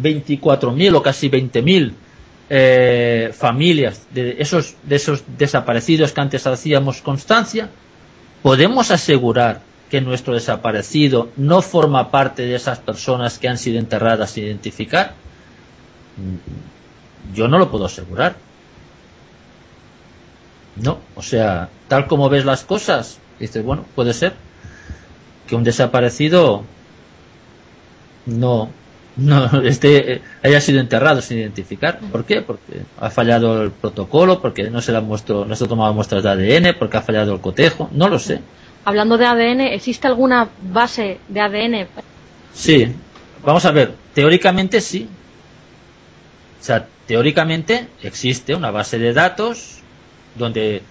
24.000 0.00 0.94
o 0.96 1.02
casi 1.02 1.28
20.000 1.30 1.92
eh, 2.50 3.32
familias 3.34 4.06
de 4.12 4.36
esos, 4.38 4.76
de 4.82 4.96
esos 4.96 5.24
desaparecidos 5.38 6.12
que 6.12 6.20
antes 6.20 6.46
hacíamos 6.46 7.00
constancia, 7.00 7.70
¿podemos 8.42 8.90
asegurar 8.90 9.62
que 9.90 10.00
nuestro 10.00 10.34
desaparecido 10.34 11.30
no 11.36 11.62
forma 11.62 12.10
parte 12.10 12.42
de 12.42 12.54
esas 12.54 12.78
personas 12.78 13.38
que 13.38 13.48
han 13.48 13.58
sido 13.58 13.78
enterradas 13.78 14.30
sin 14.30 14.44
identificar? 14.44 15.14
Yo 17.34 17.48
no 17.48 17.58
lo 17.58 17.70
puedo 17.70 17.86
asegurar. 17.86 18.36
No, 20.76 20.98
o 21.14 21.22
sea, 21.22 21.68
tal 21.88 22.06
como 22.06 22.28
ves 22.28 22.44
las 22.44 22.64
cosas, 22.64 23.18
dices, 23.38 23.64
bueno, 23.64 23.84
puede 23.94 24.12
ser 24.12 24.34
que 25.46 25.54
un 25.54 25.62
desaparecido 25.62 26.64
no, 28.26 28.70
no 29.16 29.62
esté, 29.62 30.22
haya 30.42 30.60
sido 30.60 30.80
enterrado 30.80 31.20
sin 31.22 31.38
identificar. 31.38 31.98
¿Por 31.98 32.24
qué? 32.24 32.42
Porque 32.42 32.82
ha 33.00 33.10
fallado 33.10 33.62
el 33.62 33.70
protocolo, 33.70 34.40
porque 34.40 34.70
no 34.70 34.80
se 34.80 34.92
le 34.92 34.98
ha 34.98 35.00
muestro, 35.00 35.44
no 35.44 35.54
se 35.54 35.64
ha 35.64 35.68
tomado 35.68 35.92
muestras 35.94 36.22
de 36.22 36.30
ADN, 36.30 36.76
porque 36.78 36.96
ha 36.96 37.02
fallado 37.02 37.32
el 37.32 37.40
cotejo, 37.40 37.88
no 37.92 38.08
lo 38.08 38.18
sé. 38.18 38.40
Hablando 38.84 39.16
de 39.16 39.26
ADN, 39.26 39.60
¿existe 39.60 40.06
alguna 40.06 40.48
base 40.62 41.18
de 41.28 41.40
ADN? 41.40 41.86
Sí, 42.52 42.88
vamos 43.44 43.64
a 43.64 43.70
ver, 43.70 43.94
teóricamente 44.12 44.80
sí. 44.80 45.08
O 46.60 46.64
sea, 46.64 46.86
teóricamente 47.06 47.88
existe 48.02 48.54
una 48.54 48.70
base 48.70 48.98
de 48.98 49.12
datos 49.12 49.78
donde 50.34 50.82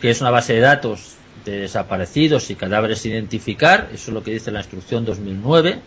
que 0.00 0.10
es 0.10 0.20
una 0.20 0.30
base 0.30 0.54
de 0.54 0.60
datos 0.60 1.16
de 1.44 1.60
desaparecidos 1.60 2.50
y 2.50 2.54
cadáveres 2.54 3.00
sin 3.00 3.12
identificar, 3.12 3.88
eso 3.92 4.10
es 4.10 4.14
lo 4.14 4.22
que 4.22 4.32
dice 4.32 4.50
la 4.50 4.60
instrucción 4.60 5.04
2009. 5.04 5.78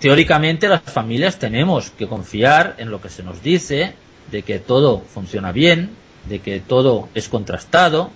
Teóricamente 0.00 0.68
las 0.68 0.82
familias 0.82 1.38
tenemos 1.38 1.90
que 1.90 2.06
confiar 2.06 2.74
en 2.78 2.90
lo 2.90 3.00
que 3.00 3.08
se 3.08 3.22
nos 3.22 3.42
dice, 3.42 3.94
de 4.30 4.42
que 4.42 4.58
todo 4.58 5.00
funciona 5.00 5.52
bien, 5.52 5.90
de 6.28 6.40
que 6.40 6.60
todo 6.60 7.08
es 7.14 7.28
contrastado, 7.28 8.10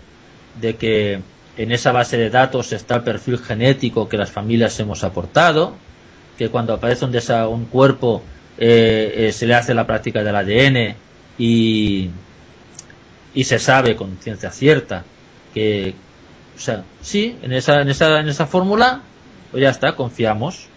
de 0.61 0.77
que 0.77 1.21
en 1.57 1.73
esa 1.73 1.93
base 1.93 2.17
de 2.17 2.31
datos 2.31 2.73
está 2.73 2.97
el 2.97 3.03
perfil 3.03 3.39
genético 3.39 4.09
que 4.09 4.17
las 4.17 4.31
familias 4.31 4.79
hemos 4.81 5.05
aportado, 5.05 5.75
que 6.37 6.49
cuando 6.51 6.75
aparece 6.75 7.05
un, 7.05 7.15
un 7.53 7.65
cuerpo 7.67 8.23
eh, 8.59 9.29
eh, 9.29 9.33
se 9.33 9.47
le 9.47 9.55
hace 9.55 9.75
la 9.75 9.87
práctica 9.87 10.23
del 10.23 10.37
ADN 10.37 10.95
y, 11.39 12.11
y 13.35 13.45
se 13.45 13.59
sabe 13.59 13.97
con 13.97 14.17
ciencia 14.19 14.51
cierta 14.51 15.05
que, 15.55 15.95
o 16.57 16.61
sea, 16.61 16.85
sí, 17.01 17.37
en 17.43 17.53
esa, 17.53 17.81
en 17.83 17.89
esa, 17.89 18.21
en 18.21 18.29
esa 18.29 18.47
fórmula, 18.47 19.03
pues 19.51 19.63
ya 19.63 19.71
está, 19.71 19.95
confiamos. 19.95 20.69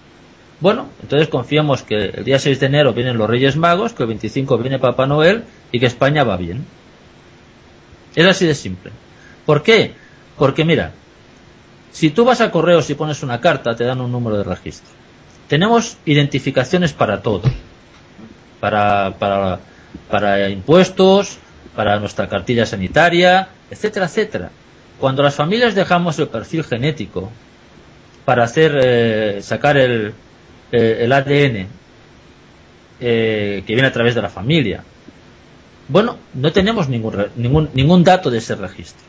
Bueno, 0.62 0.90
entonces 1.02 1.28
confiamos 1.28 1.82
que 1.82 1.96
el 1.96 2.24
día 2.24 2.38
6 2.38 2.60
de 2.60 2.66
enero 2.68 2.94
vienen 2.94 3.18
los 3.18 3.28
Reyes 3.28 3.58
Magos, 3.58 3.94
que 3.94 4.04
el 4.04 4.10
25 4.10 4.60
viene 4.60 4.78
Papá 4.78 5.08
Noel 5.08 5.44
y 5.72 5.80
que 5.80 5.88
España 5.88 6.24
va 6.24 6.38
bien. 6.38 6.66
Es 8.16 8.28
así 8.28 8.46
de 8.46 8.54
simple. 8.54 8.92
¿Por 9.46 9.64
qué? 9.64 9.96
Porque 10.38 10.64
mira, 10.64 10.92
si 11.92 12.12
tú 12.12 12.26
vas 12.26 12.42
a 12.42 12.52
correos 12.52 12.88
y 12.92 12.94
pones 12.94 13.24
una 13.24 13.42
carta, 13.42 13.76
te 13.76 13.86
dan 13.86 14.02
un 14.02 14.12
número 14.12 14.38
de 14.38 14.44
registro. 14.44 14.92
Tenemos 15.48 15.98
identificaciones 16.06 16.94
para 16.94 17.24
todo. 17.24 17.42
Para, 18.60 19.16
para, 19.18 19.60
para 20.12 20.48
impuestos, 20.50 21.40
para 21.76 22.00
nuestra 22.00 22.30
cartilla 22.30 22.68
sanitaria, 22.68 23.48
etcétera, 23.72 24.06
etcétera. 24.06 24.52
Cuando 25.00 25.24
las 25.24 25.34
familias 25.34 25.74
dejamos 25.74 26.20
el 26.20 26.28
perfil 26.28 26.64
genético 26.64 27.32
para 28.26 28.44
hacer 28.44 28.80
eh, 28.80 29.42
sacar 29.42 29.78
el, 29.78 30.14
eh, 30.72 31.00
el 31.02 31.12
ADN 31.12 31.68
eh, 33.00 33.64
que 33.66 33.74
viene 33.74 33.88
a 33.88 33.92
través 33.94 34.16
de 34.16 34.22
la 34.22 34.30
familia, 34.30 34.84
bueno, 35.88 36.18
no 36.34 36.52
tenemos 36.52 36.88
ningún, 36.88 37.26
ningún, 37.36 37.70
ningún 37.74 38.04
dato 38.04 38.30
de 38.30 38.38
ese 38.38 38.56
registro. 38.56 39.04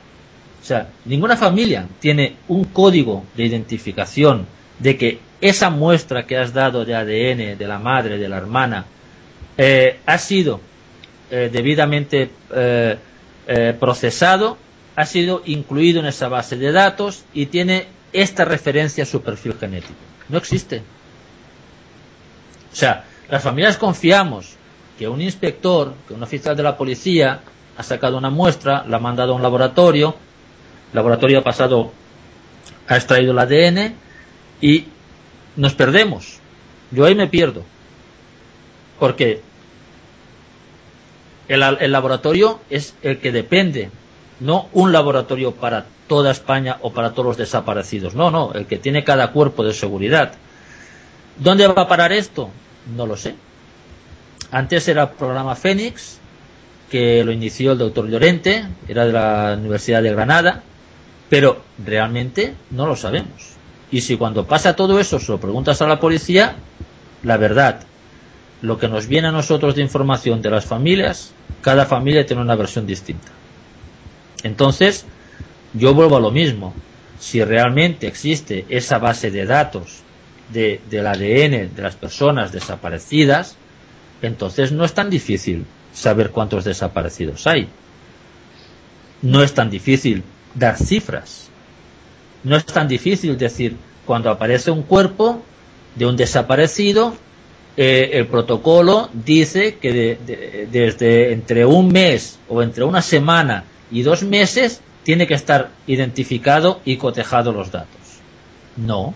O 0.60 0.64
sea, 0.64 0.88
ninguna 1.04 1.36
familia 1.36 1.86
tiene 2.00 2.36
un 2.48 2.64
código 2.64 3.24
de 3.36 3.44
identificación 3.44 4.46
de 4.78 4.96
que 4.96 5.18
esa 5.40 5.70
muestra 5.70 6.26
que 6.26 6.36
has 6.36 6.52
dado 6.52 6.84
de 6.84 6.94
ADN 6.94 7.58
de 7.58 7.66
la 7.66 7.78
madre, 7.78 8.18
de 8.18 8.28
la 8.28 8.36
hermana, 8.36 8.86
eh, 9.58 9.98
ha 10.06 10.18
sido 10.18 10.60
debidamente 11.30 12.28
procesado 13.80 14.58
ha 14.96 15.06
sido 15.06 15.42
incluido 15.46 16.00
en 16.00 16.06
esa 16.06 16.28
base 16.28 16.56
de 16.56 16.72
datos 16.72 17.24
y 17.32 17.46
tiene 17.46 17.86
esta 18.12 18.44
referencia 18.44 19.04
a 19.04 19.06
su 19.06 19.22
perfil 19.22 19.54
genético. 19.58 19.94
No 20.28 20.38
existe. 20.38 20.82
O 22.72 22.76
sea, 22.76 23.04
las 23.28 23.42
familias 23.42 23.76
confiamos 23.76 24.56
que 24.98 25.08
un 25.08 25.20
inspector, 25.20 25.94
que 26.06 26.14
un 26.14 26.22
oficial 26.22 26.56
de 26.56 26.62
la 26.62 26.76
policía 26.76 27.40
ha 27.76 27.82
sacado 27.82 28.18
una 28.18 28.30
muestra, 28.30 28.84
la 28.88 28.96
ha 28.96 29.00
mandado 29.00 29.32
a 29.32 29.36
un 29.36 29.42
laboratorio, 29.42 30.14
el 30.90 30.96
laboratorio 30.96 31.38
ha 31.38 31.42
pasado, 31.42 31.92
ha 32.88 32.96
extraído 32.96 33.32
el 33.32 33.38
ADN 33.38 33.94
y 34.60 34.86
nos 35.56 35.74
perdemos. 35.74 36.38
Yo 36.90 37.04
ahí 37.04 37.14
me 37.14 37.26
pierdo. 37.26 37.64
Porque 38.98 39.40
el, 41.48 41.62
el 41.62 41.92
laboratorio 41.92 42.60
es 42.70 42.94
el 43.02 43.18
que 43.18 43.32
depende, 43.32 43.90
no 44.40 44.68
un 44.72 44.92
laboratorio 44.92 45.52
para 45.52 45.86
toda 46.06 46.30
España 46.30 46.78
o 46.82 46.92
para 46.92 47.12
todos 47.12 47.26
los 47.26 47.36
desaparecidos. 47.36 48.14
No, 48.14 48.30
no, 48.30 48.52
el 48.52 48.66
que 48.66 48.76
tiene 48.76 49.04
cada 49.04 49.32
cuerpo 49.32 49.64
de 49.64 49.72
seguridad. 49.72 50.34
¿Dónde 51.38 51.66
va 51.66 51.82
a 51.82 51.88
parar 51.88 52.12
esto? 52.12 52.50
No 52.96 53.06
lo 53.06 53.16
sé. 53.16 53.34
Antes 54.50 54.86
era 54.88 55.04
el 55.04 55.08
programa 55.10 55.54
Fénix, 55.54 56.18
que 56.90 57.24
lo 57.24 57.32
inició 57.32 57.72
el 57.72 57.78
doctor 57.78 58.08
Llorente, 58.08 58.66
era 58.86 59.06
de 59.06 59.12
la 59.12 59.56
Universidad 59.58 60.02
de 60.02 60.12
Granada, 60.12 60.62
pero 61.30 61.62
realmente 61.82 62.54
no 62.70 62.86
lo 62.86 62.96
sabemos. 62.96 63.52
Y 63.90 64.02
si 64.02 64.16
cuando 64.16 64.46
pasa 64.46 64.76
todo 64.76 65.00
eso 65.00 65.18
se 65.18 65.32
lo 65.32 65.40
preguntas 65.40 65.80
a 65.80 65.86
la 65.86 65.98
policía, 65.98 66.56
la 67.22 67.36
verdad, 67.38 67.80
lo 68.60 68.78
que 68.78 68.88
nos 68.88 69.06
viene 69.06 69.28
a 69.28 69.32
nosotros 69.32 69.74
de 69.74 69.82
información 69.82 70.42
de 70.42 70.50
las 70.50 70.66
familias, 70.66 71.32
cada 71.62 71.86
familia 71.86 72.26
tiene 72.26 72.42
una 72.42 72.56
versión 72.56 72.86
distinta. 72.86 73.32
Entonces, 74.42 75.06
yo 75.72 75.94
vuelvo 75.94 76.16
a 76.16 76.20
lo 76.20 76.30
mismo. 76.30 76.74
Si 77.18 77.42
realmente 77.42 78.06
existe 78.06 78.66
esa 78.68 78.98
base 78.98 79.30
de 79.30 79.46
datos 79.46 80.02
de, 80.52 80.80
del 80.90 81.06
ADN 81.06 81.74
de 81.74 81.82
las 81.82 81.96
personas 81.96 82.52
desaparecidas, 82.52 83.56
entonces 84.20 84.72
no 84.72 84.84
es 84.84 84.94
tan 84.94 85.10
difícil 85.10 85.64
saber 85.92 86.30
cuántos 86.30 86.64
desaparecidos 86.64 87.46
hay. 87.46 87.68
No 89.20 89.42
es 89.42 89.54
tan 89.54 89.70
difícil 89.70 90.22
dar 90.54 90.76
cifras. 90.76 91.48
No 92.44 92.56
es 92.56 92.64
tan 92.66 92.88
difícil 92.88 93.36
decir, 93.38 93.76
cuando 94.04 94.30
aparece 94.30 94.70
un 94.70 94.82
cuerpo 94.82 95.42
de 95.94 96.06
un 96.06 96.16
desaparecido, 96.16 97.14
eh, 97.76 98.10
el 98.14 98.26
protocolo 98.26 99.08
dice 99.12 99.76
que 99.76 99.92
de, 99.92 100.18
de, 100.26 100.68
desde 100.70 101.32
entre 101.32 101.64
un 101.64 101.88
mes 101.88 102.38
o 102.48 102.62
entre 102.62 102.84
una 102.84 103.00
semana 103.00 103.64
y 103.90 104.02
dos 104.02 104.22
meses 104.22 104.80
tiene 105.04 105.26
que 105.26 105.34
estar 105.34 105.70
identificado 105.86 106.80
y 106.84 106.96
cotejado 106.96 107.52
los 107.52 107.70
datos. 107.70 108.00
No. 108.76 109.14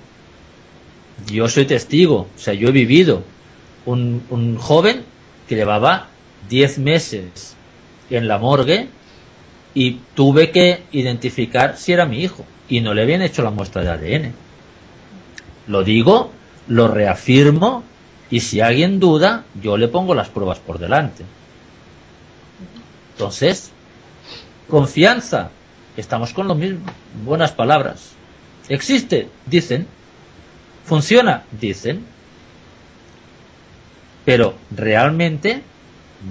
Yo 1.25 1.49
soy 1.49 1.65
testigo, 1.65 2.29
o 2.35 2.39
sea, 2.39 2.55
yo 2.55 2.69
he 2.69 2.73
vivido 2.73 3.23
un, 3.87 4.57
joven 4.59 5.05
que 5.49 5.55
llevaba 5.55 6.09
10 6.49 6.79
meses 6.79 7.57
en 8.11 8.29
la 8.29 8.39
morgue 8.39 8.89
y 9.75 10.01
tuve 10.15 10.51
que 10.51 10.83
identificar 10.93 11.77
si 11.79 11.93
era 11.93 12.07
mi 12.07 12.23
hijo 12.23 12.45
y 12.69 12.81
no 12.81 12.95
le 12.95 13.03
habían 13.03 13.23
hecho 13.23 13.43
la 13.43 13.51
muestra 13.51 13.83
de 13.83 13.91
ADN. 13.91 14.33
Lo 15.69 15.85
digo, 15.85 16.31
lo 16.69 16.89
reafirmo 16.89 17.83
y 18.31 18.41
si 18.41 18.61
alguien 18.61 19.01
duda, 19.01 19.45
yo 19.63 19.77
le 19.77 19.89
pongo 19.89 20.15
las 20.15 20.29
pruebas 20.29 20.59
por 20.59 20.79
delante. 20.79 21.25
Entonces, 23.13 23.71
confianza, 24.69 25.51
estamos 25.97 26.33
con 26.33 26.49
lo 26.49 26.55
mismo, 26.55 26.85
buenas 27.25 27.53
palabras. 27.53 28.13
¿Existe? 28.69 29.29
Dicen. 29.47 29.87
¿Funciona? 30.87 31.43
Dicen. 31.51 32.05
Pero 34.25 34.55
realmente 34.71 35.63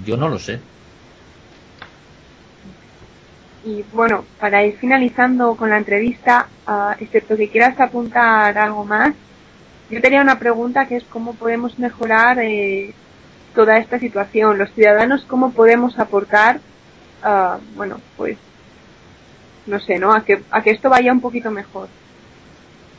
yo 0.04 0.16
no 0.16 0.28
lo 0.28 0.38
sé. 0.38 0.60
Y 3.64 3.84
bueno, 3.92 4.24
para 4.40 4.64
ir 4.64 4.76
finalizando 4.78 5.56
con 5.56 5.70
la 5.70 5.76
entrevista, 5.76 6.48
uh, 6.66 7.02
excepto 7.02 7.36
que 7.36 7.50
quieras 7.50 7.78
apuntar 7.80 8.56
algo 8.56 8.84
más, 8.84 9.14
yo 9.90 10.00
tenía 10.00 10.22
una 10.22 10.38
pregunta 10.38 10.86
que 10.86 10.96
es 10.96 11.04
cómo 11.04 11.34
podemos 11.34 11.78
mejorar 11.78 12.38
eh, 12.38 12.94
toda 13.54 13.78
esta 13.78 13.98
situación. 13.98 14.56
Los 14.56 14.72
ciudadanos, 14.72 15.24
cómo 15.24 15.50
podemos 15.52 15.98
aportar, 15.98 16.60
uh, 17.24 17.58
bueno, 17.74 18.00
pues, 18.16 18.38
no 19.66 19.80
sé, 19.80 19.98
¿no? 19.98 20.14
A 20.14 20.24
que, 20.24 20.42
a 20.50 20.62
que 20.62 20.70
esto 20.70 20.88
vaya 20.88 21.12
un 21.12 21.20
poquito 21.20 21.50
mejor. 21.50 21.88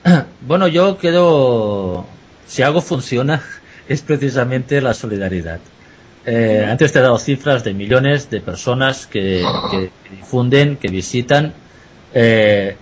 Bueno, 0.41 0.68
yo 0.68 0.97
quedo, 0.97 2.05
si 2.45 2.62
algo 2.62 2.82
funciona, 2.82 3.41
es 3.88 4.01
precisamente 4.01 4.82
la 4.82 4.93
solidaridad. 4.93 5.60
Eh, 6.26 6.66
antes 6.70 6.91
te 6.91 6.99
he 6.99 7.01
dado 7.01 7.18
cifras 7.20 7.64
de 7.64 7.74
millones 7.74 8.30
de 8.30 8.41
personas 8.41 9.08
que, 9.08 9.45
difunden, 10.12 10.76
que 10.78 10.89
visitan. 10.89 11.53
Eh, 12.14 12.76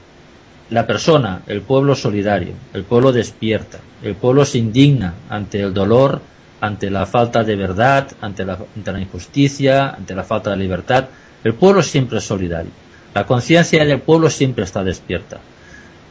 la 0.71 0.87
persona, 0.87 1.43
el 1.45 1.61
pueblo 1.61 1.93
solidario, 1.93 2.53
el 2.73 2.83
pueblo 2.83 3.11
despierta, 3.11 3.77
el 4.01 4.15
pueblo 4.15 4.45
se 4.45 4.57
indigna 4.57 5.13
ante 5.29 5.61
el 5.61 5.75
dolor, 5.75 6.21
ante 6.59 6.89
la 6.89 7.05
falta 7.05 7.43
de 7.43 7.55
verdad, 7.55 8.07
ante 8.19 8.45
la, 8.45 8.57
ante 8.75 8.91
la 8.91 8.99
injusticia, 8.99 9.91
ante 9.91 10.15
la 10.15 10.23
falta 10.23 10.49
de 10.49 10.57
libertad. 10.57 11.05
El 11.43 11.53
pueblo 11.53 11.83
siempre 11.83 12.17
es 12.17 12.23
solidario. 12.23 12.71
La 13.13 13.27
conciencia 13.27 13.85
del 13.85 14.01
pueblo 14.01 14.31
siempre 14.31 14.63
está 14.63 14.83
despierta. 14.83 15.39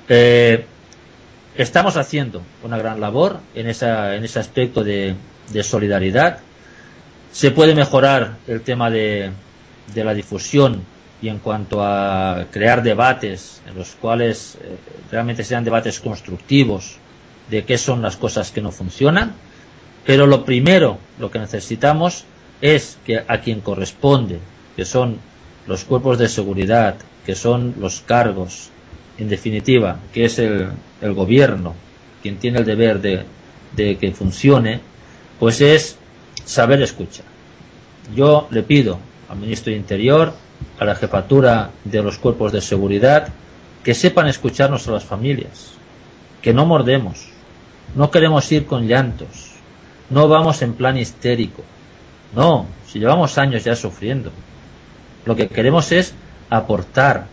Eh, 0.08 0.64
estamos 1.56 1.96
haciendo 1.96 2.42
una 2.62 2.78
gran 2.78 3.00
labor 3.00 3.40
en, 3.54 3.68
esa, 3.68 4.14
en 4.14 4.24
ese 4.24 4.38
aspecto 4.38 4.82
de, 4.82 5.16
solidaridad 5.62 6.38
se 7.32 7.50
puede 7.50 7.74
mejorar 7.74 8.36
el 8.46 8.62
tema 8.62 8.90
de, 8.90 9.30
de, 9.92 10.04
la 10.04 10.14
difusión 10.14 10.82
y 11.20 11.28
en 11.28 11.38
cuanto 11.38 11.82
a 11.82 12.46
crear 12.50 12.82
debates 12.82 13.60
en 13.68 13.76
los 13.76 13.90
cuales 13.96 14.56
eh, 14.60 14.76
realmente 15.10 15.44
sean 15.44 15.64
debates 15.64 16.00
constructivos 16.00 16.96
de 17.50 17.64
qué 17.64 17.76
son 17.76 18.02
las 18.02 18.16
cosas 18.16 18.50
que 18.50 18.62
no 18.62 18.70
funcionan. 18.70 19.34
Pero 20.06 20.26
lo 20.26 20.44
primero, 20.44 20.98
lo 21.18 21.30
que 21.30 21.38
necesitamos 21.38 22.24
es 22.60 22.98
que 23.04 23.24
a 23.26 23.40
quien 23.40 23.60
corresponde, 23.60 24.38
que 24.76 24.84
son 24.84 25.18
los 25.66 25.84
cuerpos 25.84 26.18
de 26.18 26.28
seguridad, 26.28 26.96
que 27.26 27.34
son 27.34 27.74
los 27.78 28.00
cargos, 28.00 28.70
en 29.18 29.28
definitiva, 29.28 29.98
que 30.12 30.24
es 30.24 30.38
el, 30.38 30.68
el 31.00 31.14
gobierno, 31.14 31.74
quien 32.22 32.38
tiene 32.38 32.58
el 32.58 32.64
deber 32.64 33.00
de, 33.00 33.24
de 33.76 33.96
que 33.96 34.12
funcione, 34.12 34.80
pues 35.38 35.60
es 35.60 35.96
saber 36.44 36.82
escuchar. 36.82 37.26
Yo 38.14 38.48
le 38.50 38.62
pido 38.62 38.98
al 39.28 39.38
ministro 39.38 39.72
de 39.72 39.78
Interior, 39.78 40.32
a 40.78 40.84
la 40.84 40.94
jefatura 40.94 41.70
de 41.84 42.02
los 42.02 42.18
cuerpos 42.18 42.52
de 42.52 42.60
seguridad, 42.60 43.28
que 43.82 43.94
sepan 43.94 44.26
escucharnos 44.26 44.88
a 44.88 44.92
las 44.92 45.04
familias, 45.04 45.72
que 46.40 46.52
no 46.52 46.66
mordemos, 46.66 47.28
no 47.94 48.10
queremos 48.10 48.50
ir 48.50 48.66
con 48.66 48.86
llantos, 48.86 49.52
no 50.10 50.28
vamos 50.28 50.62
en 50.62 50.74
plan 50.74 50.96
histérico, 50.96 51.62
no, 52.34 52.66
si 52.86 52.98
llevamos 52.98 53.38
años 53.38 53.64
ya 53.64 53.76
sufriendo. 53.76 54.32
Lo 55.24 55.36
que 55.36 55.48
queremos 55.48 55.92
es 55.92 56.14
aportar, 56.50 57.26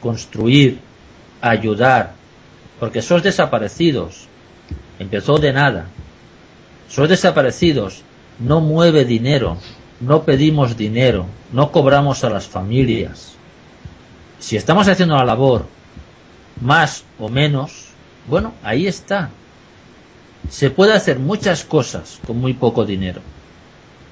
construir, 0.00 0.78
ayudar, 1.40 2.14
porque 2.80 3.02
sos 3.02 3.22
desaparecidos, 3.22 4.28
empezó 4.98 5.38
de 5.38 5.52
nada, 5.52 5.86
sos 6.88 7.08
desaparecidos, 7.08 8.02
no 8.38 8.60
mueve 8.60 9.04
dinero, 9.04 9.58
no 10.00 10.24
pedimos 10.24 10.76
dinero, 10.76 11.26
no 11.52 11.72
cobramos 11.72 12.22
a 12.24 12.30
las 12.30 12.46
familias. 12.46 13.34
Si 14.38 14.56
estamos 14.56 14.88
haciendo 14.88 15.16
la 15.16 15.24
labor 15.24 15.66
más 16.60 17.04
o 17.18 17.28
menos, 17.28 17.88
bueno, 18.26 18.54
ahí 18.62 18.86
está. 18.86 19.30
Se 20.50 20.70
puede 20.70 20.92
hacer 20.92 21.18
muchas 21.18 21.64
cosas 21.64 22.20
con 22.26 22.38
muy 22.38 22.54
poco 22.54 22.84
dinero. 22.84 23.20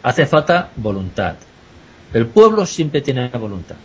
Hace 0.02 0.26
falta 0.26 0.70
voluntad. 0.76 1.36
El 2.12 2.26
pueblo 2.26 2.66
siempre 2.66 3.00
tiene 3.00 3.28
voluntad. 3.28 3.76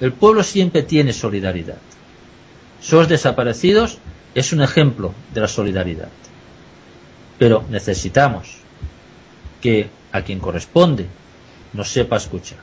El 0.00 0.12
pueblo 0.12 0.42
siempre 0.42 0.82
tiene 0.82 1.12
solidaridad. 1.12 1.76
Sos 2.80 3.08
desaparecidos 3.08 3.98
es 4.34 4.52
un 4.52 4.62
ejemplo 4.62 5.14
de 5.32 5.40
la 5.40 5.48
solidaridad. 5.48 6.08
Pero 7.38 7.64
necesitamos 7.70 8.58
que 9.60 9.88
a 10.12 10.22
quien 10.22 10.38
corresponde 10.38 11.06
nos 11.72 11.88
sepa 11.88 12.16
escuchar. 12.16 12.58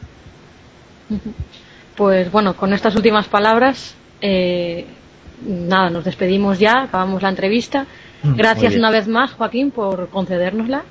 Pues 1.95 2.31
bueno, 2.31 2.55
con 2.55 2.73
estas 2.73 2.95
últimas 2.95 3.27
palabras, 3.27 3.95
eh, 4.21 4.85
nada, 5.45 5.89
nos 5.89 6.03
despedimos 6.03 6.59
ya, 6.59 6.83
acabamos 6.83 7.21
la 7.21 7.29
entrevista. 7.29 7.85
Mm, 8.23 8.35
Gracias 8.35 8.75
una 8.75 8.91
vez 8.91 9.07
más, 9.07 9.33
Joaquín, 9.33 9.71
por 9.71 10.09
concedérnosla. 10.09 10.83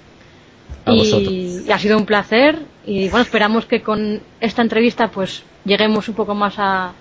Y, 0.86 1.64
y, 1.66 1.72
ha 1.72 1.78
sido 1.78 1.96
un 1.96 2.04
placer 2.04 2.58
y 2.86 3.08
bueno, 3.08 3.22
esperamos 3.22 3.64
que 3.64 3.80
con 3.80 4.20
esta 4.40 4.60
entrevista 4.60 5.08
pues 5.08 5.42
lleguemos 5.64 6.08
un 6.10 6.14
poco 6.14 6.34
más 6.34 6.54
a, 6.58 6.92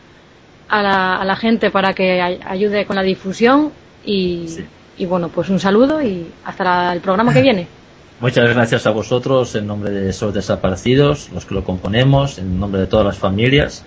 a 0.80 0.82
la, 0.82 1.16
a 1.18 1.26
la 1.26 1.36
gente 1.36 1.70
para 1.72 1.94
que 1.94 2.22
ay- 2.22 2.40
ayude 2.46 2.86
con 2.86 2.96
la 2.96 3.04
difusión 3.04 3.72
y, 4.06 4.46
Sí. 4.48 4.66
y 4.98 5.06
bueno, 5.06 5.30
pues 5.30 5.50
un 5.50 5.60
saludo 5.60 6.02
y 6.02 6.28
hasta 6.46 6.64
la- 6.64 6.94
el 6.94 7.00
programa 7.02 7.34
que 7.34 7.42
viene. 7.42 7.68
Muchas 8.20 8.50
gracias 8.54 8.88
a 8.88 8.92
vosotros 8.92 9.54
en 9.56 9.68
nombre 9.68 9.92
de 9.92 10.10
esos 10.10 10.34
desaparecidos, 10.34 11.30
los 11.34 11.46
que 11.46 11.54
lo 11.56 11.64
componemos, 11.64 12.38
en 12.40 12.60
nombre 12.60 12.82
de 12.82 12.88
todas 12.88 13.06
las 13.06 13.18
familias, 13.18 13.84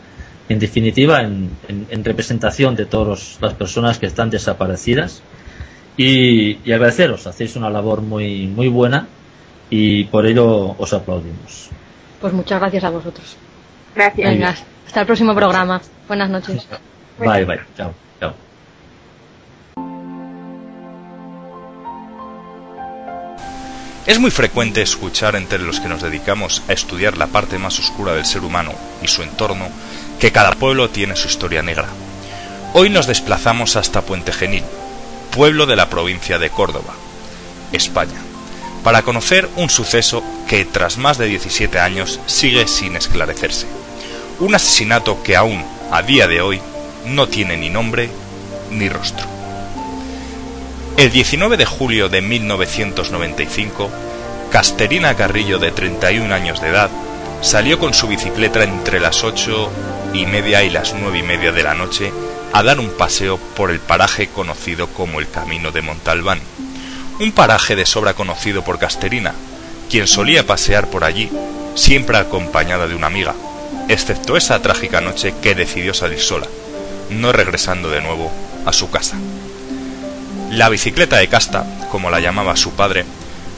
en 0.48 0.58
definitiva, 0.58 1.22
en, 1.22 1.50
en- 1.68 1.86
en 1.90 2.04
representación 2.04 2.76
de 2.76 2.86
todas 2.86 3.38
las 3.40 3.54
personas 3.54 3.98
que 3.98 4.06
están 4.06 4.30
desaparecidas. 4.30 5.22
Y, 5.96 6.58
y 6.64 6.72
agradeceros, 6.72 7.26
hacéis 7.26 7.56
una 7.56 7.70
labor 7.70 8.02
muy, 8.02 8.46
muy 8.46 8.68
buena 8.68 9.06
y 9.70 10.04
por 10.04 10.26
ello 10.26 10.74
os 10.78 10.92
aplaudimos. 10.92 11.70
Pues 12.20 12.32
muchas 12.34 12.60
gracias 12.60 12.84
a 12.84 12.90
vosotros. 12.90 13.36
Gracias. 13.94 14.30
Venga, 14.30 14.54
hasta 14.86 15.00
el 15.00 15.06
próximo 15.06 15.34
programa. 15.34 15.80
Buenas 16.08 16.30
noches. 16.30 16.66
Bye, 17.18 17.44
bye. 17.44 17.60
Chao, 17.76 17.92
chao. 18.20 18.34
Es 24.06 24.20
muy 24.20 24.30
frecuente 24.30 24.82
escuchar 24.82 25.34
entre 25.34 25.58
los 25.58 25.80
que 25.80 25.88
nos 25.88 26.00
dedicamos 26.00 26.62
a 26.68 26.72
estudiar 26.72 27.16
la 27.16 27.26
parte 27.26 27.58
más 27.58 27.78
oscura 27.80 28.12
del 28.12 28.24
ser 28.24 28.42
humano 28.42 28.72
y 29.02 29.08
su 29.08 29.22
entorno 29.22 29.68
que 30.20 30.30
cada 30.30 30.52
pueblo 30.52 30.90
tiene 30.90 31.16
su 31.16 31.26
historia 31.26 31.62
negra. 31.62 31.88
Hoy 32.72 32.88
nos 32.88 33.06
desplazamos 33.06 33.76
hasta 33.76 34.02
Puente 34.02 34.32
Genil, 34.32 34.64
pueblo 35.34 35.66
de 35.66 35.76
la 35.76 35.88
provincia 35.88 36.38
de 36.38 36.50
Córdoba, 36.50 36.94
España, 37.72 38.20
para 38.84 39.02
conocer 39.02 39.48
un 39.56 39.70
suceso 39.70 40.22
que 40.46 40.64
tras 40.64 40.98
más 40.98 41.18
de 41.18 41.26
17 41.26 41.78
años 41.80 42.20
sigue 42.26 42.68
sin 42.68 42.96
esclarecerse. 42.96 43.66
Un 44.38 44.54
asesinato 44.54 45.22
que 45.22 45.34
aún, 45.34 45.64
a 45.90 46.02
día 46.02 46.28
de 46.28 46.42
hoy, 46.42 46.60
no 47.06 47.26
tiene 47.26 47.56
ni 47.56 47.70
nombre 47.70 48.10
ni 48.70 48.88
rostro. 48.90 49.24
El 50.98 51.10
19 51.10 51.56
de 51.56 51.64
julio 51.64 52.10
de 52.10 52.20
1995, 52.20 53.90
Casterina 54.50 55.14
Carrillo, 55.14 55.58
de 55.58 55.70
31 55.70 56.34
años 56.34 56.60
de 56.60 56.68
edad, 56.68 56.90
salió 57.40 57.78
con 57.78 57.94
su 57.94 58.08
bicicleta 58.08 58.62
entre 58.62 59.00
las 59.00 59.24
8 59.24 59.70
y 60.12 60.26
media 60.26 60.62
y 60.64 60.70
las 60.70 60.94
9 60.94 61.18
y 61.18 61.22
media 61.22 61.52
de 61.52 61.62
la 61.62 61.74
noche 61.74 62.12
a 62.52 62.62
dar 62.62 62.78
un 62.78 62.90
paseo 62.90 63.38
por 63.56 63.70
el 63.70 63.80
paraje 63.80 64.28
conocido 64.28 64.88
como 64.88 65.18
el 65.18 65.30
Camino 65.30 65.72
de 65.72 65.80
Montalbán. 65.80 66.40
Un 67.20 67.32
paraje 67.32 67.74
de 67.74 67.86
sobra 67.86 68.12
conocido 68.12 68.62
por 68.62 68.78
Casterina, 68.78 69.32
quien 69.88 70.06
solía 70.06 70.46
pasear 70.46 70.88
por 70.88 71.04
allí, 71.04 71.30
siempre 71.74 72.18
acompañada 72.18 72.86
de 72.86 72.94
una 72.94 73.06
amiga, 73.06 73.34
excepto 73.88 74.36
esa 74.36 74.60
trágica 74.62 75.00
noche 75.00 75.34
que 75.42 75.54
decidió 75.54 75.94
salir 75.94 76.20
sola, 76.20 76.46
no 77.10 77.32
regresando 77.32 77.90
de 77.90 78.00
nuevo 78.00 78.30
a 78.64 78.72
su 78.72 78.90
casa. 78.90 79.16
La 80.50 80.68
bicicleta 80.68 81.16
de 81.16 81.28
casta, 81.28 81.66
como 81.90 82.10
la 82.10 82.20
llamaba 82.20 82.56
su 82.56 82.72
padre, 82.72 83.04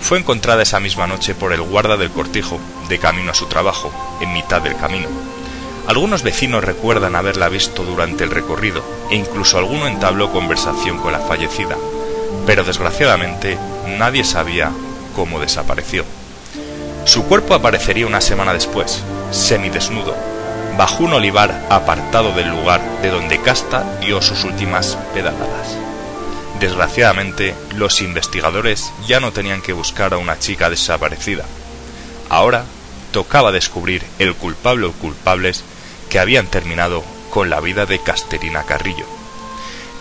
fue 0.01 0.19
encontrada 0.19 0.63
esa 0.63 0.81
misma 0.81 1.07
noche 1.07 1.35
por 1.35 1.53
el 1.53 1.63
guarda 1.63 1.97
del 1.97 2.11
cortijo, 2.11 2.59
de 2.89 2.99
camino 2.99 3.33
a 3.33 3.35
su 3.35 3.47
trabajo, 3.47 3.93
en 4.21 4.33
mitad 4.33 4.63
del 4.63 4.77
camino. 4.77 5.09
Algunos 5.87 6.23
vecinos 6.23 6.65
recuerdan 6.65 7.17
haberla 7.17 7.49
visto 7.49 7.83
durante 7.83 8.25
el 8.25 8.31
recorrido 8.31 8.85
e 9.11 9.17
incluso 9.17 9.59
alguno 9.59 9.87
entabló 9.87 10.31
conversación 10.31 10.99
con 10.99 11.13
la 11.13 11.21
fallecida, 11.21 11.77
pero 12.47 12.63
desgraciadamente 12.65 13.59
nadie 13.99 14.25
sabía 14.25 14.71
cómo 15.15 15.41
desapareció. 15.41 16.05
Su 17.09 17.25
cuerpo 17.25 17.55
aparecería 17.55 18.07
una 18.07 18.21
semana 18.21 18.53
después, 18.53 19.03
semidesnudo, 19.31 20.15
bajo 20.77 21.05
un 21.05 21.15
olivar 21.15 21.65
apartado 21.71 22.33
del 22.33 22.51
lugar 22.51 22.83
de 23.01 23.09
donde 23.09 23.41
Casta 23.41 23.83
dio 23.99 24.21
sus 24.21 24.45
últimas 24.45 24.99
pedaladas. 25.15 25.75
Desgraciadamente, 26.61 27.55
los 27.75 28.03
investigadores 28.03 28.93
ya 29.07 29.21
no 29.21 29.33
tenían 29.33 29.63
que 29.63 29.73
buscar 29.73 30.13
a 30.13 30.19
una 30.19 30.39
chica 30.39 30.69
desaparecida. 30.69 31.47
Ahora 32.29 32.67
tocaba 33.11 33.53
descubrir 33.53 34.05
el 34.19 34.35
culpable 34.35 34.85
o 34.85 34.93
culpables 34.93 35.65
que 36.11 36.19
habían 36.19 36.47
terminado 36.47 37.03
con 37.31 37.49
la 37.49 37.61
vida 37.61 37.87
de 37.87 38.01
Casterina 38.01 38.65
Carrillo. 38.65 39.07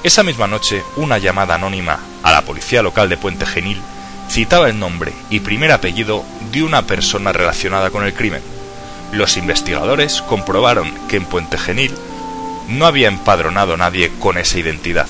Esa 0.04 0.24
misma 0.24 0.48
noche, 0.48 0.84
una 0.98 1.20
llamada 1.20 1.56
anónima 1.56 2.02
a 2.22 2.34
la 2.34 2.42
policía 2.42 2.82
local 2.82 3.08
de 3.08 3.16
Puente 3.16 3.46
Genil 3.46 3.82
citaba 4.30 4.70
el 4.70 4.80
nombre 4.80 5.14
y 5.30 5.40
primer 5.40 5.72
apellido 5.72 6.24
de 6.52 6.64
una 6.64 6.84
persona 6.84 7.32
relacionada 7.32 7.90
con 7.90 8.04
el 8.04 8.14
crimen. 8.14 8.42
Los 9.12 9.38
investigadores 9.38 10.22
comprobaron 10.22 10.92
que 11.08 11.18
en 11.18 11.26
Puente 11.26 11.58
Genil 11.58 11.94
no 12.68 12.86
había 12.86 13.08
empadronado 13.08 13.78
nadie 13.78 14.12
con 14.20 14.38
esa 14.38 14.60
identidad. 14.60 15.08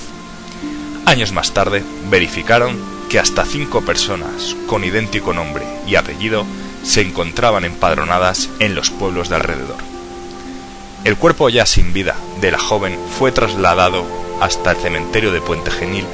Años 1.04 1.32
más 1.32 1.52
tarde, 1.52 1.82
verificaron 2.10 2.78
que 3.08 3.18
hasta 3.18 3.44
cinco 3.44 3.82
personas 3.82 4.54
con 4.66 4.84
idéntico 4.84 5.32
nombre 5.32 5.64
y 5.86 5.96
apellido 5.96 6.46
se 6.84 7.00
encontraban 7.00 7.64
empadronadas 7.64 8.50
en 8.60 8.74
los 8.74 8.90
pueblos 8.90 9.28
de 9.28 9.36
alrededor. 9.36 9.78
El 11.04 11.16
cuerpo 11.16 11.48
ya 11.48 11.64
sin 11.64 11.92
vida 11.92 12.14
de 12.40 12.50
la 12.50 12.58
joven 12.58 12.98
fue 13.18 13.32
trasladado 13.32 14.04
hasta 14.40 14.72
el 14.72 14.76
cementerio 14.76 15.32
de 15.32 15.40
Puente 15.40 15.70
Genil 15.70 16.04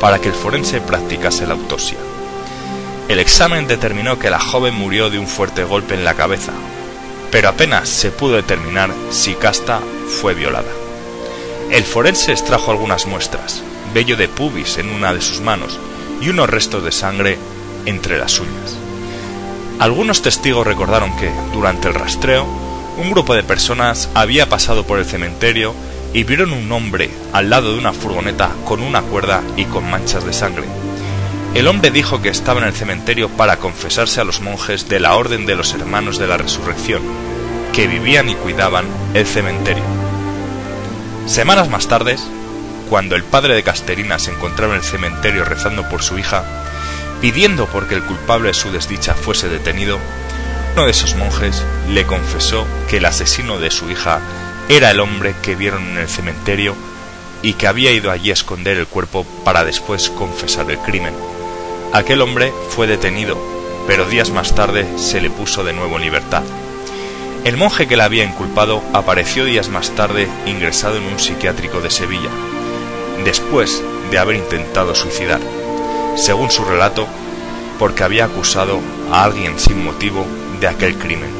para 0.00 0.18
que 0.18 0.28
el 0.28 0.34
forense 0.34 0.80
practicase 0.80 1.46
la 1.46 1.54
autopsia. 1.54 1.98
El 3.08 3.18
examen 3.18 3.66
determinó 3.66 4.18
que 4.18 4.30
la 4.30 4.38
joven 4.38 4.74
murió 4.74 5.10
de 5.10 5.18
un 5.18 5.26
fuerte 5.26 5.64
golpe 5.64 5.94
en 5.94 6.04
la 6.04 6.14
cabeza, 6.14 6.52
pero 7.30 7.48
apenas 7.48 7.88
se 7.88 8.10
pudo 8.10 8.36
determinar 8.36 8.90
si 9.10 9.34
Casta 9.34 9.80
fue 10.20 10.34
violada. 10.34 10.70
El 11.70 11.84
forense 11.84 12.32
extrajo 12.32 12.70
algunas 12.70 13.06
muestras, 13.06 13.62
vello 13.94 14.16
de 14.16 14.28
pubis 14.28 14.78
en 14.78 14.90
una 14.90 15.12
de 15.12 15.20
sus 15.20 15.40
manos 15.40 15.78
y 16.20 16.28
unos 16.28 16.48
restos 16.48 16.84
de 16.84 16.92
sangre 16.92 17.38
entre 17.86 18.18
las 18.18 18.38
uñas. 18.38 18.76
Algunos 19.78 20.22
testigos 20.22 20.66
recordaron 20.66 21.16
que, 21.16 21.30
durante 21.52 21.88
el 21.88 21.94
rastreo, 21.94 22.46
un 22.98 23.10
grupo 23.10 23.34
de 23.34 23.42
personas 23.42 24.08
había 24.14 24.48
pasado 24.48 24.84
por 24.86 24.98
el 24.98 25.06
cementerio 25.06 25.74
y 26.12 26.24
vieron 26.24 26.52
un 26.52 26.70
hombre 26.70 27.10
al 27.32 27.50
lado 27.50 27.72
de 27.72 27.78
una 27.78 27.92
furgoneta 27.92 28.50
con 28.64 28.80
una 28.80 29.02
cuerda 29.02 29.42
y 29.56 29.64
con 29.64 29.90
manchas 29.90 30.24
de 30.24 30.32
sangre. 30.32 30.81
El 31.54 31.68
hombre 31.68 31.90
dijo 31.90 32.22
que 32.22 32.30
estaba 32.30 32.60
en 32.60 32.66
el 32.66 32.72
cementerio 32.72 33.28
para 33.28 33.58
confesarse 33.58 34.20
a 34.22 34.24
los 34.24 34.40
monjes 34.40 34.88
de 34.88 35.00
la 35.00 35.16
Orden 35.16 35.44
de 35.44 35.54
los 35.54 35.74
Hermanos 35.74 36.18
de 36.18 36.26
la 36.26 36.38
Resurrección, 36.38 37.02
que 37.74 37.86
vivían 37.86 38.30
y 38.30 38.34
cuidaban 38.34 38.86
el 39.12 39.26
cementerio. 39.26 39.84
Semanas 41.26 41.68
más 41.68 41.88
tarde, 41.88 42.16
cuando 42.88 43.16
el 43.16 43.24
padre 43.24 43.54
de 43.54 43.62
Casterina 43.62 44.18
se 44.18 44.30
encontraba 44.30 44.72
en 44.72 44.80
el 44.80 44.84
cementerio 44.84 45.44
rezando 45.44 45.86
por 45.90 46.02
su 46.02 46.18
hija, 46.18 46.42
pidiendo 47.20 47.66
porque 47.66 47.96
el 47.96 48.02
culpable 48.02 48.48
de 48.48 48.54
su 48.54 48.72
desdicha 48.72 49.14
fuese 49.14 49.50
detenido, 49.50 49.98
uno 50.74 50.86
de 50.86 50.90
esos 50.90 51.14
monjes 51.16 51.62
le 51.90 52.06
confesó 52.06 52.66
que 52.88 52.96
el 52.96 53.04
asesino 53.04 53.58
de 53.58 53.70
su 53.70 53.90
hija 53.90 54.20
era 54.70 54.90
el 54.90 55.00
hombre 55.00 55.34
que 55.42 55.54
vieron 55.54 55.82
en 55.90 55.98
el 55.98 56.08
cementerio 56.08 56.74
y 57.42 57.54
que 57.54 57.66
había 57.66 57.92
ido 57.92 58.10
allí 58.10 58.30
a 58.30 58.34
esconder 58.34 58.78
el 58.78 58.86
cuerpo 58.86 59.26
para 59.44 59.64
después 59.64 60.08
confesar 60.08 60.70
el 60.70 60.78
crimen. 60.78 61.12
Aquel 61.92 62.22
hombre 62.22 62.54
fue 62.70 62.86
detenido, 62.86 63.36
pero 63.86 64.08
días 64.08 64.30
más 64.30 64.54
tarde 64.54 64.86
se 64.96 65.20
le 65.20 65.28
puso 65.28 65.62
de 65.62 65.74
nuevo 65.74 65.96
en 65.96 66.02
libertad. 66.02 66.42
El 67.44 67.58
monje 67.58 67.86
que 67.86 67.98
la 67.98 68.04
había 68.04 68.24
inculpado 68.24 68.82
apareció 68.94 69.44
días 69.44 69.68
más 69.68 69.90
tarde 69.90 70.26
ingresado 70.46 70.96
en 70.96 71.04
un 71.04 71.18
psiquiátrico 71.18 71.82
de 71.82 71.90
Sevilla, 71.90 72.30
después 73.24 73.82
de 74.10 74.18
haber 74.18 74.36
intentado 74.36 74.94
suicidar, 74.94 75.40
según 76.16 76.50
su 76.50 76.64
relato, 76.64 77.06
porque 77.78 78.04
había 78.04 78.24
acusado 78.24 78.80
a 79.10 79.24
alguien 79.24 79.58
sin 79.58 79.84
motivo 79.84 80.24
de 80.60 80.68
aquel 80.68 80.96
crimen. 80.96 81.30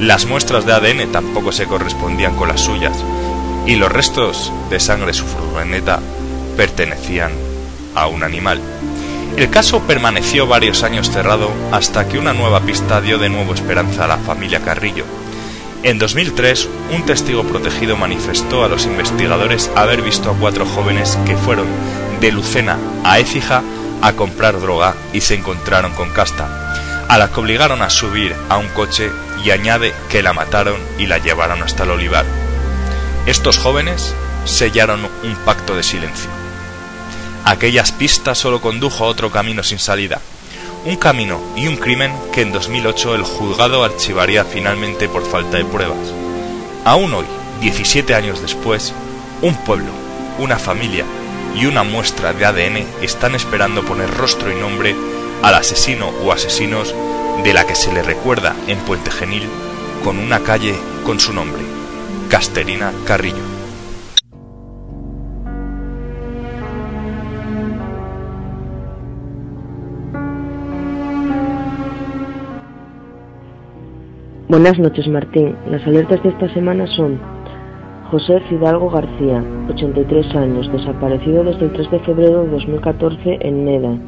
Las 0.00 0.26
muestras 0.26 0.66
de 0.66 0.74
ADN 0.74 1.10
tampoco 1.12 1.50
se 1.50 1.66
correspondían 1.66 2.36
con 2.36 2.48
las 2.48 2.60
suyas, 2.60 2.96
y 3.66 3.76
los 3.76 3.90
restos 3.90 4.52
de 4.68 4.80
sangre 4.80 5.12
de 5.12 5.98
pertenecían 6.58 7.32
a 7.94 8.06
un 8.06 8.22
animal. 8.22 8.60
El 9.36 9.50
caso 9.50 9.80
permaneció 9.80 10.46
varios 10.46 10.82
años 10.82 11.10
cerrado 11.10 11.50
hasta 11.70 12.08
que 12.08 12.18
una 12.18 12.32
nueva 12.32 12.60
pista 12.62 13.02
dio 13.02 13.18
de 13.18 13.28
nuevo 13.28 13.52
esperanza 13.52 14.04
a 14.04 14.08
la 14.08 14.16
familia 14.16 14.60
Carrillo. 14.60 15.04
En 15.82 15.98
2003, 15.98 16.66
un 16.94 17.04
testigo 17.04 17.44
protegido 17.44 17.98
manifestó 17.98 18.64
a 18.64 18.68
los 18.68 18.86
investigadores 18.86 19.70
haber 19.76 20.00
visto 20.00 20.30
a 20.30 20.34
cuatro 20.34 20.64
jóvenes 20.64 21.18
que 21.26 21.36
fueron 21.36 21.66
de 22.18 22.32
Lucena 22.32 22.78
a 23.04 23.18
Écija 23.18 23.62
a 24.00 24.12
comprar 24.14 24.58
droga 24.58 24.94
y 25.12 25.20
se 25.20 25.34
encontraron 25.34 25.92
con 25.92 26.08
Casta, 26.10 27.04
a 27.06 27.18
la 27.18 27.30
que 27.30 27.38
obligaron 27.38 27.82
a 27.82 27.90
subir 27.90 28.34
a 28.48 28.56
un 28.56 28.68
coche 28.68 29.10
y 29.44 29.50
añade 29.50 29.92
que 30.08 30.22
la 30.22 30.32
mataron 30.32 30.80
y 30.98 31.06
la 31.06 31.18
llevaron 31.18 31.62
hasta 31.62 31.84
el 31.84 31.90
olivar. 31.90 32.24
Estos 33.26 33.58
jóvenes 33.58 34.14
sellaron 34.46 35.00
un 35.22 35.34
pacto 35.44 35.76
de 35.76 35.82
silencio. 35.82 36.35
Aquellas 37.46 37.92
pistas 37.92 38.38
solo 38.38 38.60
condujo 38.60 39.04
a 39.04 39.06
otro 39.06 39.30
camino 39.30 39.62
sin 39.62 39.78
salida, 39.78 40.20
un 40.84 40.96
camino 40.96 41.40
y 41.54 41.68
un 41.68 41.76
crimen 41.76 42.12
que 42.32 42.40
en 42.42 42.50
2008 42.50 43.14
el 43.14 43.22
juzgado 43.22 43.84
archivaría 43.84 44.44
finalmente 44.44 45.08
por 45.08 45.24
falta 45.24 45.56
de 45.56 45.64
pruebas. 45.64 46.12
Aún 46.84 47.14
hoy, 47.14 47.24
17 47.60 48.16
años 48.16 48.42
después, 48.42 48.92
Un 49.42 49.54
pueblo, 49.54 49.92
una 50.40 50.58
familia 50.58 51.04
y 51.54 51.66
una 51.66 51.84
muestra 51.84 52.32
de 52.32 52.46
ADN 52.46 52.84
están 53.00 53.36
esperando 53.36 53.84
poner 53.84 54.12
rostro 54.12 54.50
y 54.50 54.56
nombre 54.56 54.96
al 55.42 55.54
asesino 55.54 56.08
o 56.24 56.32
asesinos 56.32 56.92
de 57.44 57.54
la 57.54 57.64
que 57.64 57.76
se 57.76 57.92
le 57.92 58.02
recuerda 58.02 58.56
en 58.66 58.78
Puente 58.80 59.12
Genil 59.12 59.46
con 60.02 60.18
una 60.18 60.40
calle 60.40 60.74
con 61.04 61.20
su 61.20 61.32
nombre, 61.32 61.62
Casterina 62.28 62.92
Carrillo. 63.04 63.55
Buenas 74.48 74.78
noches, 74.78 75.08
Martín. 75.08 75.56
Las 75.68 75.84
alertas 75.88 76.22
de 76.22 76.28
esta 76.28 76.48
semana 76.54 76.86
son 76.86 77.18
José 78.12 78.38
Fidalgo 78.48 78.88
García, 78.88 79.42
83 79.68 80.36
años, 80.36 80.70
desaparecido 80.70 81.42
desde 81.42 81.64
el 81.64 81.72
3 81.72 81.90
de 81.90 81.98
febrero 81.98 82.44
de 82.44 82.50
2014 82.50 83.38
en 83.40 83.64
Neda. 83.64 83.98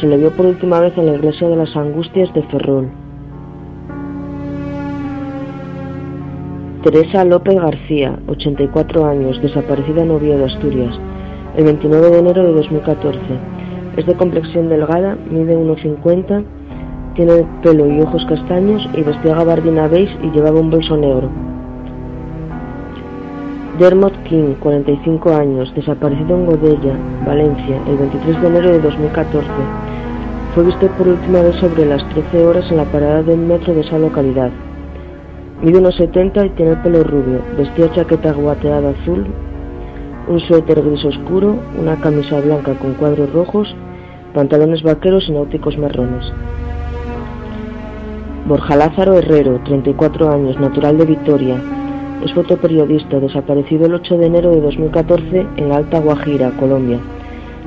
Se 0.00 0.06
le 0.06 0.16
vio 0.16 0.30
por 0.30 0.46
última 0.46 0.80
vez 0.80 0.96
en 0.96 1.04
la 1.04 1.16
iglesia 1.16 1.50
de 1.50 1.56
las 1.56 1.76
Angustias 1.76 2.32
de 2.32 2.42
Ferrol. 2.44 2.88
Teresa 6.82 7.22
López 7.26 7.56
García, 7.56 8.18
84 8.28 9.04
años, 9.04 9.42
desaparecida 9.42 10.02
en 10.02 10.12
Oviedo, 10.12 10.46
Asturias, 10.46 10.98
el 11.58 11.64
29 11.64 12.08
de 12.08 12.18
enero 12.20 12.42
de 12.42 12.52
2014. 12.52 13.20
Es 13.98 14.06
de 14.06 14.14
complexión 14.14 14.70
delgada, 14.70 15.18
mide 15.30 15.58
1,50 15.58 16.42
tiene 17.14 17.46
pelo 17.62 17.86
y 17.86 18.00
ojos 18.00 18.24
castaños 18.26 18.88
y 18.94 19.02
vestía 19.02 19.34
gabardina 19.34 19.88
beige 19.88 20.16
y 20.22 20.30
llevaba 20.30 20.60
un 20.60 20.70
bolso 20.70 20.96
negro. 20.96 21.28
Dermot 23.78 24.12
King, 24.24 24.54
45 24.60 25.34
años, 25.34 25.72
desaparecido 25.74 26.36
en 26.36 26.46
Godella, 26.46 26.94
Valencia, 27.26 27.80
el 27.88 27.96
23 27.96 28.42
de 28.42 28.46
enero 28.48 28.72
de 28.72 28.80
2014. 28.80 29.48
Fue 30.54 30.64
visto 30.64 30.86
por 30.88 31.08
última 31.08 31.40
vez 31.40 31.56
sobre 31.56 31.86
las 31.86 32.06
13 32.10 32.44
horas 32.44 32.70
en 32.70 32.76
la 32.76 32.84
parada 32.84 33.22
del 33.22 33.38
metro 33.38 33.72
de 33.72 33.80
esa 33.80 33.98
localidad. 33.98 34.50
Mide 35.62 35.78
unos 35.78 35.96
70 35.96 36.46
y 36.46 36.50
tiene 36.50 36.72
el 36.72 36.82
pelo 36.82 37.02
rubio. 37.02 37.40
Vestía 37.56 37.90
chaqueta 37.92 38.32
guateada 38.32 38.90
azul, 38.90 39.26
un 40.28 40.40
suéter 40.40 40.82
gris 40.82 41.04
oscuro, 41.04 41.56
una 41.80 41.96
camisa 41.96 42.40
blanca 42.40 42.74
con 42.74 42.94
cuadros 42.94 43.32
rojos, 43.32 43.74
pantalones 44.34 44.82
vaqueros 44.82 45.28
y 45.28 45.32
náuticos 45.32 45.78
marrones. 45.78 46.30
Borja 48.44 48.74
Lázaro 48.74 49.16
Herrero, 49.18 49.60
34 49.64 50.32
años, 50.32 50.58
natural 50.58 50.98
de 50.98 51.04
Vitoria. 51.04 51.62
Es 52.24 52.32
fotoperiodista, 52.34 53.20
desaparecido 53.20 53.86
el 53.86 53.94
8 53.94 54.18
de 54.18 54.26
enero 54.26 54.50
de 54.50 54.60
2014 54.60 55.46
en 55.56 55.70
Alta 55.70 56.00
Guajira, 56.00 56.50
Colombia. 56.58 56.98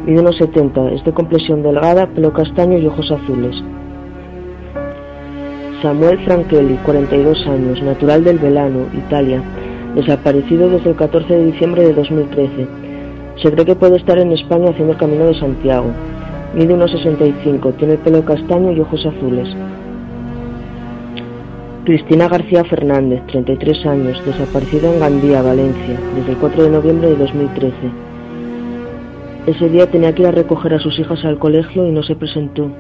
Mide 0.06 0.20
unos 0.20 0.36
70, 0.36 0.92
es 0.92 1.04
de 1.06 1.14
complexión 1.14 1.64
delgada, 1.64 2.08
pelo 2.08 2.34
castaño 2.34 2.78
y 2.78 2.88
ojos 2.88 3.10
azules. 3.10 3.56
Samuel 5.82 6.20
Franchelli, 6.26 6.76
42 6.84 7.48
años, 7.48 7.82
natural 7.82 8.26
del 8.26 8.40
Velano, 8.40 8.88
Italia. 8.94 9.42
Desaparecido 9.96 10.70
desde 10.70 10.90
el 10.90 10.98
14 10.98 11.38
de 11.38 11.46
diciembre 11.52 11.84
de 11.84 11.94
2013. 11.94 12.68
Se 13.42 13.50
cree 13.50 13.66
que 13.66 13.76
puede 13.76 13.96
estar 13.96 14.18
en 14.18 14.34
España 14.34 14.72
haciendo 14.72 14.92
el 14.92 15.00
camino 15.00 15.26
de 15.26 15.40
Santiago. 15.40 15.88
Mide 16.54 16.74
unos 16.74 16.92
65, 16.92 17.72
tiene 17.74 17.96
pelo 17.96 18.26
castaño 18.26 18.74
y 18.74 18.82
ojos 18.82 19.06
azules. 19.06 19.48
Cristina 21.86 22.28
García 22.28 22.64
Fernández, 22.64 23.22
33 23.28 23.86
años, 23.86 24.26
desaparecida 24.26 24.92
en 24.92 25.00
Gandía, 25.00 25.44
Valencia, 25.44 26.00
desde 26.16 26.32
el 26.32 26.38
4 26.40 26.64
de 26.64 26.70
noviembre 26.72 27.10
de 27.10 27.16
2013. 27.16 27.76
Ese 29.46 29.70
día 29.70 29.86
tenía 29.92 30.16
que 30.16 30.24
ir 30.24 30.28
a 30.30 30.32
recoger 30.32 30.74
a 30.74 30.80
sus 30.80 30.98
hijas 30.98 31.24
al 31.24 31.38
colegio 31.38 31.86
y 31.86 31.92
no 31.92 32.02
se 32.02 32.16
presentó. 32.16 32.72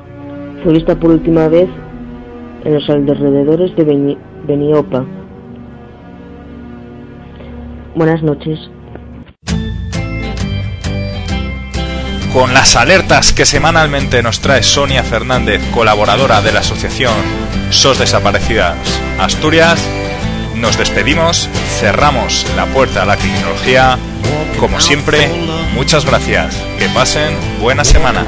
Fue 0.63 0.73
vista 0.73 0.99
por 0.99 1.11
última 1.11 1.47
vez 1.47 1.69
en 2.63 2.73
los 2.73 2.89
alrededores 2.89 3.75
de 3.75 3.83
Beni 3.83 4.17
Beniopa. 4.47 5.05
Buenas 7.93 8.23
noches. 8.23 8.57
Con 12.35 12.53
las 12.53 12.75
alertas 12.75 13.31
que 13.31 13.45
semanalmente 13.45 14.21
nos 14.21 14.41
trae 14.41 14.61
Sonia 14.61 15.05
Fernández, 15.05 15.61
colaboradora 15.71 16.41
de 16.41 16.51
la 16.51 16.59
asociación 16.59 17.13
SOS 17.69 17.99
Desaparecidas 17.99 18.75
Asturias, 19.17 19.79
nos 20.53 20.77
despedimos, 20.77 21.49
cerramos 21.79 22.45
la 22.57 22.65
puerta 22.65 23.03
a 23.03 23.05
la 23.05 23.15
criminología. 23.15 23.97
Como 24.59 24.81
siempre, 24.81 25.29
muchas 25.75 26.03
gracias. 26.03 26.61
Que 26.77 26.89
pasen 26.89 27.33
buena 27.61 27.85
semana. 27.85 28.25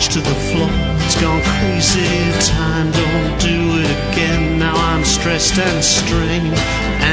To 0.00 0.18
the 0.18 0.34
floor. 0.50 0.68
It's 1.04 1.20
gone 1.20 1.40
crazy. 1.40 2.02
Time 2.50 2.90
don't 2.90 3.40
do 3.40 3.78
it 3.78 3.90
again. 4.10 4.58
Now 4.58 4.74
I'm 4.74 5.04
stressed 5.04 5.56
and 5.56 5.84
strained. 5.84 6.54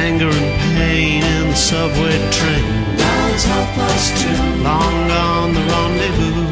Anger 0.03 0.29
and 0.29 0.77
pain 0.77 1.23
in 1.23 1.49
the 1.49 1.55
subway 1.55 2.17
train. 2.31 2.97
Now 2.97 3.33
it's 3.33 3.43
half 3.43 3.75
past 3.75 4.17
two. 4.17 4.63
Long 4.63 5.07
gone 5.07 5.53
the 5.53 5.61
rendezvous. 5.61 6.50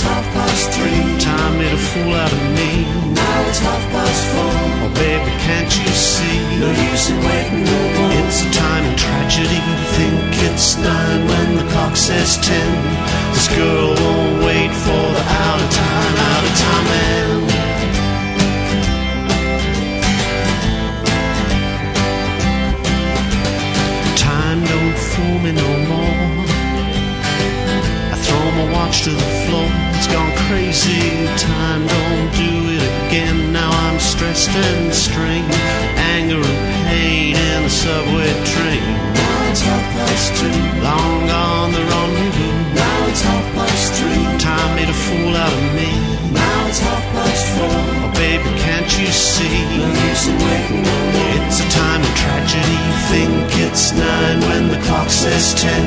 It's 0.00 0.08
half 0.08 0.24
past 0.32 0.72
three. 0.72 1.20
Time 1.20 1.58
made 1.58 1.74
a 1.74 1.76
fool 1.76 2.14
out 2.14 2.32
of 2.32 2.42
me. 2.56 2.88
Now 3.12 3.48
it's 3.50 3.58
half 3.58 3.84
past 3.92 4.22
four. 4.32 4.48
Oh 4.80 4.88
baby, 4.96 5.30
can't 5.44 5.68
you 5.76 5.92
see? 5.92 6.40
No 6.56 6.72
use 6.72 7.10
in 7.10 7.18
waiting 7.20 7.64
no 7.68 7.80
more. 8.00 8.08
It's 8.24 8.40
a 8.40 8.48
time 8.48 8.84
in 8.88 8.96
tragedy. 8.96 9.60
Think 10.00 10.40
it's 10.48 10.78
nine 10.78 11.28
when 11.28 11.56
the 11.58 11.64
clock 11.72 11.96
says 11.96 12.38
ten. 12.40 12.70
This 13.34 13.48
girl 13.54 13.92
won't 13.92 14.42
wait 14.42 14.72
for 14.72 15.04
the 15.16 15.24
out 15.44 15.60
of 15.60 15.68
time, 15.68 16.16
out 16.32 16.44
of 16.48 16.54
time 16.64 16.84
man. 16.88 17.28
Time 24.16 24.60
don't 24.64 24.96
fool 24.96 25.38
me 25.44 25.52
no 25.52 25.70
more. 25.92 26.46
I 28.08 28.16
throw 28.16 28.50
my 28.56 28.64
watch 28.72 29.02
to 29.04 29.10
the 29.10 29.30
floor. 29.44 29.89
Gone 30.12 30.34
crazy. 30.48 31.26
Time 31.38 31.86
don't 31.86 32.30
do 32.34 32.50
it 32.74 32.82
again. 33.06 33.52
Now 33.52 33.70
I'm 33.70 33.98
stressed 34.00 34.50
and 34.50 34.92
strained. 34.92 35.46
Anger 36.14 36.42
and 36.42 36.60
pain 36.88 37.36
in 37.36 37.62
the 37.62 37.70
subway 37.70 38.32
train. 38.42 38.82
Now 39.14 39.50
it's 39.50 39.62
half 39.62 39.86
past 39.94 40.34
two. 40.34 40.60
Long 40.82 41.26
gone 41.30 41.70
the 41.72 41.82
rendezvous. 41.86 42.74
Now 42.74 43.06
it's 43.06 43.22
half 43.22 43.46
past 43.54 43.86
three. 43.94 44.24
Time 44.38 44.74
made 44.74 44.88
a 44.88 44.98
fool 45.06 45.36
out 45.36 45.52
of 45.52 45.74
me. 45.78 45.90
Now 46.34 46.66
it's 46.66 46.80
half 46.80 47.04
past 47.14 47.46
four. 47.54 47.70
Oh 47.70 48.10
baby, 48.18 48.50
can't 48.66 48.90
you 48.98 49.06
see? 49.14 49.62
No 49.78 49.86
use 50.10 50.26
in 50.26 50.36
waiting 50.42 50.82
no 50.82 50.96
more. 51.14 51.46
It's 51.46 51.62
a 51.62 51.68
time 51.70 52.02
of 52.02 52.14
tragedy. 52.18 52.78
Think 53.10 53.46
it's 53.66 53.92
nine 53.92 54.40
when 54.48 54.68
the 54.74 54.80
clock 54.86 55.08
says 55.08 55.54
ten. 55.54 55.86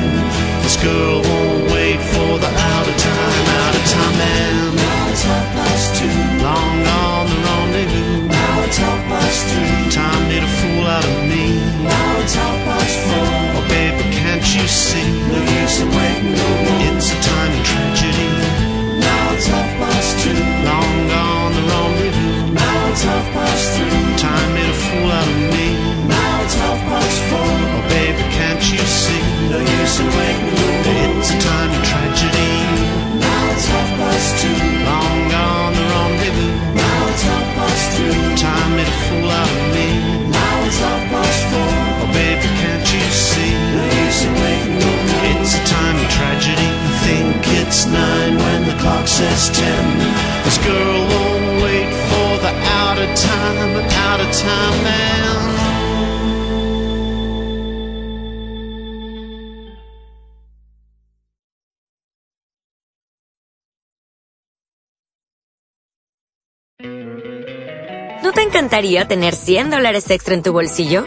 This 0.64 0.76
girl 0.82 1.20
won't 1.20 1.72
wait 1.72 2.00
for 2.12 2.38
the 2.40 2.48
out 2.48 2.88
of 2.88 2.96
time, 2.96 3.43
time 3.92 4.14
man. 4.18 4.76
Now 4.76 5.10
it's 5.12 5.24
half 5.24 5.46
past 5.56 5.86
two. 5.98 6.16
Long 6.44 6.74
gone 6.84 7.26
the 7.30 7.38
rendezvous. 7.44 8.28
Now 8.28 8.64
it's 8.64 8.78
half 8.78 9.00
past 9.10 9.40
three. 9.50 9.90
Time 9.90 10.22
made 10.28 10.44
a 10.44 10.52
fool 10.58 10.84
out 10.86 11.04
of 11.04 11.18
me. 11.28 11.44
Now 11.84 12.20
it's 12.22 12.34
half 12.34 12.58
past 12.68 12.96
four. 13.08 13.28
Oh 13.58 13.64
baby, 13.68 14.04
can't 14.14 14.44
you 14.54 14.66
see? 14.68 15.08
No 15.30 15.38
use 15.60 15.76
in 15.82 15.88
waiting 15.92 16.32
no 16.32 16.48
more. 16.64 16.96
It's 16.96 17.08
a 17.12 17.18
time 17.20 17.52
of 17.58 17.62
tragedy. 17.66 18.28
Now 19.00 19.34
it's 19.34 19.46
half 19.46 19.70
past 19.80 20.10
two. 20.22 20.38
Long 20.68 20.94
gone 21.12 21.52
the 21.56 21.62
rendezvous. 21.70 22.54
Now 22.54 22.90
it's 22.90 23.02
half 23.02 23.26
past 23.36 23.64
three. 23.76 24.02
Time 24.16 24.48
made 24.54 24.70
a 24.70 24.78
fool 24.84 25.10
out 25.18 25.28
of 25.28 25.40
me. 25.52 25.66
Now 26.08 26.42
it's 26.44 26.54
half 26.54 26.80
past 26.88 27.18
four. 27.28 27.52
Oh 27.76 27.84
baby, 27.88 28.22
can't 28.38 28.62
you 28.72 28.82
see? 29.02 29.22
No 29.50 29.58
use 29.60 29.96
in 30.00 30.08
waiting 30.18 30.54
no 30.54 30.66
more. 30.66 30.73
past 47.74 47.88
nine 47.88 48.36
when 48.36 48.60
the 48.66 48.76
clock 48.82 49.06
says 49.08 49.50
ten. 49.50 49.98
This 50.44 50.58
girl 50.58 50.98
won't 51.12 51.62
wait 51.64 51.90
for 52.08 52.30
the 52.44 52.52
out 52.82 52.98
of 53.04 53.10
time, 53.16 53.70
out 54.06 54.20
of 54.20 54.30
time 54.32 54.82
man. 54.84 55.24
¿No 68.22 68.32
te 68.32 68.42
encantaría 68.42 69.06
tener 69.06 69.34
100 69.34 69.70
dólares 69.70 70.10
extra 70.10 70.34
en 70.34 70.42
tu 70.42 70.52
bolsillo? 70.52 71.06